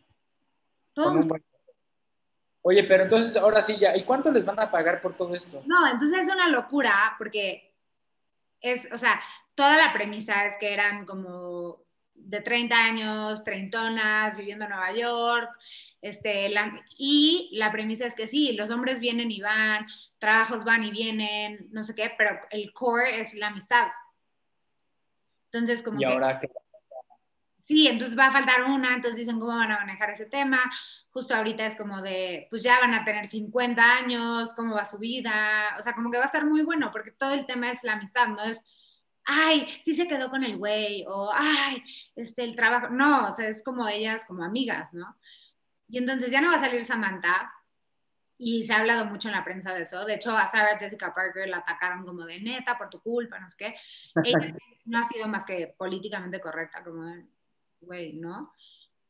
Oye, 2.61 2.85
pero 2.85 3.03
entonces 3.03 3.35
ahora 3.35 3.61
sí 3.61 3.75
ya, 3.75 3.97
¿y 3.97 4.05
cuánto 4.05 4.31
les 4.31 4.45
van 4.45 4.61
a 4.61 4.71
pagar 4.71 5.01
por 5.01 5.17
todo 5.17 5.35
esto? 5.35 5.61
No, 5.65 5.85
entonces 5.91 6.21
es 6.21 6.33
una 6.33 6.47
locura 6.47 7.15
porque 7.17 7.75
es, 8.61 8.87
o 8.93 8.97
sea, 8.97 9.21
toda 9.53 9.75
la 9.75 9.91
premisa 9.91 10.45
es 10.45 10.55
que 10.57 10.73
eran 10.73 11.05
como 11.05 11.84
de 12.15 12.41
30 12.41 12.75
años, 12.75 13.43
treintonas, 13.43 14.35
viviendo 14.35 14.65
en 14.65 14.71
Nueva 14.71 14.93
York, 14.93 15.49
este, 16.01 16.51
y 16.97 17.49
la 17.53 17.71
premisa 17.71 18.05
es 18.05 18.15
que 18.15 18.27
sí, 18.27 18.53
los 18.53 18.69
hombres 18.69 18.99
vienen 18.99 19.31
y 19.31 19.41
van, 19.41 19.85
trabajos 20.17 20.63
van 20.63 20.83
y 20.83 20.91
vienen, 20.91 21.67
no 21.71 21.83
sé 21.83 21.93
qué, 21.93 22.11
pero 22.17 22.39
el 22.51 22.73
core 22.73 23.21
es 23.21 23.33
la 23.35 23.47
amistad. 23.47 23.87
Entonces, 25.51 25.83
como... 25.83 25.99
Y 25.99 26.03
ahora 26.05 26.39
que... 26.39 26.49
Sí, 27.63 27.87
entonces 27.87 28.15
va 28.17 28.27
a 28.27 28.31
faltar 28.31 28.65
una, 28.65 28.93
entonces 28.93 29.17
dicen 29.17 29.39
cómo 29.39 29.57
van 29.57 29.71
a 29.71 29.79
manejar 29.79 30.11
ese 30.11 30.27
tema. 30.27 30.59
Justo 31.09 31.33
ahorita 31.33 31.65
es 31.65 31.75
como 31.75 31.99
de, 32.03 32.45
pues 32.51 32.61
ya 32.61 32.79
van 32.79 32.93
a 32.93 33.03
tener 33.03 33.25
50 33.25 33.97
años, 33.97 34.53
cómo 34.53 34.75
va 34.75 34.85
su 34.85 34.99
vida, 34.99 35.75
o 35.79 35.81
sea, 35.81 35.93
como 35.93 36.11
que 36.11 36.17
va 36.17 36.25
a 36.25 36.27
estar 36.27 36.45
muy 36.45 36.61
bueno, 36.61 36.91
porque 36.91 37.09
todo 37.09 37.33
el 37.33 37.47
tema 37.47 37.71
es 37.71 37.83
la 37.83 37.93
amistad, 37.93 38.27
no 38.27 38.43
es 38.43 38.63
ay, 39.25 39.67
sí 39.81 39.95
se 39.95 40.07
quedó 40.07 40.29
con 40.29 40.43
el 40.43 40.57
güey, 40.57 41.05
o 41.07 41.31
ay, 41.33 41.83
este, 42.15 42.43
el 42.43 42.55
trabajo. 42.55 42.89
No, 42.89 43.27
o 43.27 43.31
sea, 43.31 43.49
es 43.49 43.63
como 43.63 43.87
ellas, 43.87 44.25
como 44.25 44.43
amigas, 44.43 44.93
¿no? 44.93 45.17
Y 45.87 45.97
entonces 45.97 46.31
ya 46.31 46.41
no 46.41 46.49
va 46.49 46.57
a 46.57 46.59
salir 46.59 46.85
Samantha, 46.85 47.51
y 48.37 48.63
se 48.63 48.73
ha 48.73 48.79
hablado 48.79 49.05
mucho 49.05 49.29
en 49.29 49.35
la 49.35 49.43
prensa 49.43 49.73
de 49.73 49.83
eso. 49.83 50.03
De 50.05 50.15
hecho, 50.15 50.35
a 50.35 50.47
Sarah 50.47 50.77
Jessica 50.77 51.13
Parker 51.13 51.47
la 51.47 51.57
atacaron 51.57 52.05
como 52.05 52.25
de 52.25 52.39
neta, 52.39 52.77
por 52.77 52.89
tu 52.89 53.01
culpa, 53.01 53.39
no 53.39 53.49
sé 53.49 53.55
qué. 53.57 53.75
Ella 54.23 54.55
no 54.85 54.99
ha 54.99 55.03
sido 55.03 55.27
más 55.27 55.45
que 55.45 55.73
políticamente 55.77 56.39
correcta, 56.39 56.83
como 56.83 57.13
güey, 57.81 58.13
¿no? 58.13 58.53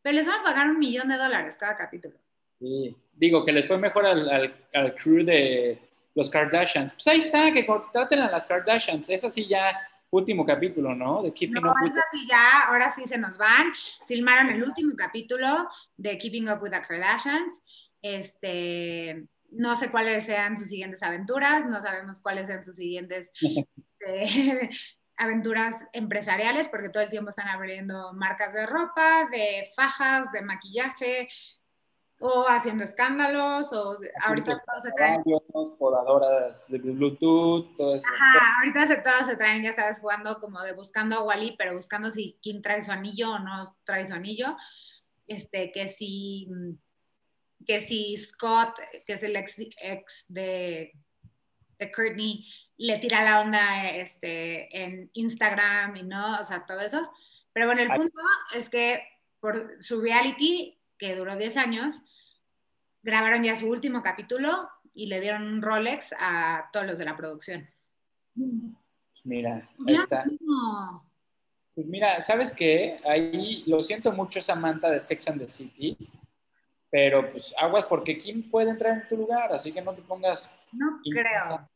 Pero 0.01 0.15
les 0.15 0.27
van 0.27 0.41
a 0.41 0.43
pagar 0.43 0.69
un 0.69 0.79
millón 0.79 1.07
de 1.07 1.17
dólares 1.17 1.57
cada 1.57 1.75
capítulo. 1.75 2.15
Sí, 2.59 2.95
digo 3.13 3.43
que 3.43 3.51
les 3.51 3.65
fue 3.65 3.77
mejor 3.77 4.05
al, 4.05 4.29
al, 4.29 4.67
al 4.73 4.95
crew 4.95 5.25
de 5.25 5.79
los 6.13 6.29
Kardashians. 6.29 6.93
Pues 6.93 7.07
ahí 7.07 7.19
está, 7.19 7.51
que 7.51 7.65
contraten 7.65 8.19
a 8.19 8.29
las 8.29 8.45
Kardashians. 8.45 9.09
Esa 9.09 9.29
sí 9.29 9.47
ya 9.47 9.75
último 10.15 10.45
capítulo, 10.45 10.95
¿no? 10.95 11.23
De 11.23 11.33
Keeping 11.33 11.61
no, 11.61 11.71
Up 11.71 11.77
with 11.83 11.93
sí 12.11 12.25
ya, 12.27 12.67
ahora 12.67 12.91
sí 12.91 13.05
se 13.05 13.17
nos 13.17 13.37
van. 13.37 13.73
Filmaron 14.07 14.49
el 14.49 14.63
último 14.63 14.93
capítulo 14.95 15.69
de 15.97 16.17
Keeping 16.17 16.49
Up 16.49 16.61
with 16.61 16.71
the 16.71 16.81
Kardashians. 16.81 17.61
Este, 18.01 19.27
no 19.51 19.75
sé 19.77 19.89
cuáles 19.89 20.25
sean 20.25 20.57
sus 20.57 20.69
siguientes 20.69 21.01
aventuras, 21.03 21.65
no 21.65 21.81
sabemos 21.81 22.19
cuáles 22.19 22.47
sean 22.47 22.63
sus 22.63 22.75
siguientes 22.75 23.31
este, 23.99 24.69
aventuras 25.17 25.85
empresariales, 25.93 26.67
porque 26.67 26.89
todo 26.89 27.03
el 27.03 27.09
tiempo 27.09 27.29
están 27.29 27.47
abriendo 27.47 28.13
marcas 28.13 28.53
de 28.53 28.65
ropa, 28.65 29.27
de 29.31 29.71
fajas, 29.75 30.31
de 30.31 30.41
maquillaje, 30.41 31.27
o 32.19 32.45
haciendo 32.47 32.83
escándalos, 32.83 33.71
o 33.73 33.97
ahorita 34.23 34.63
todos 34.65 34.83
se 34.83 34.91
traen. 34.93 35.23
Podadoras 35.77 36.65
de 36.69 36.77
Bluetooth, 36.77 37.75
todo 37.75 37.95
eso. 37.95 38.07
Ajá, 38.13 38.57
ahorita 38.57 38.87
se, 38.87 38.95
todos 38.97 39.27
se 39.27 39.35
traen, 39.35 39.63
ya 39.63 39.73
sabes, 39.73 39.99
jugando 39.99 40.39
como 40.39 40.61
de 40.61 40.73
buscando 40.73 41.17
a 41.17 41.23
Wally, 41.23 41.55
pero 41.57 41.75
buscando 41.75 42.09
si 42.11 42.37
quién 42.41 42.61
trae 42.61 42.81
su 42.81 42.91
anillo 42.91 43.33
o 43.33 43.39
no 43.39 43.77
trae 43.83 44.05
su 44.05 44.13
anillo. 44.13 44.55
Este, 45.27 45.71
que 45.71 45.87
si, 45.87 46.47
que 47.65 47.81
si 47.81 48.15
Scott, 48.17 48.79
que 49.05 49.13
es 49.13 49.23
el 49.23 49.35
ex, 49.35 49.59
ex 49.81 50.25
de, 50.29 50.93
de 51.79 51.91
Courtney, 51.91 52.47
le 52.77 52.97
tira 52.99 53.23
la 53.23 53.41
onda 53.41 53.89
este, 53.89 54.83
en 54.83 55.09
Instagram 55.13 55.95
y 55.97 56.03
no, 56.03 56.39
o 56.39 56.43
sea, 56.43 56.65
todo 56.65 56.79
eso. 56.79 57.09
Pero 57.53 57.67
bueno, 57.67 57.81
el 57.81 57.89
punto 57.89 58.21
es 58.53 58.69
que 58.69 59.03
por 59.39 59.77
su 59.81 60.01
reality 60.01 60.77
que 60.97 61.15
duró 61.15 61.35
10 61.35 61.57
años, 61.57 62.01
grabaron 63.03 63.43
ya 63.43 63.57
su 63.57 63.67
último 63.69 64.01
capítulo 64.01 64.69
y 64.93 65.07
le 65.07 65.19
dieron 65.19 65.43
un 65.43 65.61
Rolex 65.61 66.13
a 66.19 66.69
todos 66.71 66.85
los 66.85 66.97
de 66.97 67.05
la 67.05 67.15
producción. 67.17 67.69
Mira, 69.23 69.67
ahí 69.87 69.95
está. 69.95 70.23
Pues 71.73 71.87
mira, 71.87 72.21
¿sabes 72.21 72.53
qué? 72.53 72.97
Ahí 73.05 73.63
lo 73.67 73.81
siento 73.81 74.11
mucho, 74.11 74.41
Samantha 74.41 74.89
de 74.89 75.01
Sex 75.01 75.27
and 75.27 75.41
the 75.41 75.47
City, 75.47 75.97
pero 76.89 77.29
pues 77.31 77.53
aguas 77.59 77.85
porque 77.85 78.17
¿quién 78.17 78.49
puede 78.49 78.69
entrar 78.69 78.93
en 78.93 79.07
tu 79.07 79.17
lugar? 79.17 79.51
Así 79.51 79.73
que 79.73 79.81
no 79.81 79.93
te 79.93 80.01
pongas... 80.01 80.57
No 80.71 80.99
creo. 81.03 81.67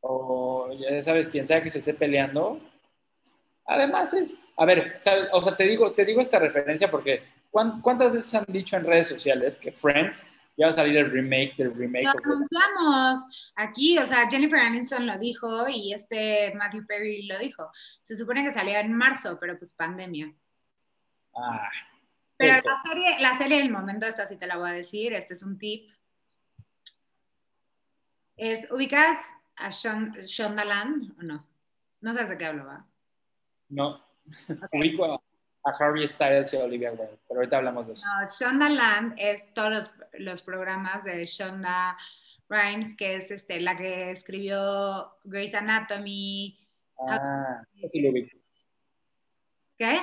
O 0.00 0.70
ya 0.72 1.00
sabes, 1.00 1.28
quién 1.28 1.46
sabe 1.46 1.62
que 1.62 1.70
se 1.70 1.78
esté 1.78 1.94
peleando. 1.94 2.60
Además 3.64 4.12
es, 4.12 4.38
a 4.56 4.66
ver, 4.66 4.98
o 5.32 5.40
sea, 5.40 5.56
te 5.56 5.64
digo, 5.64 5.92
te 5.92 6.04
digo 6.04 6.20
esta 6.20 6.38
referencia 6.38 6.90
porque 6.90 7.22
¿Cuántas 7.52 8.10
veces 8.10 8.34
han 8.34 8.46
dicho 8.48 8.76
en 8.76 8.84
redes 8.84 9.08
sociales 9.08 9.58
que 9.58 9.72
Friends 9.72 10.24
ya 10.56 10.66
va 10.66 10.70
a 10.70 10.74
salir 10.74 10.96
el 10.96 11.10
remake 11.10 11.54
del 11.58 11.74
remake? 11.74 12.04
Lo 12.04 12.32
anunciamos 12.32 13.52
aquí, 13.56 13.98
o 13.98 14.06
sea, 14.06 14.28
Jennifer 14.30 14.58
Aniston 14.58 15.06
lo 15.06 15.18
dijo 15.18 15.68
y 15.68 15.92
este 15.92 16.54
Matthew 16.54 16.86
Perry 16.86 17.26
lo 17.26 17.38
dijo. 17.38 17.70
Se 18.00 18.16
supone 18.16 18.42
que 18.42 18.52
salía 18.52 18.80
en 18.80 18.94
marzo, 18.94 19.38
pero 19.38 19.58
pues 19.58 19.74
pandemia. 19.74 20.34
Ah. 21.36 21.68
Pero 22.38 22.54
la 22.54 22.82
serie, 22.82 23.18
la 23.20 23.36
serie 23.36 23.58
del 23.58 23.70
momento, 23.70 24.06
esta 24.06 24.24
sí 24.24 24.36
te 24.38 24.46
la 24.46 24.56
voy 24.56 24.70
a 24.70 24.72
decir, 24.72 25.12
este 25.12 25.34
es 25.34 25.42
un 25.42 25.58
tip. 25.58 25.90
Es, 28.36 28.66
¿ubicas 28.70 29.18
a 29.56 29.68
Shondaland 29.68 31.18
o 31.18 31.22
no? 31.22 31.46
No 32.00 32.14
sabes 32.14 32.30
de 32.30 32.38
qué 32.38 32.46
hablo, 32.46 32.64
¿va? 32.64 32.86
No. 33.68 34.02
Ubico 34.72 35.04
a 35.04 35.20
a 35.64 35.70
Harry 35.78 36.06
Styles 36.08 36.52
y 36.52 36.56
a 36.56 36.64
Olivia 36.64 36.90
Wilde, 36.92 37.18
pero 37.28 37.40
ahorita 37.40 37.58
hablamos 37.58 37.86
de 37.86 37.92
eso. 37.92 38.06
No, 38.06 38.26
Shonda 38.26 38.68
Land 38.68 39.14
es 39.18 39.52
todos 39.54 39.90
los, 40.14 40.42
programas 40.42 41.04
de 41.04 41.24
Shonda 41.24 41.96
Rhimes, 42.48 42.96
que 42.96 43.16
es 43.16 43.30
este, 43.30 43.60
la 43.60 43.76
que 43.76 44.10
escribió 44.10 45.16
Grey's 45.24 45.54
Anatomy. 45.54 46.58
Ah, 47.08 47.62
sí 47.90 48.00
lo 48.00 48.12
vi. 48.12 48.28
¿Qué? 49.78 50.00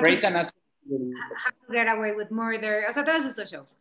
Grey's 0.00 0.24
Anatomy. 0.24 0.52
How 0.88 1.66
to 1.66 1.72
Get 1.72 1.88
Away 1.88 2.12
with 2.12 2.30
Murder, 2.30 2.88
o 2.88 2.92
sea, 2.92 3.04
todos 3.04 3.24
esos 3.24 3.50
shows. 3.50 3.74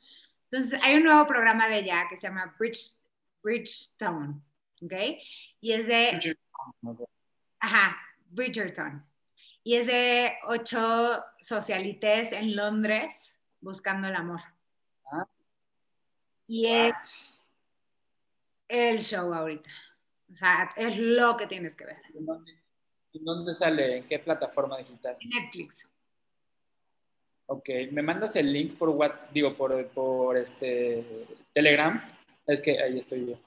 Entonces, 0.49 0.79
hay 0.81 0.95
un 0.95 1.03
nuevo 1.03 1.27
programa 1.27 1.67
de 1.67 1.79
ella 1.79 2.07
que 2.09 2.19
se 2.19 2.27
llama 2.27 2.55
Bridge, 2.57 2.95
Bridgestone, 3.43 4.41
¿ok? 4.81 4.93
Y 5.61 5.73
es 5.73 5.85
de... 5.85 6.11
Bridgerton. 6.13 7.05
Ajá, 7.59 7.97
Bridgerton 8.31 9.05
y 9.65 9.77
es 9.77 9.87
de 9.87 10.37
ocho 10.47 11.25
socialites 11.41 12.31
en 12.33 12.55
Londres 12.55 13.33
buscando 13.59 14.07
el 14.07 14.15
amor. 14.15 14.41
Ah. 15.11 15.27
Y 16.45 16.67
es 16.67 16.93
el 18.67 18.99
show 18.99 19.33
ahorita. 19.33 19.71
O 20.31 20.35
sea, 20.35 20.69
es 20.75 20.99
lo 20.99 21.35
que 21.35 21.47
tienes 21.47 21.75
que 21.75 21.85
ver. 21.85 21.97
¿En 22.13 23.25
dónde, 23.25 23.53
sale? 23.53 23.97
¿En 23.97 24.07
qué 24.07 24.19
plataforma 24.19 24.77
digital? 24.77 25.17
Netflix. 25.33 25.89
Ok, 27.47 27.67
¿me 27.91 28.03
mandas 28.03 28.35
el 28.35 28.53
link 28.53 28.77
por 28.77 28.89
WhatsApp, 28.89 29.31
digo, 29.31 29.57
por, 29.57 29.87
por 29.87 30.37
este 30.37 31.27
Telegram? 31.53 32.07
Es 32.45 32.61
que 32.61 32.79
ahí 32.79 32.99
estoy 32.99 33.31
yo. 33.31 33.39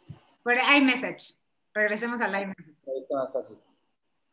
Por 0.43 0.55
iMessage. 0.55 1.37
Regresemos 1.73 2.21
al 2.21 2.43
iMessage. 2.43 2.77
Ahorita 2.89 3.15
más 3.15 3.33
fácil. 3.33 3.59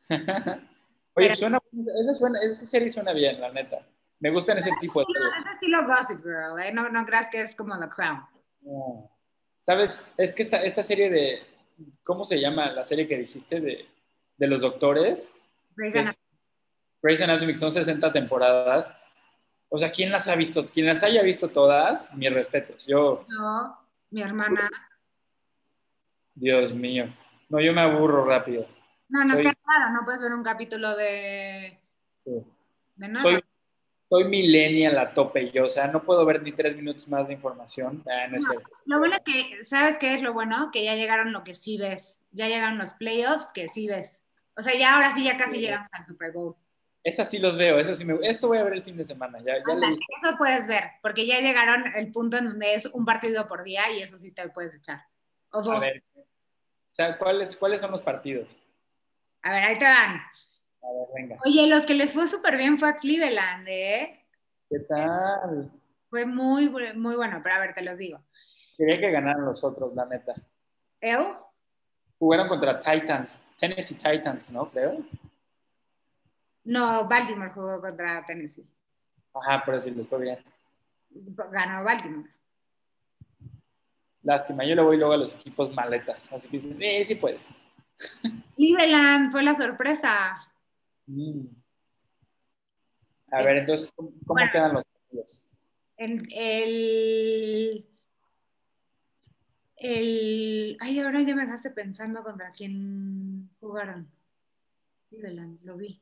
Oye, 1.17 1.33
suena, 1.33 1.59
esa, 2.01 2.13
suena, 2.13 2.41
esa 2.41 2.65
serie 2.65 2.89
suena 2.89 3.13
bien, 3.13 3.39
la 3.39 3.51
neta. 3.51 3.85
Me 4.19 4.29
gustan 4.29 4.57
ese 4.57 4.71
tipo 4.79 4.99
de 4.99 5.05
series. 5.05 5.39
Ese 5.39 5.53
estilo 5.53 5.85
Gossip 5.85 6.23
Girl, 6.23 6.59
¿eh? 6.59 6.71
No, 6.71 6.89
no 6.89 7.05
creas 7.05 7.29
que 7.29 7.41
es 7.41 7.55
como 7.55 7.77
The 7.79 7.89
Crown. 7.89 8.25
¿Sabes? 9.61 9.99
Es 10.17 10.33
que 10.33 10.43
esta, 10.43 10.61
esta 10.61 10.83
serie 10.83 11.09
de, 11.09 11.43
¿cómo 12.03 12.23
se 12.23 12.39
llama 12.39 12.71
la 12.71 12.83
serie 12.83 13.07
que 13.07 13.17
dijiste 13.17 13.59
de, 13.59 13.87
de 14.37 14.47
los 14.47 14.61
doctores? 14.61 15.31
Grey's 15.75 15.95
Anatomy. 15.95 16.25
Grey's 17.01 17.21
Anatomy, 17.21 17.57
son 17.57 17.71
60 17.71 18.11
temporadas. 18.13 18.91
O 19.69 19.77
sea, 19.77 19.91
¿quién 19.91 20.11
las 20.11 20.27
ha 20.27 20.35
visto? 20.35 20.65
Quien 20.65 20.85
las 20.85 21.03
haya 21.03 21.21
visto 21.21 21.49
todas, 21.49 22.13
mis 22.15 22.31
respetos. 22.31 22.85
Yo. 22.85 23.25
No, 23.27 23.77
mi 24.11 24.21
hermana. 24.21 24.69
Dios 26.33 26.73
mío. 26.73 27.13
No, 27.49 27.59
yo 27.59 27.73
me 27.73 27.81
aburro 27.81 28.25
rápido. 28.25 28.67
No, 29.09 29.23
no 29.23 29.35
está 29.35 29.53
claro, 29.53 29.93
no 29.93 30.03
puedes 30.03 30.21
ver 30.21 30.33
un 30.33 30.43
capítulo 30.43 30.95
de, 30.95 31.79
sí. 32.23 32.43
de 32.95 33.07
nada. 33.07 33.21
Soy, 33.21 33.43
soy 34.09 34.23
millennial 34.25 34.97
a 34.97 35.13
tope 35.13 35.51
yo, 35.51 35.65
o 35.65 35.69
sea, 35.69 35.87
no 35.87 36.03
puedo 36.03 36.25
ver 36.25 36.41
ni 36.41 36.51
tres 36.51 36.75
minutos 36.75 37.07
más 37.07 37.27
de 37.27 37.33
información. 37.33 38.03
Ah, 38.07 38.27
no, 38.27 38.39
lo 38.85 38.99
bueno 38.99 39.15
es 39.15 39.21
que, 39.21 39.63
¿sabes 39.63 39.97
qué 39.99 40.13
es 40.13 40.21
lo 40.21 40.33
bueno? 40.33 40.69
Que 40.71 40.83
ya 40.83 40.95
llegaron 40.95 41.33
lo 41.33 41.43
que 41.43 41.55
sí 41.55 41.77
ves, 41.77 42.19
ya 42.31 42.47
llegaron 42.47 42.77
los 42.77 42.93
playoffs 42.93 43.51
que 43.53 43.67
sí 43.67 43.87
ves. 43.87 44.23
O 44.57 44.61
sea, 44.61 44.73
ya 44.73 44.95
ahora 44.95 45.13
sí, 45.13 45.23
ya 45.23 45.37
casi 45.37 45.59
llegamos 45.59 45.89
al 45.91 46.05
Super 46.05 46.31
Bowl. 46.31 46.55
Esas 47.03 47.29
sí 47.29 47.37
los 47.37 47.55
veo, 47.55 47.77
eso 47.77 47.93
sí 47.93 48.03
me 48.03 48.17
Eso 48.23 48.47
voy 48.47 48.57
a 48.57 48.63
ver 48.63 48.73
el 48.73 48.83
fin 48.83 48.97
de 48.97 49.03
semana. 49.03 49.37
Ya, 49.39 49.57
ya 49.57 49.63
eso 49.63 50.37
puedes 50.37 50.65
ver, 50.65 50.83
porque 51.01 51.27
ya 51.27 51.39
llegaron 51.39 51.93
el 51.95 52.11
punto 52.11 52.37
en 52.37 52.45
donde 52.45 52.73
es 52.73 52.87
un 52.87 53.05
partido 53.05 53.47
por 53.47 53.63
día 53.63 53.91
y 53.91 54.01
eso 54.01 54.17
sí 54.17 54.31
te 54.31 54.49
puedes 54.49 54.73
echar. 54.73 55.03
O 55.51 55.61
dos. 55.61 55.75
A 55.75 55.79
ver, 55.79 56.03
o 56.15 56.23
sea, 56.87 57.17
¿cuáles, 57.17 57.55
¿cuáles 57.55 57.81
son 57.81 57.91
los 57.91 58.01
partidos? 58.01 58.47
A 59.45 59.51
ver, 59.51 59.63
ahí 59.63 59.77
te 59.77 59.85
van. 59.85 60.15
A 60.15 60.91
ver, 60.91 61.07
venga. 61.13 61.37
Oye, 61.45 61.67
los 61.67 61.85
que 61.85 61.93
les 61.93 62.11
fue 62.11 62.25
súper 62.25 62.57
bien 62.57 62.79
fue 62.79 62.89
a 62.89 62.95
Cleveland, 62.95 63.67
¿eh? 63.67 64.25
¿Qué 64.67 64.79
tal? 64.79 65.71
Fue 66.09 66.25
muy, 66.25 66.67
muy 66.67 67.15
bueno, 67.15 67.41
pero 67.43 67.55
a 67.55 67.59
ver, 67.59 67.75
te 67.75 67.83
los 67.83 67.95
digo. 67.95 68.19
Quería 68.75 68.99
que 68.99 69.11
ganaran 69.11 69.45
los 69.45 69.63
otros, 69.63 69.93
la 69.93 70.07
neta. 70.07 70.33
¿Eu? 70.99 71.37
Jugaron 72.17 72.47
contra 72.47 72.79
Titans, 72.79 73.39
Tennessee 73.59 73.93
Titans, 73.93 74.51
¿no? 74.51 74.71
Creo. 74.71 75.05
No, 76.63 77.07
Baltimore 77.07 77.51
jugó 77.51 77.79
contra 77.79 78.25
Tennessee. 78.25 78.65
Ajá, 79.31 79.61
pero 79.63 79.79
sí 79.79 79.91
les 79.91 80.07
fue 80.07 80.21
bien. 80.21 80.39
Ganó 81.51 81.83
Baltimore. 81.83 82.31
Lástima, 84.23 84.65
yo 84.65 84.73
le 84.73 84.81
voy 84.81 84.97
luego 84.97 85.13
a 85.13 85.17
los 85.17 85.35
equipos 85.35 85.71
maletas, 85.71 86.33
así 86.33 86.49
que 86.49 86.57
eh, 86.79 87.05
sí 87.05 87.13
puedes. 87.13 87.47
Cleveland 88.55 89.31
fue 89.31 89.43
la 89.43 89.55
sorpresa. 89.55 90.47
Mm. 91.07 91.45
A 93.31 93.41
ver, 93.41 93.57
entonces, 93.57 93.91
¿cómo, 93.95 94.11
Bueno. 94.21 94.51
quedan 94.51 94.73
los 94.73 94.83
partidos? 94.83 95.47
El, 95.97 96.27
el, 96.33 97.85
el- 99.77 100.77
Ay, 100.79 100.99
ahora 100.99 101.21
ya 101.21 101.35
me 101.35 101.43
dejaste 101.45 101.69
pensando 101.71 102.23
contra 102.23 102.51
quién 102.51 103.49
jugaron. 103.59 104.09
Cleveland, 105.09 105.59
lo 105.63 105.77
vi. 105.77 106.01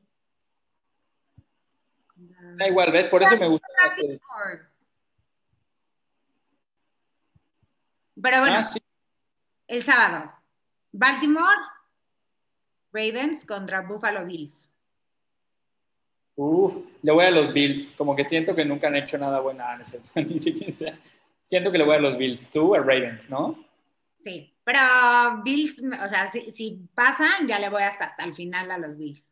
Da 2.16 2.68
igual, 2.68 2.92
¿ves? 2.92 3.06
Por 3.06 3.22
eso 3.22 3.36
me 3.36 3.48
gusta. 3.48 3.66
Pero 8.22 8.40
bueno, 8.40 8.56
Ah, 8.58 8.64
sí. 8.64 8.80
el 9.66 9.82
sábado. 9.82 10.32
Baltimore, 10.92 11.56
Ravens 12.94 13.44
contra 13.44 13.80
Buffalo 13.80 14.24
Bills. 14.24 14.70
Uf, 16.36 16.74
le 17.02 17.12
voy 17.12 17.24
a 17.24 17.30
los 17.30 17.52
Bills. 17.52 17.88
Como 17.96 18.14
que 18.14 18.24
siento 18.24 18.54
que 18.54 18.64
nunca 18.64 18.86
han 18.86 18.96
hecho 18.96 19.18
nada 19.18 19.40
bueno. 19.40 19.64
Ah, 19.66 19.76
no 19.76 19.84
ni 20.22 20.38
sea. 20.38 20.98
Siento 21.42 21.70
que 21.70 21.78
le 21.78 21.84
voy 21.84 21.96
a 21.96 22.00
los 22.00 22.16
Bills. 22.16 22.48
Tú 22.48 22.74
a 22.74 22.78
Ravens, 22.78 23.28
¿no? 23.28 23.62
Sí, 24.22 24.54
pero 24.64 24.80
Bills, 25.44 25.82
o 26.02 26.08
sea, 26.08 26.26
si, 26.28 26.50
si 26.52 26.88
pasan, 26.94 27.46
ya 27.46 27.58
le 27.58 27.68
voy 27.68 27.82
hasta, 27.82 28.06
hasta 28.06 28.24
el 28.24 28.34
final 28.34 28.70
a 28.70 28.78
los 28.78 28.96
Bills. 28.96 29.30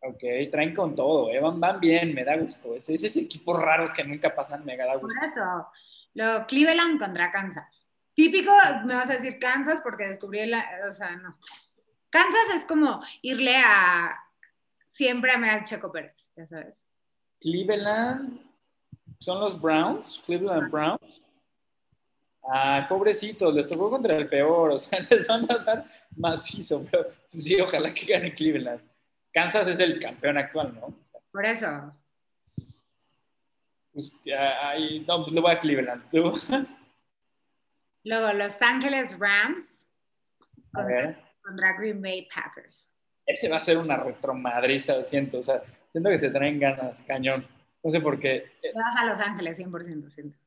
Ok, 0.00 0.22
traen 0.50 0.74
con 0.74 0.94
todo, 0.94 1.30
¿eh? 1.30 1.40
van, 1.40 1.60
van 1.60 1.80
bien, 1.80 2.12
me 2.14 2.24
da 2.24 2.36
gusto. 2.36 2.74
Es, 2.74 2.90
es 2.90 3.04
ese 3.04 3.20
equipos 3.20 3.58
raros 3.58 3.92
que 3.92 4.04
nunca 4.04 4.34
pasan, 4.34 4.64
me 4.64 4.76
da 4.76 4.92
Por 4.94 5.02
gusto. 5.02 5.26
eso, 5.26 5.68
lo 6.14 6.46
Cleveland 6.46 6.98
contra 6.98 7.30
Kansas. 7.30 7.86
Típico, 8.12 8.52
me 8.84 8.96
vas 8.96 9.08
a 9.08 9.14
decir 9.14 9.38
Kansas 9.38 9.80
porque 9.82 10.08
descubrí 10.08 10.44
la, 10.46 10.64
o 10.86 10.92
sea, 10.92 11.16
no. 11.16 11.38
Kansas 12.14 12.54
es 12.54 12.64
como 12.64 13.02
irle 13.22 13.56
a 13.56 14.16
siempre 14.86 15.32
a 15.32 15.34
al 15.54 15.64
Checo 15.64 15.90
Pérez, 15.90 16.30
ya 16.36 16.46
sabes. 16.46 16.76
Cleveland, 17.40 18.40
¿son 19.18 19.40
los 19.40 19.60
Browns? 19.60 20.22
Cleveland 20.24 20.70
Browns. 20.70 21.20
Ah, 22.48 22.86
pobrecitos, 22.88 23.52
les 23.52 23.66
tocó 23.66 23.90
contra 23.90 24.16
el 24.16 24.28
peor, 24.28 24.70
o 24.70 24.78
sea, 24.78 25.00
les 25.10 25.26
van 25.26 25.44
a 25.50 25.58
dar 25.58 25.90
macizo, 26.16 26.86
pero 26.88 27.08
sí, 27.26 27.60
ojalá 27.60 27.92
que 27.92 28.06
gane 28.06 28.32
Cleveland. 28.32 28.80
Kansas 29.32 29.66
es 29.66 29.80
el 29.80 29.98
campeón 29.98 30.38
actual, 30.38 30.72
¿no? 30.72 30.94
Por 31.32 31.44
eso, 31.44 31.92
ahí- 34.38 35.00
no, 35.00 35.22
pues 35.22 35.32
le 35.32 35.40
voy 35.40 35.50
a 35.50 35.58
Cleveland. 35.58 36.08
¿Tú? 36.12 36.32
luego 38.04 38.32
Los 38.34 38.62
Ángeles 38.62 39.18
Rams 39.18 39.88
A 40.74 40.84
ver, 40.84 41.23
contra 41.44 41.74
Green 41.74 42.00
Bay 42.00 42.26
Packers. 42.34 42.86
ese 43.26 43.48
va 43.48 43.58
a 43.58 43.60
ser 43.60 43.78
una 43.78 43.96
retromadriza, 43.96 45.04
siento, 45.04 45.38
o 45.38 45.42
sea, 45.42 45.62
siento 45.92 46.10
que 46.10 46.18
se 46.18 46.30
traen 46.30 46.58
ganas, 46.58 47.02
cañón. 47.02 47.46
No 47.82 47.90
sé 47.90 48.00
por 48.00 48.18
qué. 48.18 48.52
Le 48.62 48.72
vas 48.72 48.96
a 48.96 49.04
Los 49.04 49.20
Ángeles 49.20 49.58
100%, 49.58 50.08
siento. 50.08 50.38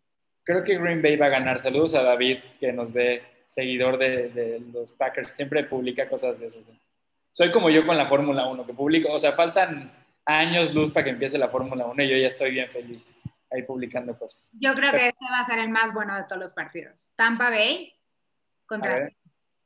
Creo 0.43 0.63
que 0.63 0.77
Green 0.77 1.01
Bay 1.01 1.15
va 1.15 1.27
a 1.27 1.29
ganar. 1.29 1.59
Saludos 1.59 1.93
a 1.93 2.01
David, 2.01 2.39
que 2.59 2.73
nos 2.73 2.91
ve, 2.91 3.21
seguidor 3.45 3.97
de, 3.97 4.29
de 4.29 4.59
los 4.73 4.91
Packers, 4.93 5.31
siempre 5.35 5.63
publica 5.63 6.09
cosas 6.09 6.39
de 6.39 6.47
esas. 6.47 6.67
¿eh? 6.67 6.79
Soy 7.31 7.51
como 7.51 7.69
yo 7.69 7.85
con 7.85 7.97
la 7.97 8.07
Fórmula 8.07 8.47
1, 8.47 8.65
que 8.65 8.73
publico, 8.73 9.11
o 9.11 9.19
sea, 9.19 9.33
faltan 9.33 9.91
años 10.25 10.73
luz 10.73 10.91
para 10.91 11.03
que 11.03 11.11
empiece 11.11 11.37
la 11.37 11.49
Fórmula 11.49 11.85
1 11.85 12.03
y 12.03 12.09
yo 12.09 12.17
ya 12.17 12.27
estoy 12.27 12.51
bien 12.51 12.69
feliz 12.69 13.15
ahí 13.51 13.63
publicando 13.63 14.17
cosas. 14.17 14.49
Yo 14.53 14.73
creo 14.73 14.91
que 14.91 15.07
este 15.09 15.25
va 15.31 15.39
a 15.39 15.45
ser 15.45 15.59
el 15.59 15.69
más 15.69 15.93
bueno 15.93 16.15
de 16.15 16.23
todos 16.23 16.41
los 16.41 16.53
partidos. 16.53 17.11
Tampa 17.15 17.49
Bay 17.49 17.93
contra. 18.65 19.09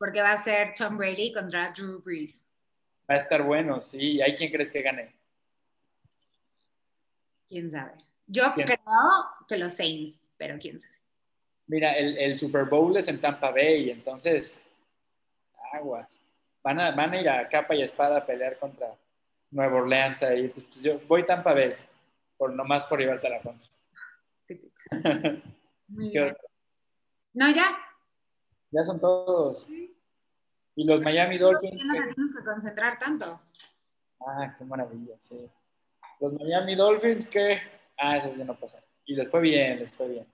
Porque 0.01 0.19
va 0.19 0.31
a 0.33 0.43
ser 0.43 0.73
Tom 0.73 0.97
Brady 0.97 1.31
contra 1.31 1.71
Drew 1.73 2.01
Brees. 2.01 2.43
Va 3.07 3.13
a 3.13 3.17
estar 3.17 3.43
bueno, 3.43 3.79
sí. 3.81 4.19
¿Hay 4.19 4.35
quien 4.35 4.51
crees 4.51 4.71
que 4.71 4.81
gane? 4.81 5.13
¿Quién 7.47 7.69
sabe? 7.69 7.91
Yo 8.25 8.51
¿Quién? 8.55 8.65
creo 8.65 8.79
que 9.47 9.57
los 9.57 9.73
Saints, 9.73 10.19
pero 10.37 10.57
quién 10.57 10.79
sabe. 10.79 10.95
Mira, 11.67 11.93
el, 11.93 12.17
el 12.17 12.35
Super 12.35 12.65
Bowl 12.65 12.97
es 12.97 13.07
en 13.09 13.21
Tampa 13.21 13.51
Bay, 13.51 13.91
entonces, 13.91 14.59
aguas. 15.71 16.25
Van 16.63 16.79
a, 16.79 16.89
van 16.91 17.11
a 17.11 17.21
ir 17.21 17.29
a 17.29 17.47
capa 17.47 17.75
y 17.75 17.83
espada 17.83 18.17
a 18.17 18.25
pelear 18.25 18.57
contra 18.57 18.95
Nueva 19.51 19.77
Orleans 19.77 20.23
ahí. 20.23 20.45
Entonces, 20.45 20.65
pues, 20.71 20.81
yo 20.81 20.99
voy 21.07 21.27
Tampa 21.27 21.53
Bay, 21.53 21.75
por, 22.37 22.51
nomás 22.51 22.85
por 22.85 22.99
llevarte 22.99 23.27
a 23.27 23.29
la 23.29 23.41
contra. 23.41 23.67
No, 27.33 27.49
ya. 27.49 27.90
Ya 28.71 28.83
son 28.83 28.99
todos. 28.99 29.67
Y 30.75 30.85
los 30.85 31.01
Miami 31.01 31.37
Dolphins. 31.37 31.83
No 31.85 31.93
te 31.93 32.13
tienes 32.13 32.33
que 32.33 32.43
concentrar 32.43 32.97
tanto. 32.97 33.41
Ah, 34.25 34.55
qué 34.57 34.63
maravilla, 34.63 35.15
sí. 35.19 35.49
Los 36.19 36.33
Miami 36.33 36.75
Dolphins 36.75 37.27
que. 37.27 37.59
Ah, 37.97 38.17
esos 38.17 38.37
ya 38.37 38.45
no 38.45 38.57
pasaron. 38.57 38.85
Y 39.05 39.15
les 39.15 39.29
fue 39.29 39.41
bien, 39.41 39.79
les 39.79 39.93
fue 39.93 40.07
bien. 40.07 40.27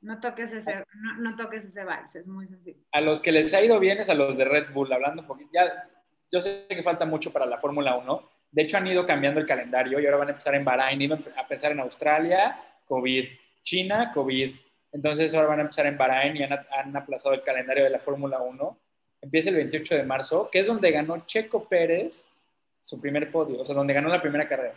No 0.00 0.20
toques 0.20 0.52
ese, 0.52 0.84
no, 0.94 1.16
no 1.18 1.36
toques 1.36 1.64
ese 1.64 1.82
vals, 1.82 2.14
es 2.14 2.28
muy 2.28 2.46
sencillo. 2.46 2.78
A 2.92 3.00
los 3.00 3.20
que 3.20 3.32
les 3.32 3.52
ha 3.54 3.62
ido 3.62 3.80
bien 3.80 3.98
es 3.98 4.08
a 4.08 4.14
los 4.14 4.36
de 4.36 4.44
Red 4.44 4.72
Bull, 4.72 4.92
hablando 4.92 5.22
un 5.22 5.28
poquito. 5.28 5.50
Ya, 5.52 5.88
yo 6.30 6.40
sé 6.40 6.66
que 6.68 6.82
falta 6.82 7.06
mucho 7.06 7.32
para 7.32 7.46
la 7.46 7.58
Fórmula 7.58 7.96
1. 7.96 8.30
De 8.52 8.62
hecho, 8.62 8.76
han 8.76 8.86
ido 8.86 9.04
cambiando 9.04 9.40
el 9.40 9.46
calendario 9.46 9.98
y 9.98 10.04
ahora 10.04 10.18
van 10.18 10.28
a 10.28 10.30
empezar 10.32 10.54
en 10.54 10.64
Bahrein, 10.64 11.02
iban 11.02 11.24
a 11.36 11.48
pensar 11.48 11.72
en 11.72 11.80
Australia, 11.80 12.58
COVID. 12.84 13.26
China, 13.62 14.12
COVID. 14.12 14.54
Entonces 14.96 15.34
ahora 15.34 15.48
van 15.48 15.58
a 15.58 15.62
empezar 15.62 15.84
en 15.84 15.98
Bahrein 15.98 16.36
y 16.38 16.42
han, 16.42 16.52
han 16.52 16.96
aplazado 16.96 17.34
el 17.34 17.42
calendario 17.42 17.84
de 17.84 17.90
la 17.90 17.98
Fórmula 17.98 18.40
1. 18.40 18.78
Empieza 19.20 19.50
el 19.50 19.56
28 19.56 19.94
de 19.94 20.02
marzo, 20.04 20.48
que 20.50 20.60
es 20.60 20.66
donde 20.66 20.90
ganó 20.90 21.26
Checo 21.26 21.68
Pérez 21.68 22.24
su 22.80 22.98
primer 22.98 23.30
podio, 23.30 23.60
o 23.60 23.64
sea, 23.66 23.74
donde 23.74 23.92
ganó 23.92 24.08
la 24.08 24.22
primera 24.22 24.48
carrera. 24.48 24.74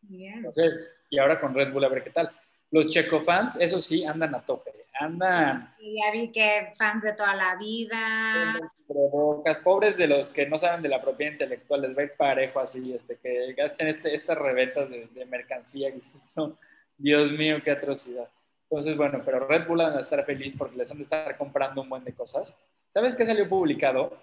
Bien. 0.00 0.38
Entonces, 0.38 0.90
y 1.08 1.16
ahora 1.16 1.38
con 1.38 1.54
Red 1.54 1.72
Bull 1.72 1.84
a 1.84 1.88
ver 1.88 2.02
qué 2.02 2.10
tal. 2.10 2.32
Los 2.72 2.88
Checo 2.88 3.22
fans, 3.22 3.56
eso 3.60 3.78
sí, 3.78 4.04
andan 4.04 4.34
a 4.34 4.44
tope. 4.44 4.72
Andan 4.98 5.72
Y 5.78 6.02
ya 6.02 6.10
vi 6.10 6.32
que 6.32 6.72
fans 6.76 7.04
de 7.04 7.12
toda 7.12 7.36
la 7.36 7.54
vida. 7.54 8.58
provocas, 8.88 9.58
pobres 9.58 9.96
de 9.96 10.08
los 10.08 10.28
que 10.28 10.44
no 10.48 10.58
saben 10.58 10.82
de 10.82 10.88
la 10.88 11.00
propiedad 11.00 11.34
intelectual, 11.34 11.82
les 11.82 11.96
va 11.96 12.02
a 12.02 12.04
ir 12.04 12.12
parejo 12.16 12.58
así, 12.58 12.92
este, 12.92 13.16
que 13.16 13.52
gasten 13.52 13.86
este, 13.86 14.12
estas 14.12 14.36
reventas 14.36 14.90
de, 14.90 15.06
de 15.06 15.24
mercancía. 15.24 15.92
que 15.92 16.00
no, 16.34 16.58
Dios 16.98 17.30
mío, 17.30 17.62
qué 17.62 17.70
atrocidad. 17.70 18.28
Entonces, 18.72 18.96
bueno, 18.96 19.20
pero 19.22 19.46
Red 19.46 19.66
Bull 19.68 19.76
van 19.78 19.98
a 19.98 20.00
estar 20.00 20.24
feliz 20.24 20.54
porque 20.56 20.76
les 20.78 20.90
han 20.90 20.96
de 20.96 21.02
estar 21.02 21.36
comprando 21.36 21.82
un 21.82 21.90
buen 21.90 22.02
de 22.04 22.14
cosas. 22.14 22.56
¿Sabes 22.88 23.14
qué 23.14 23.26
salió 23.26 23.46
publicado? 23.46 24.16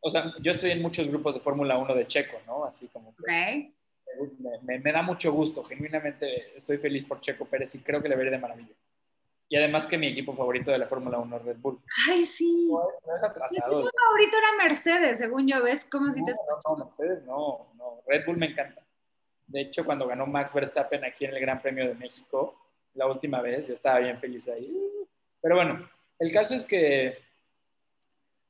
O 0.00 0.10
sea, 0.10 0.32
yo 0.40 0.50
estoy 0.50 0.72
en 0.72 0.82
muchos 0.82 1.06
grupos 1.06 1.34
de 1.34 1.40
Fórmula 1.40 1.78
1 1.78 1.94
de 1.94 2.04
Checo, 2.08 2.38
¿no? 2.44 2.64
Así 2.64 2.88
como 2.88 3.14
que 3.14 3.22
Ok. 3.22 4.34
me, 4.40 4.58
me- 4.62 4.78
me 4.80 4.92
da 4.92 5.02
mucho 5.02 5.32
gusto, 5.32 5.62
genuinamente 5.62 6.56
estoy 6.56 6.78
feliz 6.78 7.04
por 7.04 7.20
Checo 7.20 7.44
Pérez 7.44 7.72
y 7.76 7.78
creo 7.78 8.02
que 8.02 8.08
le 8.08 8.16
veré 8.16 8.32
de 8.32 8.38
maravilla. 8.38 8.74
Y 9.48 9.56
además 9.56 9.86
que 9.86 9.96
mi 9.96 10.08
equipo 10.08 10.34
favorito 10.34 10.72
de 10.72 10.78
la 10.78 10.88
Fórmula 10.88 11.18
1 11.20 11.36
es 11.36 11.42
Red 11.44 11.56
Bull. 11.58 11.78
Ay, 12.08 12.26
sí. 12.26 12.66
No 12.68 12.80
no 13.06 13.14
es 13.16 13.22
Mi 13.22 13.28
atrasado. 13.28 13.80
equipo 13.80 13.96
favorito 14.06 14.36
era 14.38 14.64
Mercedes, 14.64 15.18
según 15.18 15.46
yo, 15.46 15.62
¿ves? 15.62 15.84
¿Cómo 15.84 16.12
si 16.12 16.18
No, 16.20 16.26
te 16.26 16.32
no, 16.32 16.60
no, 16.68 16.76
Mercedes 16.84 17.22
no, 17.22 17.66
no. 17.76 18.00
Red 18.08 18.26
Bull 18.26 18.38
me 18.38 18.46
encanta. 18.46 18.82
De 19.46 19.60
hecho, 19.60 19.84
cuando 19.84 20.08
ganó 20.08 20.26
Max 20.26 20.52
Verstappen 20.52 21.04
aquí 21.04 21.26
en 21.26 21.34
el 21.34 21.40
Gran 21.40 21.62
Premio 21.62 21.86
de 21.86 21.94
México, 21.94 22.56
la 22.98 23.06
última 23.06 23.40
vez, 23.40 23.68
yo 23.68 23.74
estaba 23.74 24.00
bien 24.00 24.18
feliz 24.18 24.48
ahí. 24.48 24.76
Pero 25.40 25.54
bueno, 25.54 25.88
el 26.18 26.32
caso 26.32 26.54
es 26.54 26.64
que 26.64 27.16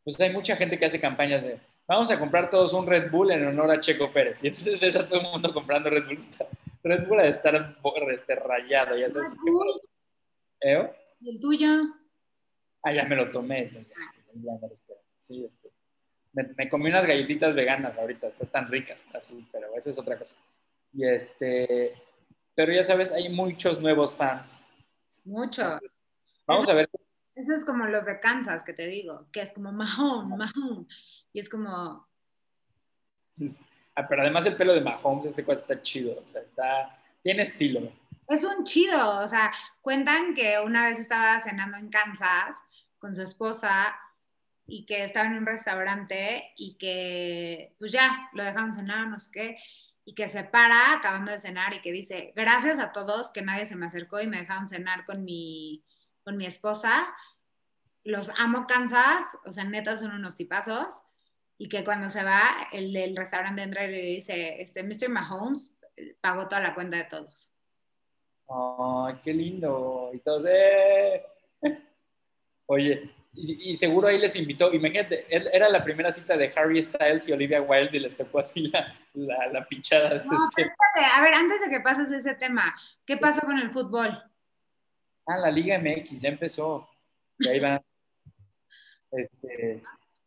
pues 0.02 0.18
hay 0.20 0.32
mucha 0.32 0.56
gente 0.56 0.78
que 0.78 0.86
hace 0.86 0.98
campañas 0.98 1.44
de 1.44 1.60
vamos 1.86 2.10
a 2.10 2.18
comprar 2.18 2.48
todos 2.48 2.72
un 2.72 2.86
Red 2.86 3.10
Bull 3.10 3.30
en 3.30 3.46
honor 3.46 3.70
a 3.70 3.80
Checo 3.80 4.10
Pérez. 4.10 4.42
Y 4.42 4.48
entonces 4.48 4.80
ves 4.80 4.96
a 4.96 5.06
todo 5.06 5.20
el 5.20 5.26
mundo 5.26 5.52
comprando 5.52 5.90
Red 5.90 6.06
Bull. 6.06 6.18
Red 6.82 7.06
Bull 7.06 7.20
a 7.20 7.26
estar 7.26 7.76
este, 8.10 8.34
rayado, 8.36 8.96
ya 8.96 9.10
sabes. 9.10 9.32
¿Eh? 10.60 10.92
¿Y 11.20 11.30
el 11.30 11.40
tuyo? 11.40 11.68
Ah, 12.82 12.92
ya 12.92 13.04
me 13.04 13.16
lo 13.16 13.30
tomé. 13.30 13.70
Sí, 15.18 15.44
este. 15.44 15.68
Me, 16.32 16.44
me 16.56 16.68
comí 16.68 16.88
unas 16.88 17.06
galletitas 17.06 17.54
veganas 17.54 17.98
ahorita, 17.98 18.30
están 18.40 18.68
ricas, 18.68 19.04
así, 19.12 19.46
pero 19.50 19.74
esa 19.76 19.90
es 19.90 19.98
otra 19.98 20.18
cosa. 20.18 20.36
Y 20.92 21.06
este, 21.06 21.94
pero 22.58 22.72
ya 22.72 22.82
sabes, 22.82 23.12
hay 23.12 23.28
muchos 23.28 23.80
nuevos 23.80 24.16
fans. 24.16 24.58
Mucho. 25.24 25.78
Vamos 26.44 26.64
Eso- 26.64 26.72
a 26.72 26.74
ver. 26.74 26.90
Eso 27.36 27.52
es 27.54 27.64
como 27.64 27.86
los 27.86 28.04
de 28.04 28.18
Kansas, 28.18 28.64
que 28.64 28.72
te 28.72 28.88
digo, 28.88 29.28
que 29.30 29.42
es 29.42 29.52
como 29.52 29.70
Mahone, 29.70 30.36
Mahone. 30.36 30.86
Y 31.32 31.38
es 31.38 31.48
como, 31.48 32.04
Ah, 33.94 34.06
pero 34.08 34.22
además 34.22 34.44
el 34.46 34.56
pelo 34.56 34.72
de 34.74 34.80
Mahomes, 34.80 35.26
este 35.26 35.44
cuate 35.44 35.60
está 35.60 35.80
chido, 35.82 36.20
o 36.20 36.26
sea, 36.26 36.40
está, 36.42 36.98
tiene 37.22 37.44
estilo. 37.44 37.92
es 38.26 38.42
un 38.42 38.64
chido. 38.64 39.20
O 39.20 39.26
sea, 39.28 39.52
cuentan 39.80 40.34
que 40.34 40.58
una 40.58 40.88
vez 40.88 40.98
estaba 40.98 41.40
cenando 41.40 41.76
en 41.76 41.90
Kansas 41.90 42.56
con 42.98 43.14
su 43.14 43.22
esposa 43.22 43.96
y 44.66 44.84
que 44.84 45.04
estaba 45.04 45.26
en 45.28 45.34
un 45.36 45.46
restaurante 45.46 46.52
y 46.56 46.74
que, 46.76 47.76
pues 47.78 47.92
ya, 47.92 48.28
lo 48.32 48.42
dejaron 48.42 48.72
cenar, 48.72 49.06
no 49.06 49.20
sé 49.20 49.30
qué. 49.32 49.58
Y 50.08 50.14
que 50.14 50.30
se 50.30 50.42
para 50.42 50.94
acabando 50.94 51.30
de 51.30 51.36
cenar 51.36 51.74
y 51.74 51.82
que 51.82 51.92
dice, 51.92 52.32
gracias 52.34 52.78
a 52.78 52.92
todos 52.92 53.30
que 53.30 53.42
nadie 53.42 53.66
se 53.66 53.76
me 53.76 53.84
acercó 53.84 54.18
y 54.22 54.26
me 54.26 54.38
dejaron 54.38 54.66
cenar 54.66 55.04
con 55.04 55.22
mi, 55.22 55.84
con 56.24 56.38
mi 56.38 56.46
esposa. 56.46 57.06
Los 58.04 58.30
amo 58.38 58.66
Kansas, 58.66 59.26
o 59.44 59.52
sea, 59.52 59.64
neta 59.64 59.98
son 59.98 60.12
unos 60.12 60.34
tipazos. 60.34 61.02
Y 61.58 61.68
que 61.68 61.84
cuando 61.84 62.08
se 62.08 62.24
va, 62.24 62.40
el 62.72 62.94
del 62.94 63.18
restaurante 63.18 63.62
entra 63.62 63.84
y 63.84 63.90
le 63.90 64.00
dice, 64.00 64.62
este, 64.62 64.82
Mr. 64.82 65.10
Mahomes 65.10 65.74
pagó 66.22 66.48
toda 66.48 66.62
la 66.62 66.74
cuenta 66.74 66.96
de 66.96 67.04
todos. 67.04 67.52
¡Ay, 68.48 69.20
qué 69.22 69.34
lindo! 69.34 70.10
Y 70.14 70.20
todos, 70.20 70.46
¡eh! 70.48 71.22
Oye, 72.64 73.14
y, 73.32 73.76
seguro 73.76 74.08
ahí 74.08 74.18
les 74.18 74.34
invitó, 74.36 74.72
imagínate, 74.72 75.26
era 75.28 75.68
la 75.68 75.84
primera 75.84 76.10
cita 76.10 76.36
de 76.36 76.52
Harry 76.56 76.82
Styles 76.82 77.28
y 77.28 77.32
Olivia 77.32 77.62
Wilde 77.62 77.96
y 77.96 78.00
les 78.00 78.16
tocó 78.16 78.40
así 78.40 78.72
la, 79.14 79.46
la, 79.52 79.66
pinchada. 79.66 80.24
No, 80.24 80.48
este. 80.56 80.70
a 81.14 81.22
ver, 81.22 81.34
antes 81.34 81.60
de 81.60 81.70
que 81.70 81.80
pases 81.80 82.10
ese 82.10 82.34
tema, 82.34 82.74
¿qué 83.06 83.16
pasó 83.16 83.40
con 83.42 83.58
el 83.58 83.70
fútbol? 83.70 84.20
Ah, 85.26 85.38
la 85.38 85.50
Liga 85.50 85.78
MX 85.78 86.22
ya 86.22 86.30
empezó. 86.30 86.88
Y 87.38 87.48
ahí 87.48 87.60
van. 87.60 87.80
Este, 89.10 89.82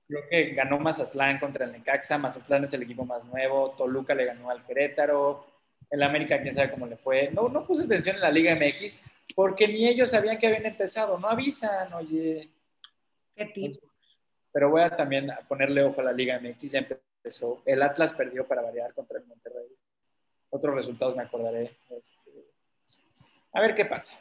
creo 0.07 0.21
que 0.29 0.53
ganó 0.53 0.79
Mazatlán 0.79 1.39
contra 1.39 1.65
el 1.65 1.71
Necaxa. 1.71 2.17
Mazatlán 2.17 2.65
es 2.65 2.73
el 2.73 2.83
equipo 2.83 3.03
más 3.03 3.23
nuevo. 3.25 3.71
Toluca 3.71 4.13
le 4.13 4.25
ganó 4.25 4.51
al 4.51 4.63
Querétaro. 4.63 5.47
El 5.89 6.03
América, 6.03 6.41
quién 6.41 6.53
sabe 6.53 6.71
cómo 6.71 6.85
le 6.85 6.97
fue. 6.97 7.31
No, 7.33 7.49
no 7.49 7.65
puse 7.65 7.83
atención 7.83 8.15
en 8.15 8.21
la 8.21 8.31
Liga 8.31 8.55
MX 8.55 9.01
porque 9.35 9.67
ni 9.67 9.87
ellos 9.87 10.11
sabían 10.11 10.37
que 10.37 10.47
habían 10.47 10.67
empezado. 10.67 11.17
No 11.17 11.27
avisan, 11.27 11.91
oye. 11.93 12.47
Pero 14.51 14.69
voy 14.69 14.81
a 14.81 14.95
también 14.95 15.29
ponerle 15.47 15.83
ojo 15.83 16.01
a 16.01 16.05
la 16.05 16.13
Liga 16.13 16.39
MX, 16.39 16.71
ya 16.71 16.79
empezó. 16.79 17.61
El 17.65 17.81
Atlas 17.81 18.13
perdió 18.13 18.47
para 18.47 18.61
variar 18.61 18.93
contra 18.93 19.19
el 19.19 19.25
Monterrey. 19.25 19.67
Otros 20.49 20.75
resultados 20.75 21.15
me 21.15 21.23
acordaré. 21.23 21.77
Este, 21.89 22.45
a 23.53 23.61
ver 23.61 23.75
qué 23.75 23.85
pasa. 23.85 24.19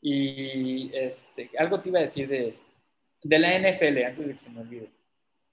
Y 0.00 0.90
este, 0.94 1.50
algo 1.58 1.80
te 1.80 1.88
iba 1.88 1.98
a 1.98 2.02
decir 2.02 2.28
de, 2.28 2.56
de 3.22 3.38
la 3.38 3.58
NFL, 3.58 4.04
antes 4.04 4.26
de 4.26 4.32
que 4.32 4.38
se 4.38 4.50
me 4.50 4.60
olvide. 4.60 4.90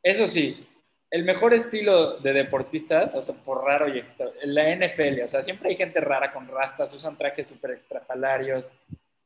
Eso 0.03 0.27
sí, 0.27 0.67
el 1.09 1.23
mejor 1.25 1.53
estilo 1.53 2.17
de 2.19 2.33
deportistas, 2.33 3.13
o 3.15 3.21
sea, 3.21 3.35
por 3.35 3.63
raro 3.63 3.87
y 3.87 3.99
extra, 3.99 4.27
la 4.43 4.75
NFL, 4.75 5.21
o 5.23 5.27
sea, 5.27 5.43
siempre 5.43 5.69
hay 5.69 5.75
gente 5.75 5.99
rara 5.99 6.31
con 6.31 6.47
rastas, 6.47 6.93
usan 6.93 7.17
trajes 7.17 7.47
súper 7.47 7.71
extrafalarios. 7.71 8.71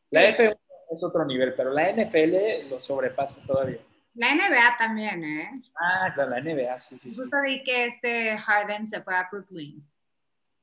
La 0.10 0.36
F1 0.36 0.58
es 0.92 1.04
otro 1.04 1.26
nivel, 1.26 1.54
pero 1.56 1.72
la 1.72 1.92
NFL 1.92 2.70
lo 2.70 2.80
sobrepasa 2.80 3.42
todavía. 3.46 3.80
La 4.14 4.34
NBA 4.34 4.78
también, 4.78 5.24
¿eh? 5.24 5.62
Ah, 5.78 6.10
claro, 6.14 6.32
la 6.32 6.42
NBA, 6.42 6.80
sí, 6.80 6.98
sí, 6.98 7.10
Justo 7.14 7.38
vi 7.44 7.64
que 7.64 7.86
este 7.86 8.38
Harden 8.38 8.88
se 8.88 9.02
fue 9.02 9.14
a 9.14 9.28
Brooklyn. 9.30 9.86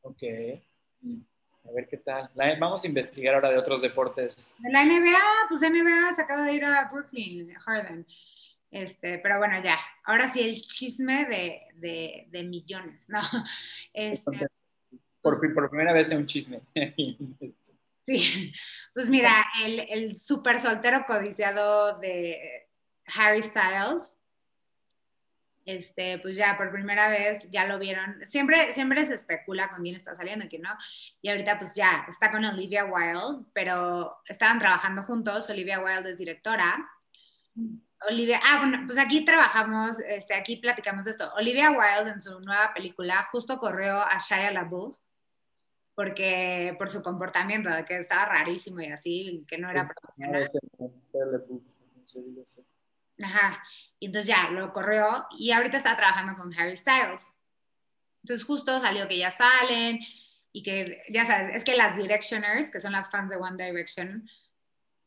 Ok. 0.00 0.22
A 1.64 1.70
ver 1.72 1.86
qué 1.88 1.98
tal. 1.98 2.30
vamos 2.58 2.82
a 2.82 2.86
investigar 2.86 3.34
ahora 3.34 3.50
de 3.50 3.58
otros 3.58 3.82
deportes. 3.82 4.52
De 4.58 4.70
la 4.70 4.84
NBA, 4.84 5.48
pues 5.48 5.60
NBA 5.60 6.14
se 6.14 6.22
acaba 6.22 6.44
de 6.44 6.54
ir 6.54 6.64
a 6.64 6.88
Brooklyn, 6.90 7.52
Harden. 7.54 8.06
Este, 8.70 9.18
pero 9.18 9.38
bueno, 9.38 9.62
ya. 9.62 9.78
Ahora 10.04 10.28
sí, 10.28 10.40
el 10.40 10.62
chisme 10.62 11.26
de, 11.26 11.60
de, 11.74 12.26
de 12.30 12.42
millones, 12.42 13.06
¿no? 13.08 13.20
Este, 13.92 14.48
por, 15.20 15.38
por 15.54 15.70
primera 15.70 15.92
vez 15.92 16.10
en 16.10 16.18
un 16.18 16.26
chisme. 16.26 16.60
Sí, 18.07 18.53
pues 18.94 19.09
mira, 19.09 19.44
el, 19.64 19.80
el 19.80 20.16
súper 20.16 20.61
soltero 20.61 21.05
codiciado 21.07 21.98
de 21.98 22.68
Harry 23.07 23.42
Styles, 23.42 24.16
este, 25.64 26.18
pues 26.18 26.36
ya 26.36 26.57
por 26.57 26.72
primera 26.72 27.09
vez 27.09 27.48
ya 27.50 27.66
lo 27.66 27.78
vieron. 27.78 28.26
Siempre, 28.26 28.72
siempre 28.72 29.07
se 29.07 29.14
especula 29.14 29.70
con 29.70 29.82
quién 29.82 29.94
está 29.94 30.14
saliendo 30.14 30.48
quién 30.48 30.62
no. 30.62 30.76
Y 31.20 31.28
ahorita 31.28 31.59
pues 31.59 31.74
ya 31.74 32.05
está 32.09 32.32
con 32.32 32.44
Olivia 32.44 32.84
Wilde, 32.84 33.44
pero 33.53 34.18
estaban 34.26 34.59
trabajando 34.59 35.03
juntos. 35.05 35.48
Olivia 35.50 35.80
Wilde 35.80 36.12
es 36.12 36.18
directora. 36.18 36.88
Olivia, 38.09 38.40
ah, 38.42 38.59
bueno, 38.62 38.82
pues 38.86 38.98
aquí 38.98 39.24
trabajamos, 39.24 40.00
este, 40.00 40.34
aquí 40.34 40.57
platicamos 40.57 41.05
de 41.05 41.12
esto. 41.12 41.32
Olivia 41.34 41.70
Wilde 41.70 42.11
en 42.11 42.20
su 42.20 42.40
nueva 42.40 42.74
película 42.74 43.28
justo 43.30 43.59
corrió 43.59 44.03
a 44.03 44.18
Shia 44.18 44.50
LaBeouf 44.50 44.96
porque 45.95 46.74
por 46.78 46.90
su 46.90 47.03
comportamiento, 47.03 47.70
que 47.86 47.99
estaba 47.99 48.26
rarísimo 48.26 48.80
y 48.80 48.86
así, 48.86 49.45
que 49.47 49.59
no 49.59 49.70
era 49.70 49.88
profesional. 49.88 50.51
Ajá, 53.22 53.62
y 53.99 54.07
entonces 54.07 54.28
ya 54.28 54.51
lo 54.51 54.72
corrió 54.72 55.26
y 55.38 55.53
ahorita 55.53 55.76
está 55.76 55.97
trabajando 55.97 56.34
con 56.34 56.53
Harry 56.59 56.76
Styles. 56.76 57.32
Entonces 58.22 58.47
justo 58.47 58.80
salió 58.80 59.07
que 59.09 59.18
ya 59.18 59.30
salen 59.30 60.01
y 60.53 60.62
que, 60.62 61.03
ya 61.09 61.26
sabes, 61.26 61.57
es 61.57 61.64
que 61.64 61.76
las 61.76 61.97
Directioners, 61.97 62.70
que 62.70 62.80
son 62.80 62.93
las 62.93 63.11
fans 63.11 63.30
de 63.30 63.36
One 63.36 63.62
Direction, 63.62 64.28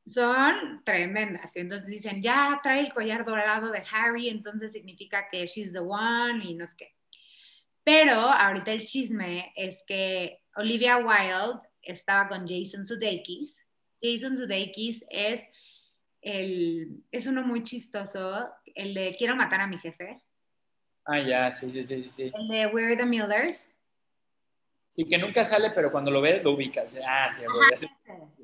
son 0.10 0.84
tremendas. 0.84 1.56
Y 1.56 1.62
entonces 1.62 1.88
dicen, 1.88 2.22
ya 2.22 2.60
trae 2.62 2.82
el 2.82 2.94
collar 2.94 3.26
dorado 3.26 3.72
de 3.72 3.84
Harry, 3.92 4.30
entonces 4.30 4.74
significa 4.74 5.28
que 5.30 5.46
she's 5.46 5.74
the 5.74 5.80
one 5.80 6.44
y 6.44 6.54
no 6.54 6.68
sé 6.68 6.76
qué. 6.78 6.96
Pero 7.84 8.20
ahorita 8.20 8.72
el 8.72 8.86
chisme 8.86 9.54
es 9.56 9.84
que 9.88 10.42
Olivia 10.56 10.98
Wilde 10.98 11.60
estaba 11.82 12.28
con 12.28 12.48
Jason 12.48 12.86
Sudeikis. 12.86 13.64
Jason 14.02 14.38
Sudeikis 14.38 15.06
es 15.10 15.48
el, 16.22 17.04
es 17.12 17.28
uno 17.28 17.44
muy 17.44 17.64
chistoso, 17.64 18.50
el 18.74 18.94
de 18.94 19.16
Quiero 19.18 19.36
matar 19.36 19.62
a 19.62 19.68
mi 19.68 19.78
jefe. 19.78 20.22
Ah, 21.06 21.20
ya, 21.20 21.52
sí, 21.52 21.70
sí, 21.70 21.86
sí, 21.86 22.10
sí. 22.10 22.32
El 22.34 22.48
de 22.48 22.68
We're 22.68 22.98
the 22.98 23.06
Millers. 23.06 23.70
Sí, 24.90 25.06
que 25.06 25.18
nunca 25.18 25.44
sale, 25.44 25.72
pero 25.72 25.92
cuando 25.92 26.10
lo 26.10 26.22
ves 26.22 26.42
lo 26.42 26.54
ubicas. 26.54 26.98
Ah, 27.06 27.30
sí, 27.36 27.44
Ese 27.74 27.90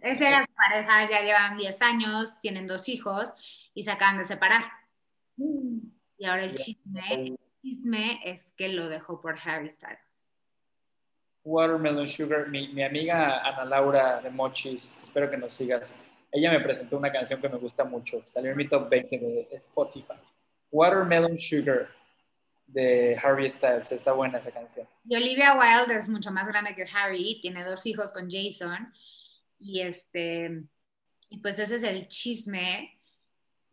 Esa 0.01 0.28
era 0.28 0.43
su 0.43 0.53
pareja, 0.53 1.09
ya 1.09 1.22
llevan 1.22 1.57
10 1.57 1.82
años, 1.82 2.30
tienen 2.41 2.68
dos 2.68 2.89
hijos 2.89 3.30
y 3.74 3.84
se 3.84 3.91
acaban 3.91 4.18
de 4.18 4.26
separar. 4.26 4.64
Y 5.38 6.26
ahora 6.26 6.43
el 6.43 6.55
chisme, 6.55 7.01
el 7.14 7.39
chisme 7.62 8.20
es 8.26 8.51
que 8.51 8.68
lo 8.68 8.89
dejó 8.89 9.22
por 9.22 9.39
Harry 9.39 9.70
Styles. 9.70 10.11
Watermelon 11.44 12.08
Sugar, 12.08 12.48
mi, 12.50 12.68
mi, 12.70 12.84
amiga 12.84 13.39
Ana 13.39 13.66
Laura 13.66 14.22
de 14.22 14.30
Mochis, 14.30 14.96
espero 15.02 15.30
que 15.30 15.38
nos 15.38 15.54
sigas. 15.54 15.94
Ella 16.32 16.52
me 16.52 16.60
presentó 16.60 16.98
una 16.98 17.12
canción 17.12 17.42
que 17.42 17.50
me 17.50 17.58
gusta 17.58 17.84
mucho, 17.84 18.22
salió 18.26 18.52
en 18.52 18.58
mi 18.58 18.68
top 18.68 18.89
20 18.89 19.18
de 19.18 19.48
Spotify. 19.52 20.14
Watermelon 20.72 21.38
Sugar 21.38 21.89
de 22.68 23.20
Harry 23.22 23.50
Styles, 23.50 23.92
está 23.92 24.14
buena 24.14 24.38
esa 24.38 24.52
canción. 24.52 24.88
Y 25.06 25.16
Olivia 25.16 25.58
Wilde 25.58 25.96
es 25.96 26.08
mucho 26.08 26.32
más 26.32 26.48
grande 26.48 26.76
que 26.76 26.86
Harry, 26.94 27.39
tiene 27.42 27.64
dos 27.64 27.86
hijos 27.86 28.14
con 28.14 28.30
Jason 28.30 28.94
y 29.60 29.82
este 29.82 30.64
y 31.30 31.38
pues 31.38 31.60
ese 31.60 31.76
es 31.76 31.84
el 31.84 32.08
chisme 32.08 33.01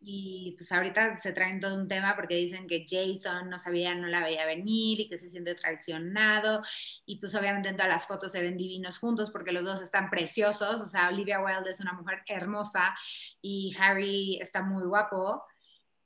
y 0.01 0.55
pues 0.57 0.71
ahorita 0.71 1.17
se 1.17 1.33
traen 1.33 1.59
todo 1.59 1.75
un 1.75 1.87
tema 1.87 2.15
porque 2.15 2.35
dicen 2.35 2.67
que 2.67 2.85
Jason 2.89 3.49
no 3.49 3.59
sabía, 3.59 3.93
no 3.95 4.07
la 4.07 4.23
veía 4.23 4.45
venir 4.45 5.01
y 5.01 5.09
que 5.09 5.19
se 5.19 5.29
siente 5.29 5.55
traicionado 5.55 6.63
y 7.05 7.19
pues 7.19 7.35
obviamente 7.35 7.69
en 7.69 7.75
todas 7.75 7.91
las 7.91 8.07
fotos 8.07 8.31
se 8.31 8.41
ven 8.41 8.55
divinos 8.55 8.97
juntos 8.97 9.29
porque 9.29 9.51
los 9.51 9.65
dos 9.65 9.81
están 9.81 10.09
preciosos, 10.09 10.81
o 10.81 10.87
sea, 10.87 11.09
Olivia 11.09 11.41
Wilde 11.41 11.69
es 11.69 11.81
una 11.81 11.93
mujer 11.93 12.19
hermosa 12.27 12.95
y 13.41 13.75
Harry 13.77 14.39
está 14.41 14.61
muy 14.61 14.85
guapo 14.85 15.43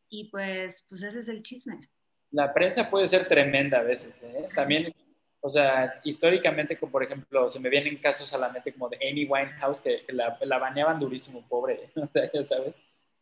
y 0.09 0.29
pues, 0.29 0.85
pues 0.89 1.03
ese 1.03 1.19
es 1.19 1.27
el 1.27 1.43
chisme. 1.43 1.89
La 2.31 2.51
prensa 2.51 2.89
puede 2.89 3.07
ser 3.07 3.27
tremenda 3.27 3.79
a 3.79 3.83
veces, 3.83 4.23
¿eh? 4.23 4.35
También, 4.55 4.91
o 5.39 5.49
sea, 5.49 6.01
históricamente, 6.03 6.79
como 6.79 6.91
por 6.91 7.03
ejemplo, 7.03 7.51
se 7.51 7.59
me 7.59 7.69
vienen 7.69 7.97
casos 7.97 8.33
a 8.33 8.39
la 8.39 8.49
mente 8.49 8.73
como 8.73 8.89
de 8.89 8.97
Amy 9.07 9.25
Winehouse 9.25 9.81
que, 9.81 10.03
la, 10.09 10.35
la 10.41 10.57
baneaban 10.57 10.99
durísimo, 10.99 11.47
pobre, 11.47 11.91
o 11.95 12.07
sea, 12.07 12.31
ya 12.31 12.41
sabes 12.41 12.73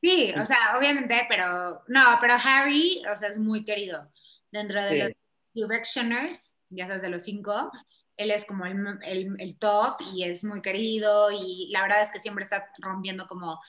Sí, 0.01 0.33
o 0.35 0.45
sea, 0.45 0.77
obviamente, 0.77 1.25
pero 1.29 1.83
no, 1.87 2.17
pero 2.19 2.33
Harry, 2.43 3.03
o 3.11 3.15
sea, 3.15 3.29
es 3.29 3.37
muy 3.37 3.63
querido. 3.63 4.11
Dentro 4.51 4.81
de 4.81 4.97
los 4.97 5.11
Directioners, 5.53 6.55
ya 6.69 6.87
sabes, 6.87 7.03
de 7.03 7.09
los 7.09 7.23
cinco, 7.23 7.71
él 8.17 8.31
es 8.31 8.45
como 8.45 8.65
el, 8.65 8.75
el, 9.03 9.35
el, 9.39 9.57
top 9.59 9.97
y 10.13 10.23
es 10.23 10.43
muy 10.43 10.61
querido 10.61 11.29
y 11.31 11.69
la 11.71 11.83
verdad 11.83 12.01
es 12.01 12.09
que 12.09 12.19
siempre 12.19 12.43
está 12.43 12.69
rompiendo 12.79 13.27
como, 13.27 13.61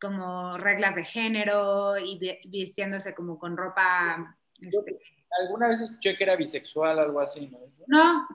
como 0.00 0.56
reglas 0.56 0.94
de 0.94 1.04
género 1.04 1.98
y 1.98 2.18
vistiéndose 2.46 3.14
como 3.14 3.38
con 3.38 3.56
ropa... 3.56 4.36
Este, 4.60 4.98
Alguna 5.42 5.68
vez 5.68 5.80
escuché 5.82 6.16
que 6.16 6.24
era 6.24 6.36
bisexual, 6.36 6.98
algo 6.98 7.20
así, 7.20 7.48
¿no? 7.48 7.58
No, 7.86 8.28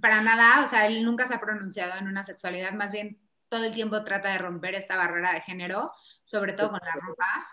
para 0.00 0.20
nada, 0.20 0.64
o 0.64 0.68
sea, 0.68 0.86
él 0.86 1.04
nunca 1.04 1.26
se 1.26 1.34
ha 1.34 1.40
pronunciado 1.40 1.96
en 1.96 2.08
una 2.08 2.24
sexualidad, 2.24 2.72
más 2.72 2.90
bien 2.90 3.18
todo 3.48 3.64
el 3.64 3.74
tiempo 3.74 4.04
trata 4.04 4.30
de 4.30 4.38
romper 4.38 4.74
esta 4.74 4.96
barrera 4.96 5.32
de 5.32 5.40
género, 5.40 5.92
sobre 6.24 6.52
todo 6.52 6.70
con 6.70 6.80
la 6.82 6.92
ropa. 6.94 7.48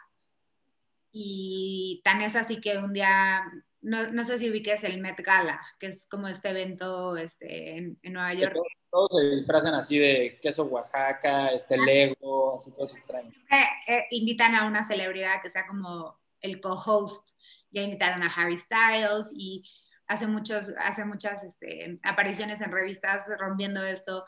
Y 1.11 2.01
tan 2.03 2.21
es 2.21 2.35
así 2.35 2.59
que 2.59 2.77
un 2.77 2.91
día, 2.91 3.45
no, 3.81 4.11
no 4.11 4.23
sé 4.25 4.37
si 4.37 4.49
ubiques 4.49 4.83
el 4.83 4.99
Met 4.99 5.21
Gala, 5.21 5.61
que 5.79 5.87
es 5.87 6.07
como 6.07 6.27
este 6.27 6.49
evento 6.49 7.15
este, 7.15 7.77
en, 7.77 7.97
Nueva 8.03 8.33
York. 8.33 8.55
Todos, 8.89 9.09
se 9.19 9.35
disfrazan 9.35 9.73
así 9.73 9.97
de 9.97 10.39
queso 10.41 10.65
Oaxaca, 10.65 11.49
este 11.49 11.77
Lego, 11.77 12.57
así 12.57 12.71
todos 12.71 12.95
extraños. 12.95 13.33
Eh, 13.87 14.05
invitan 14.11 14.55
a 14.55 14.65
una 14.65 14.83
celebridad 14.83 15.41
que 15.41 15.49
sea 15.49 15.67
como 15.67 16.19
el 16.41 16.59
co-host. 16.59 17.29
Ya 17.71 17.81
invitaron 17.81 18.23
a 18.23 18.27
Harry 18.27 18.57
Styles 18.57 19.31
y 19.33 19.63
hace, 20.07 20.27
muchos, 20.27 20.71
hace 20.79 21.05
muchas 21.05 21.43
este, 21.43 21.99
apariciones 22.03 22.61
en 22.61 22.71
revistas 22.71 23.25
rompiendo 23.39 23.83
esto 23.83 24.25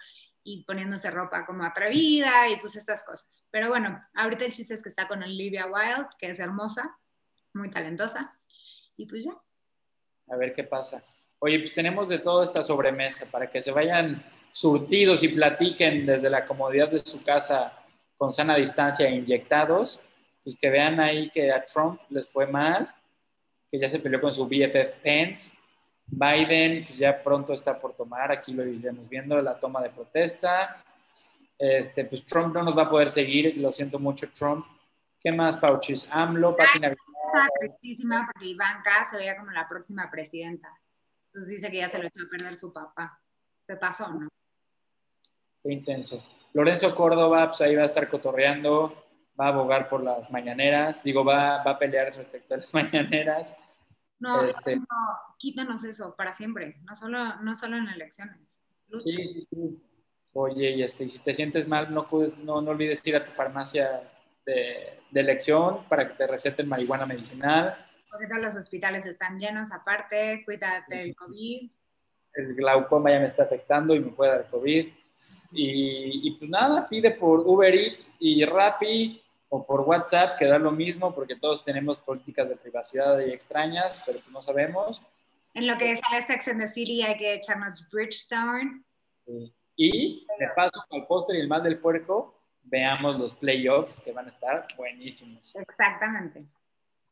y 0.48 0.64
poniéndose 0.64 1.12
ropa 1.12 1.46
como 1.46 1.66
atrevida 1.66 2.48
y 2.50 2.56
pues 2.62 2.78
estas 2.78 3.04
cosas. 3.04 3.46
Pero 3.52 3.68
bueno, 3.68 4.00
ahorita 4.14 4.46
el 4.46 4.54
chiste 4.54 4.74
es 4.74 4.82
que 4.82 4.88
está 4.88 5.06
con 5.06 5.22
Olivia 5.22 5.66
Wilde, 5.66 6.08
que 6.18 6.30
es 6.30 6.40
hermosa, 6.40 6.98
muy 7.54 7.70
talentosa, 7.70 8.34
y 8.96 9.06
pues 9.08 9.26
ya. 9.26 9.34
A 10.30 10.38
ver 10.38 10.54
qué 10.54 10.64
pasa. 10.64 11.04
Oye, 11.40 11.60
pues 11.60 11.74
tenemos 11.74 12.08
de 12.08 12.20
todo 12.20 12.44
esta 12.44 12.64
sobremesa 12.64 13.26
para 13.26 13.52
que 13.52 13.62
se 13.62 13.72
vayan 13.72 14.24
surtidos 14.54 15.22
y 15.24 15.28
platiquen 15.30 16.06
desde 16.06 16.30
la 16.30 16.46
comodidad 16.46 16.90
de 16.90 17.00
su 17.00 17.22
casa 17.24 17.74
con 18.18 18.32
sana 18.32 18.56
distancia 18.56 19.06
e 19.06 19.16
inyectados, 19.16 20.02
pues 20.46 20.58
que 20.58 20.70
vean 20.70 21.02
ahí 21.02 21.30
que 21.30 21.52
a 21.52 21.66
Trump 21.66 22.00
les 22.10 22.30
fue 22.30 22.48
mal, 22.48 22.90
que 23.70 23.78
ya 23.78 23.90
se 23.90 24.00
peleó 24.00 24.22
con 24.22 24.34
su 24.34 24.48
BFF 24.48 25.02
Pence, 25.04 25.57
Biden 26.08 26.86
pues 26.86 26.98
ya 26.98 27.22
pronto 27.22 27.54
está 27.54 27.78
por 27.78 27.94
tomar, 27.94 28.32
aquí 28.32 28.54
lo 28.54 28.66
iremos 28.66 29.08
viendo, 29.10 29.42
la 29.42 29.60
toma 29.60 29.82
de 29.82 29.90
protesta. 29.90 30.84
Este, 31.60 32.06
pues 32.06 32.26
Trump 32.26 32.54
no 32.54 32.64
nos 32.64 32.78
va 32.78 32.84
a 32.84 32.90
poder 32.90 33.10
seguir, 33.10 33.58
lo 33.58 33.74
siento 33.74 34.00
mucho 34.00 34.30
Trump. 34.32 34.66
¿Qué 35.20 35.32
más, 35.32 35.58
Pauchis? 35.58 36.08
AMLO, 36.12 36.56
página 36.56 36.96
tristísima 37.60 38.30
porque 38.32 38.50
Ivanka 38.50 39.06
se 39.10 39.18
veía 39.18 39.38
como 39.38 39.52
la 39.52 39.68
próxima 39.68 40.10
presidenta. 40.10 40.70
Entonces 41.28 41.52
dice 41.52 41.72
que 41.72 41.78
ya 41.78 41.90
se 41.90 42.00
lo 42.00 42.08
echó 42.08 42.24
a 42.24 42.30
perder 42.30 42.56
su 42.56 42.72
papá. 42.72 43.20
Se 43.66 43.76
pasó, 43.76 44.08
¿no? 44.14 44.28
Qué 45.64 45.74
intenso. 45.74 46.24
Lorenzo 46.54 46.96
Córdoba, 46.96 47.48
pues 47.48 47.62
ahí 47.62 47.76
va 47.76 47.84
a 47.84 47.88
estar 47.88 48.10
cotorreando, 48.10 49.06
va 49.40 49.46
a 49.46 49.50
abogar 49.50 49.90
por 49.90 50.02
las 50.04 50.32
mañaneras, 50.32 51.04
digo, 51.04 51.24
va, 51.26 51.64
va 51.64 51.72
a 51.72 51.80
pelear 51.80 52.16
respecto 52.16 52.54
a 52.54 52.58
las 52.58 52.74
mañaneras. 52.74 53.54
No, 54.20 54.44
este... 54.44 54.78
quítanos 55.38 55.84
eso 55.84 56.16
para 56.16 56.34
siempre, 56.34 56.78
no 56.84 56.96
solo, 56.96 57.36
no 57.42 57.56
solo 57.56 57.78
en 57.78 57.88
elecciones. 57.88 58.60
Sí, 59.06 59.26
sí, 59.26 59.42
sí. 59.42 59.84
Oye, 60.34 60.72
y 60.72 60.84
este, 60.84 61.08
si 61.10 61.20
te 61.20 61.34
sientes 61.34 61.68
mal, 61.68 61.94
no, 61.94 62.08
no, 62.44 62.62
no 62.62 62.72
olvides 62.72 63.06
ir 63.06 63.16
a 63.16 63.26
tu 63.26 63.32
farmacia 63.32 64.02
de, 64.46 65.00
de, 65.10 65.20
elección 65.20 65.84
para 65.90 66.08
que 66.08 66.14
te 66.16 66.28
receten 66.28 66.68
marihuana 66.68 67.06
medicinal. 67.06 67.76
Porque 68.10 68.28
todos 68.28 68.42
los 68.42 68.56
hospitales 68.56 69.06
están 69.06 69.40
llenos 69.40 69.72
aparte, 69.72 70.44
cuídate 70.46 70.96
del 70.96 71.16
COVID. 71.16 71.72
El 72.34 72.56
glaucoma 72.56 73.12
ya 73.12 73.20
me 73.20 73.28
está 73.28 73.44
afectando 73.44 73.96
y 73.96 74.00
me 74.00 74.12
puede 74.12 74.32
dar 74.32 74.50
COVID. 74.50 74.88
Y, 75.52 76.28
y 76.28 76.32
pues 76.38 76.50
nada, 76.52 76.88
pide 76.88 77.12
por 77.12 77.40
Uber 77.40 77.74
Eats 77.74 78.12
y 78.20 78.46
Rappi 78.46 79.24
o 79.50 79.66
por 79.66 79.82
WhatsApp, 79.82 80.38
que 80.38 80.46
da 80.46 80.60
lo 80.60 80.72
mismo 80.72 81.14
porque 81.14 81.36
todos 81.36 81.64
tenemos 81.64 81.98
políticas 82.00 82.50
de 82.50 82.56
privacidad 82.56 83.20
y 83.20 83.32
extrañas, 83.32 84.02
pero 84.06 84.20
pues 84.20 84.32
no 84.32 84.42
sabemos. 84.42 85.02
En 85.54 85.68
lo 85.68 85.78
que 85.78 85.96
sale 85.98 86.22
Sex 86.22 86.50
and 86.50 86.62
the 86.62 86.68
City 86.68 87.02
hay 87.02 87.18
que 87.18 87.36
echarnos 87.36 87.88
Bridgestone. 87.90 88.84
Sí. 89.26 89.54
Y 89.76 90.28
de 90.40 90.50
paso 90.56 90.84
al 90.92 91.06
póster 91.08 91.36
y 91.36 91.40
el 91.42 91.48
mal 91.48 91.64
del 91.64 91.80
puerco, 91.80 92.42
veamos 92.64 93.18
los 93.20 93.34
playoffs 93.36 94.00
que 94.00 94.12
van 94.12 94.28
a 94.28 94.30
estar 94.30 94.68
buenísimos. 94.76 95.56
Exactamente. 95.56 96.46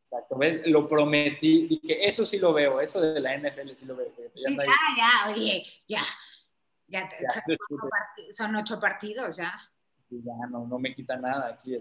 Exacto, 0.01 0.37
¿ves? 0.37 0.65
Lo 0.67 0.87
prometí 0.87 1.67
y 1.69 1.79
que 1.79 2.05
eso 2.05 2.25
sí 2.25 2.37
lo 2.37 2.53
veo, 2.53 2.79
eso 2.79 3.01
de 3.01 3.19
la 3.19 3.37
NFL 3.37 3.71
sí 3.75 3.85
lo 3.85 3.95
veo. 3.95 4.11
Ya, 4.35 4.49
ya, 4.49 4.65
ya, 4.97 5.31
oye, 5.31 5.63
ya. 5.87 6.03
ya, 6.87 7.09
ya 7.09 7.43
son, 8.33 8.55
ocho 8.55 8.79
partidos, 8.79 9.37
ya 9.37 9.53
ya 10.09 10.47
no, 10.49 10.65
no 10.67 10.79
me 10.79 10.93
quita 10.93 11.17
nada. 11.17 11.49
Aquí 11.49 11.75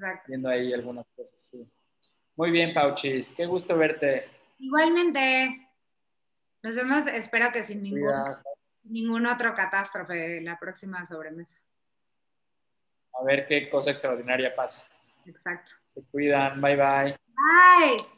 estoy 0.00 0.20
viendo 0.26 0.48
ahí 0.48 0.72
algunas 0.72 1.06
cosas. 1.14 1.34
Sí. 1.42 1.66
Muy 2.36 2.50
bien, 2.50 2.72
Pauchis. 2.72 3.30
Qué 3.30 3.46
gusto 3.46 3.76
verte. 3.76 4.28
Igualmente. 4.58 5.68
Nos 6.62 6.74
vemos, 6.74 7.06
espero 7.06 7.52
que 7.52 7.62
sin 7.62 7.82
ningún, 7.82 8.12
ningún 8.84 9.26
otro 9.26 9.54
catástrofe 9.54 10.40
la 10.40 10.58
próxima 10.58 11.04
sobremesa. 11.06 11.56
A 13.20 13.24
ver 13.24 13.46
qué 13.46 13.68
cosa 13.68 13.90
extraordinaria 13.90 14.54
pasa. 14.54 14.86
Exacto. 15.26 15.72
Se 15.86 16.02
cuidan. 16.04 16.60
Bye 16.60 16.76
bye. 16.76 17.18
Bye. 17.34 18.17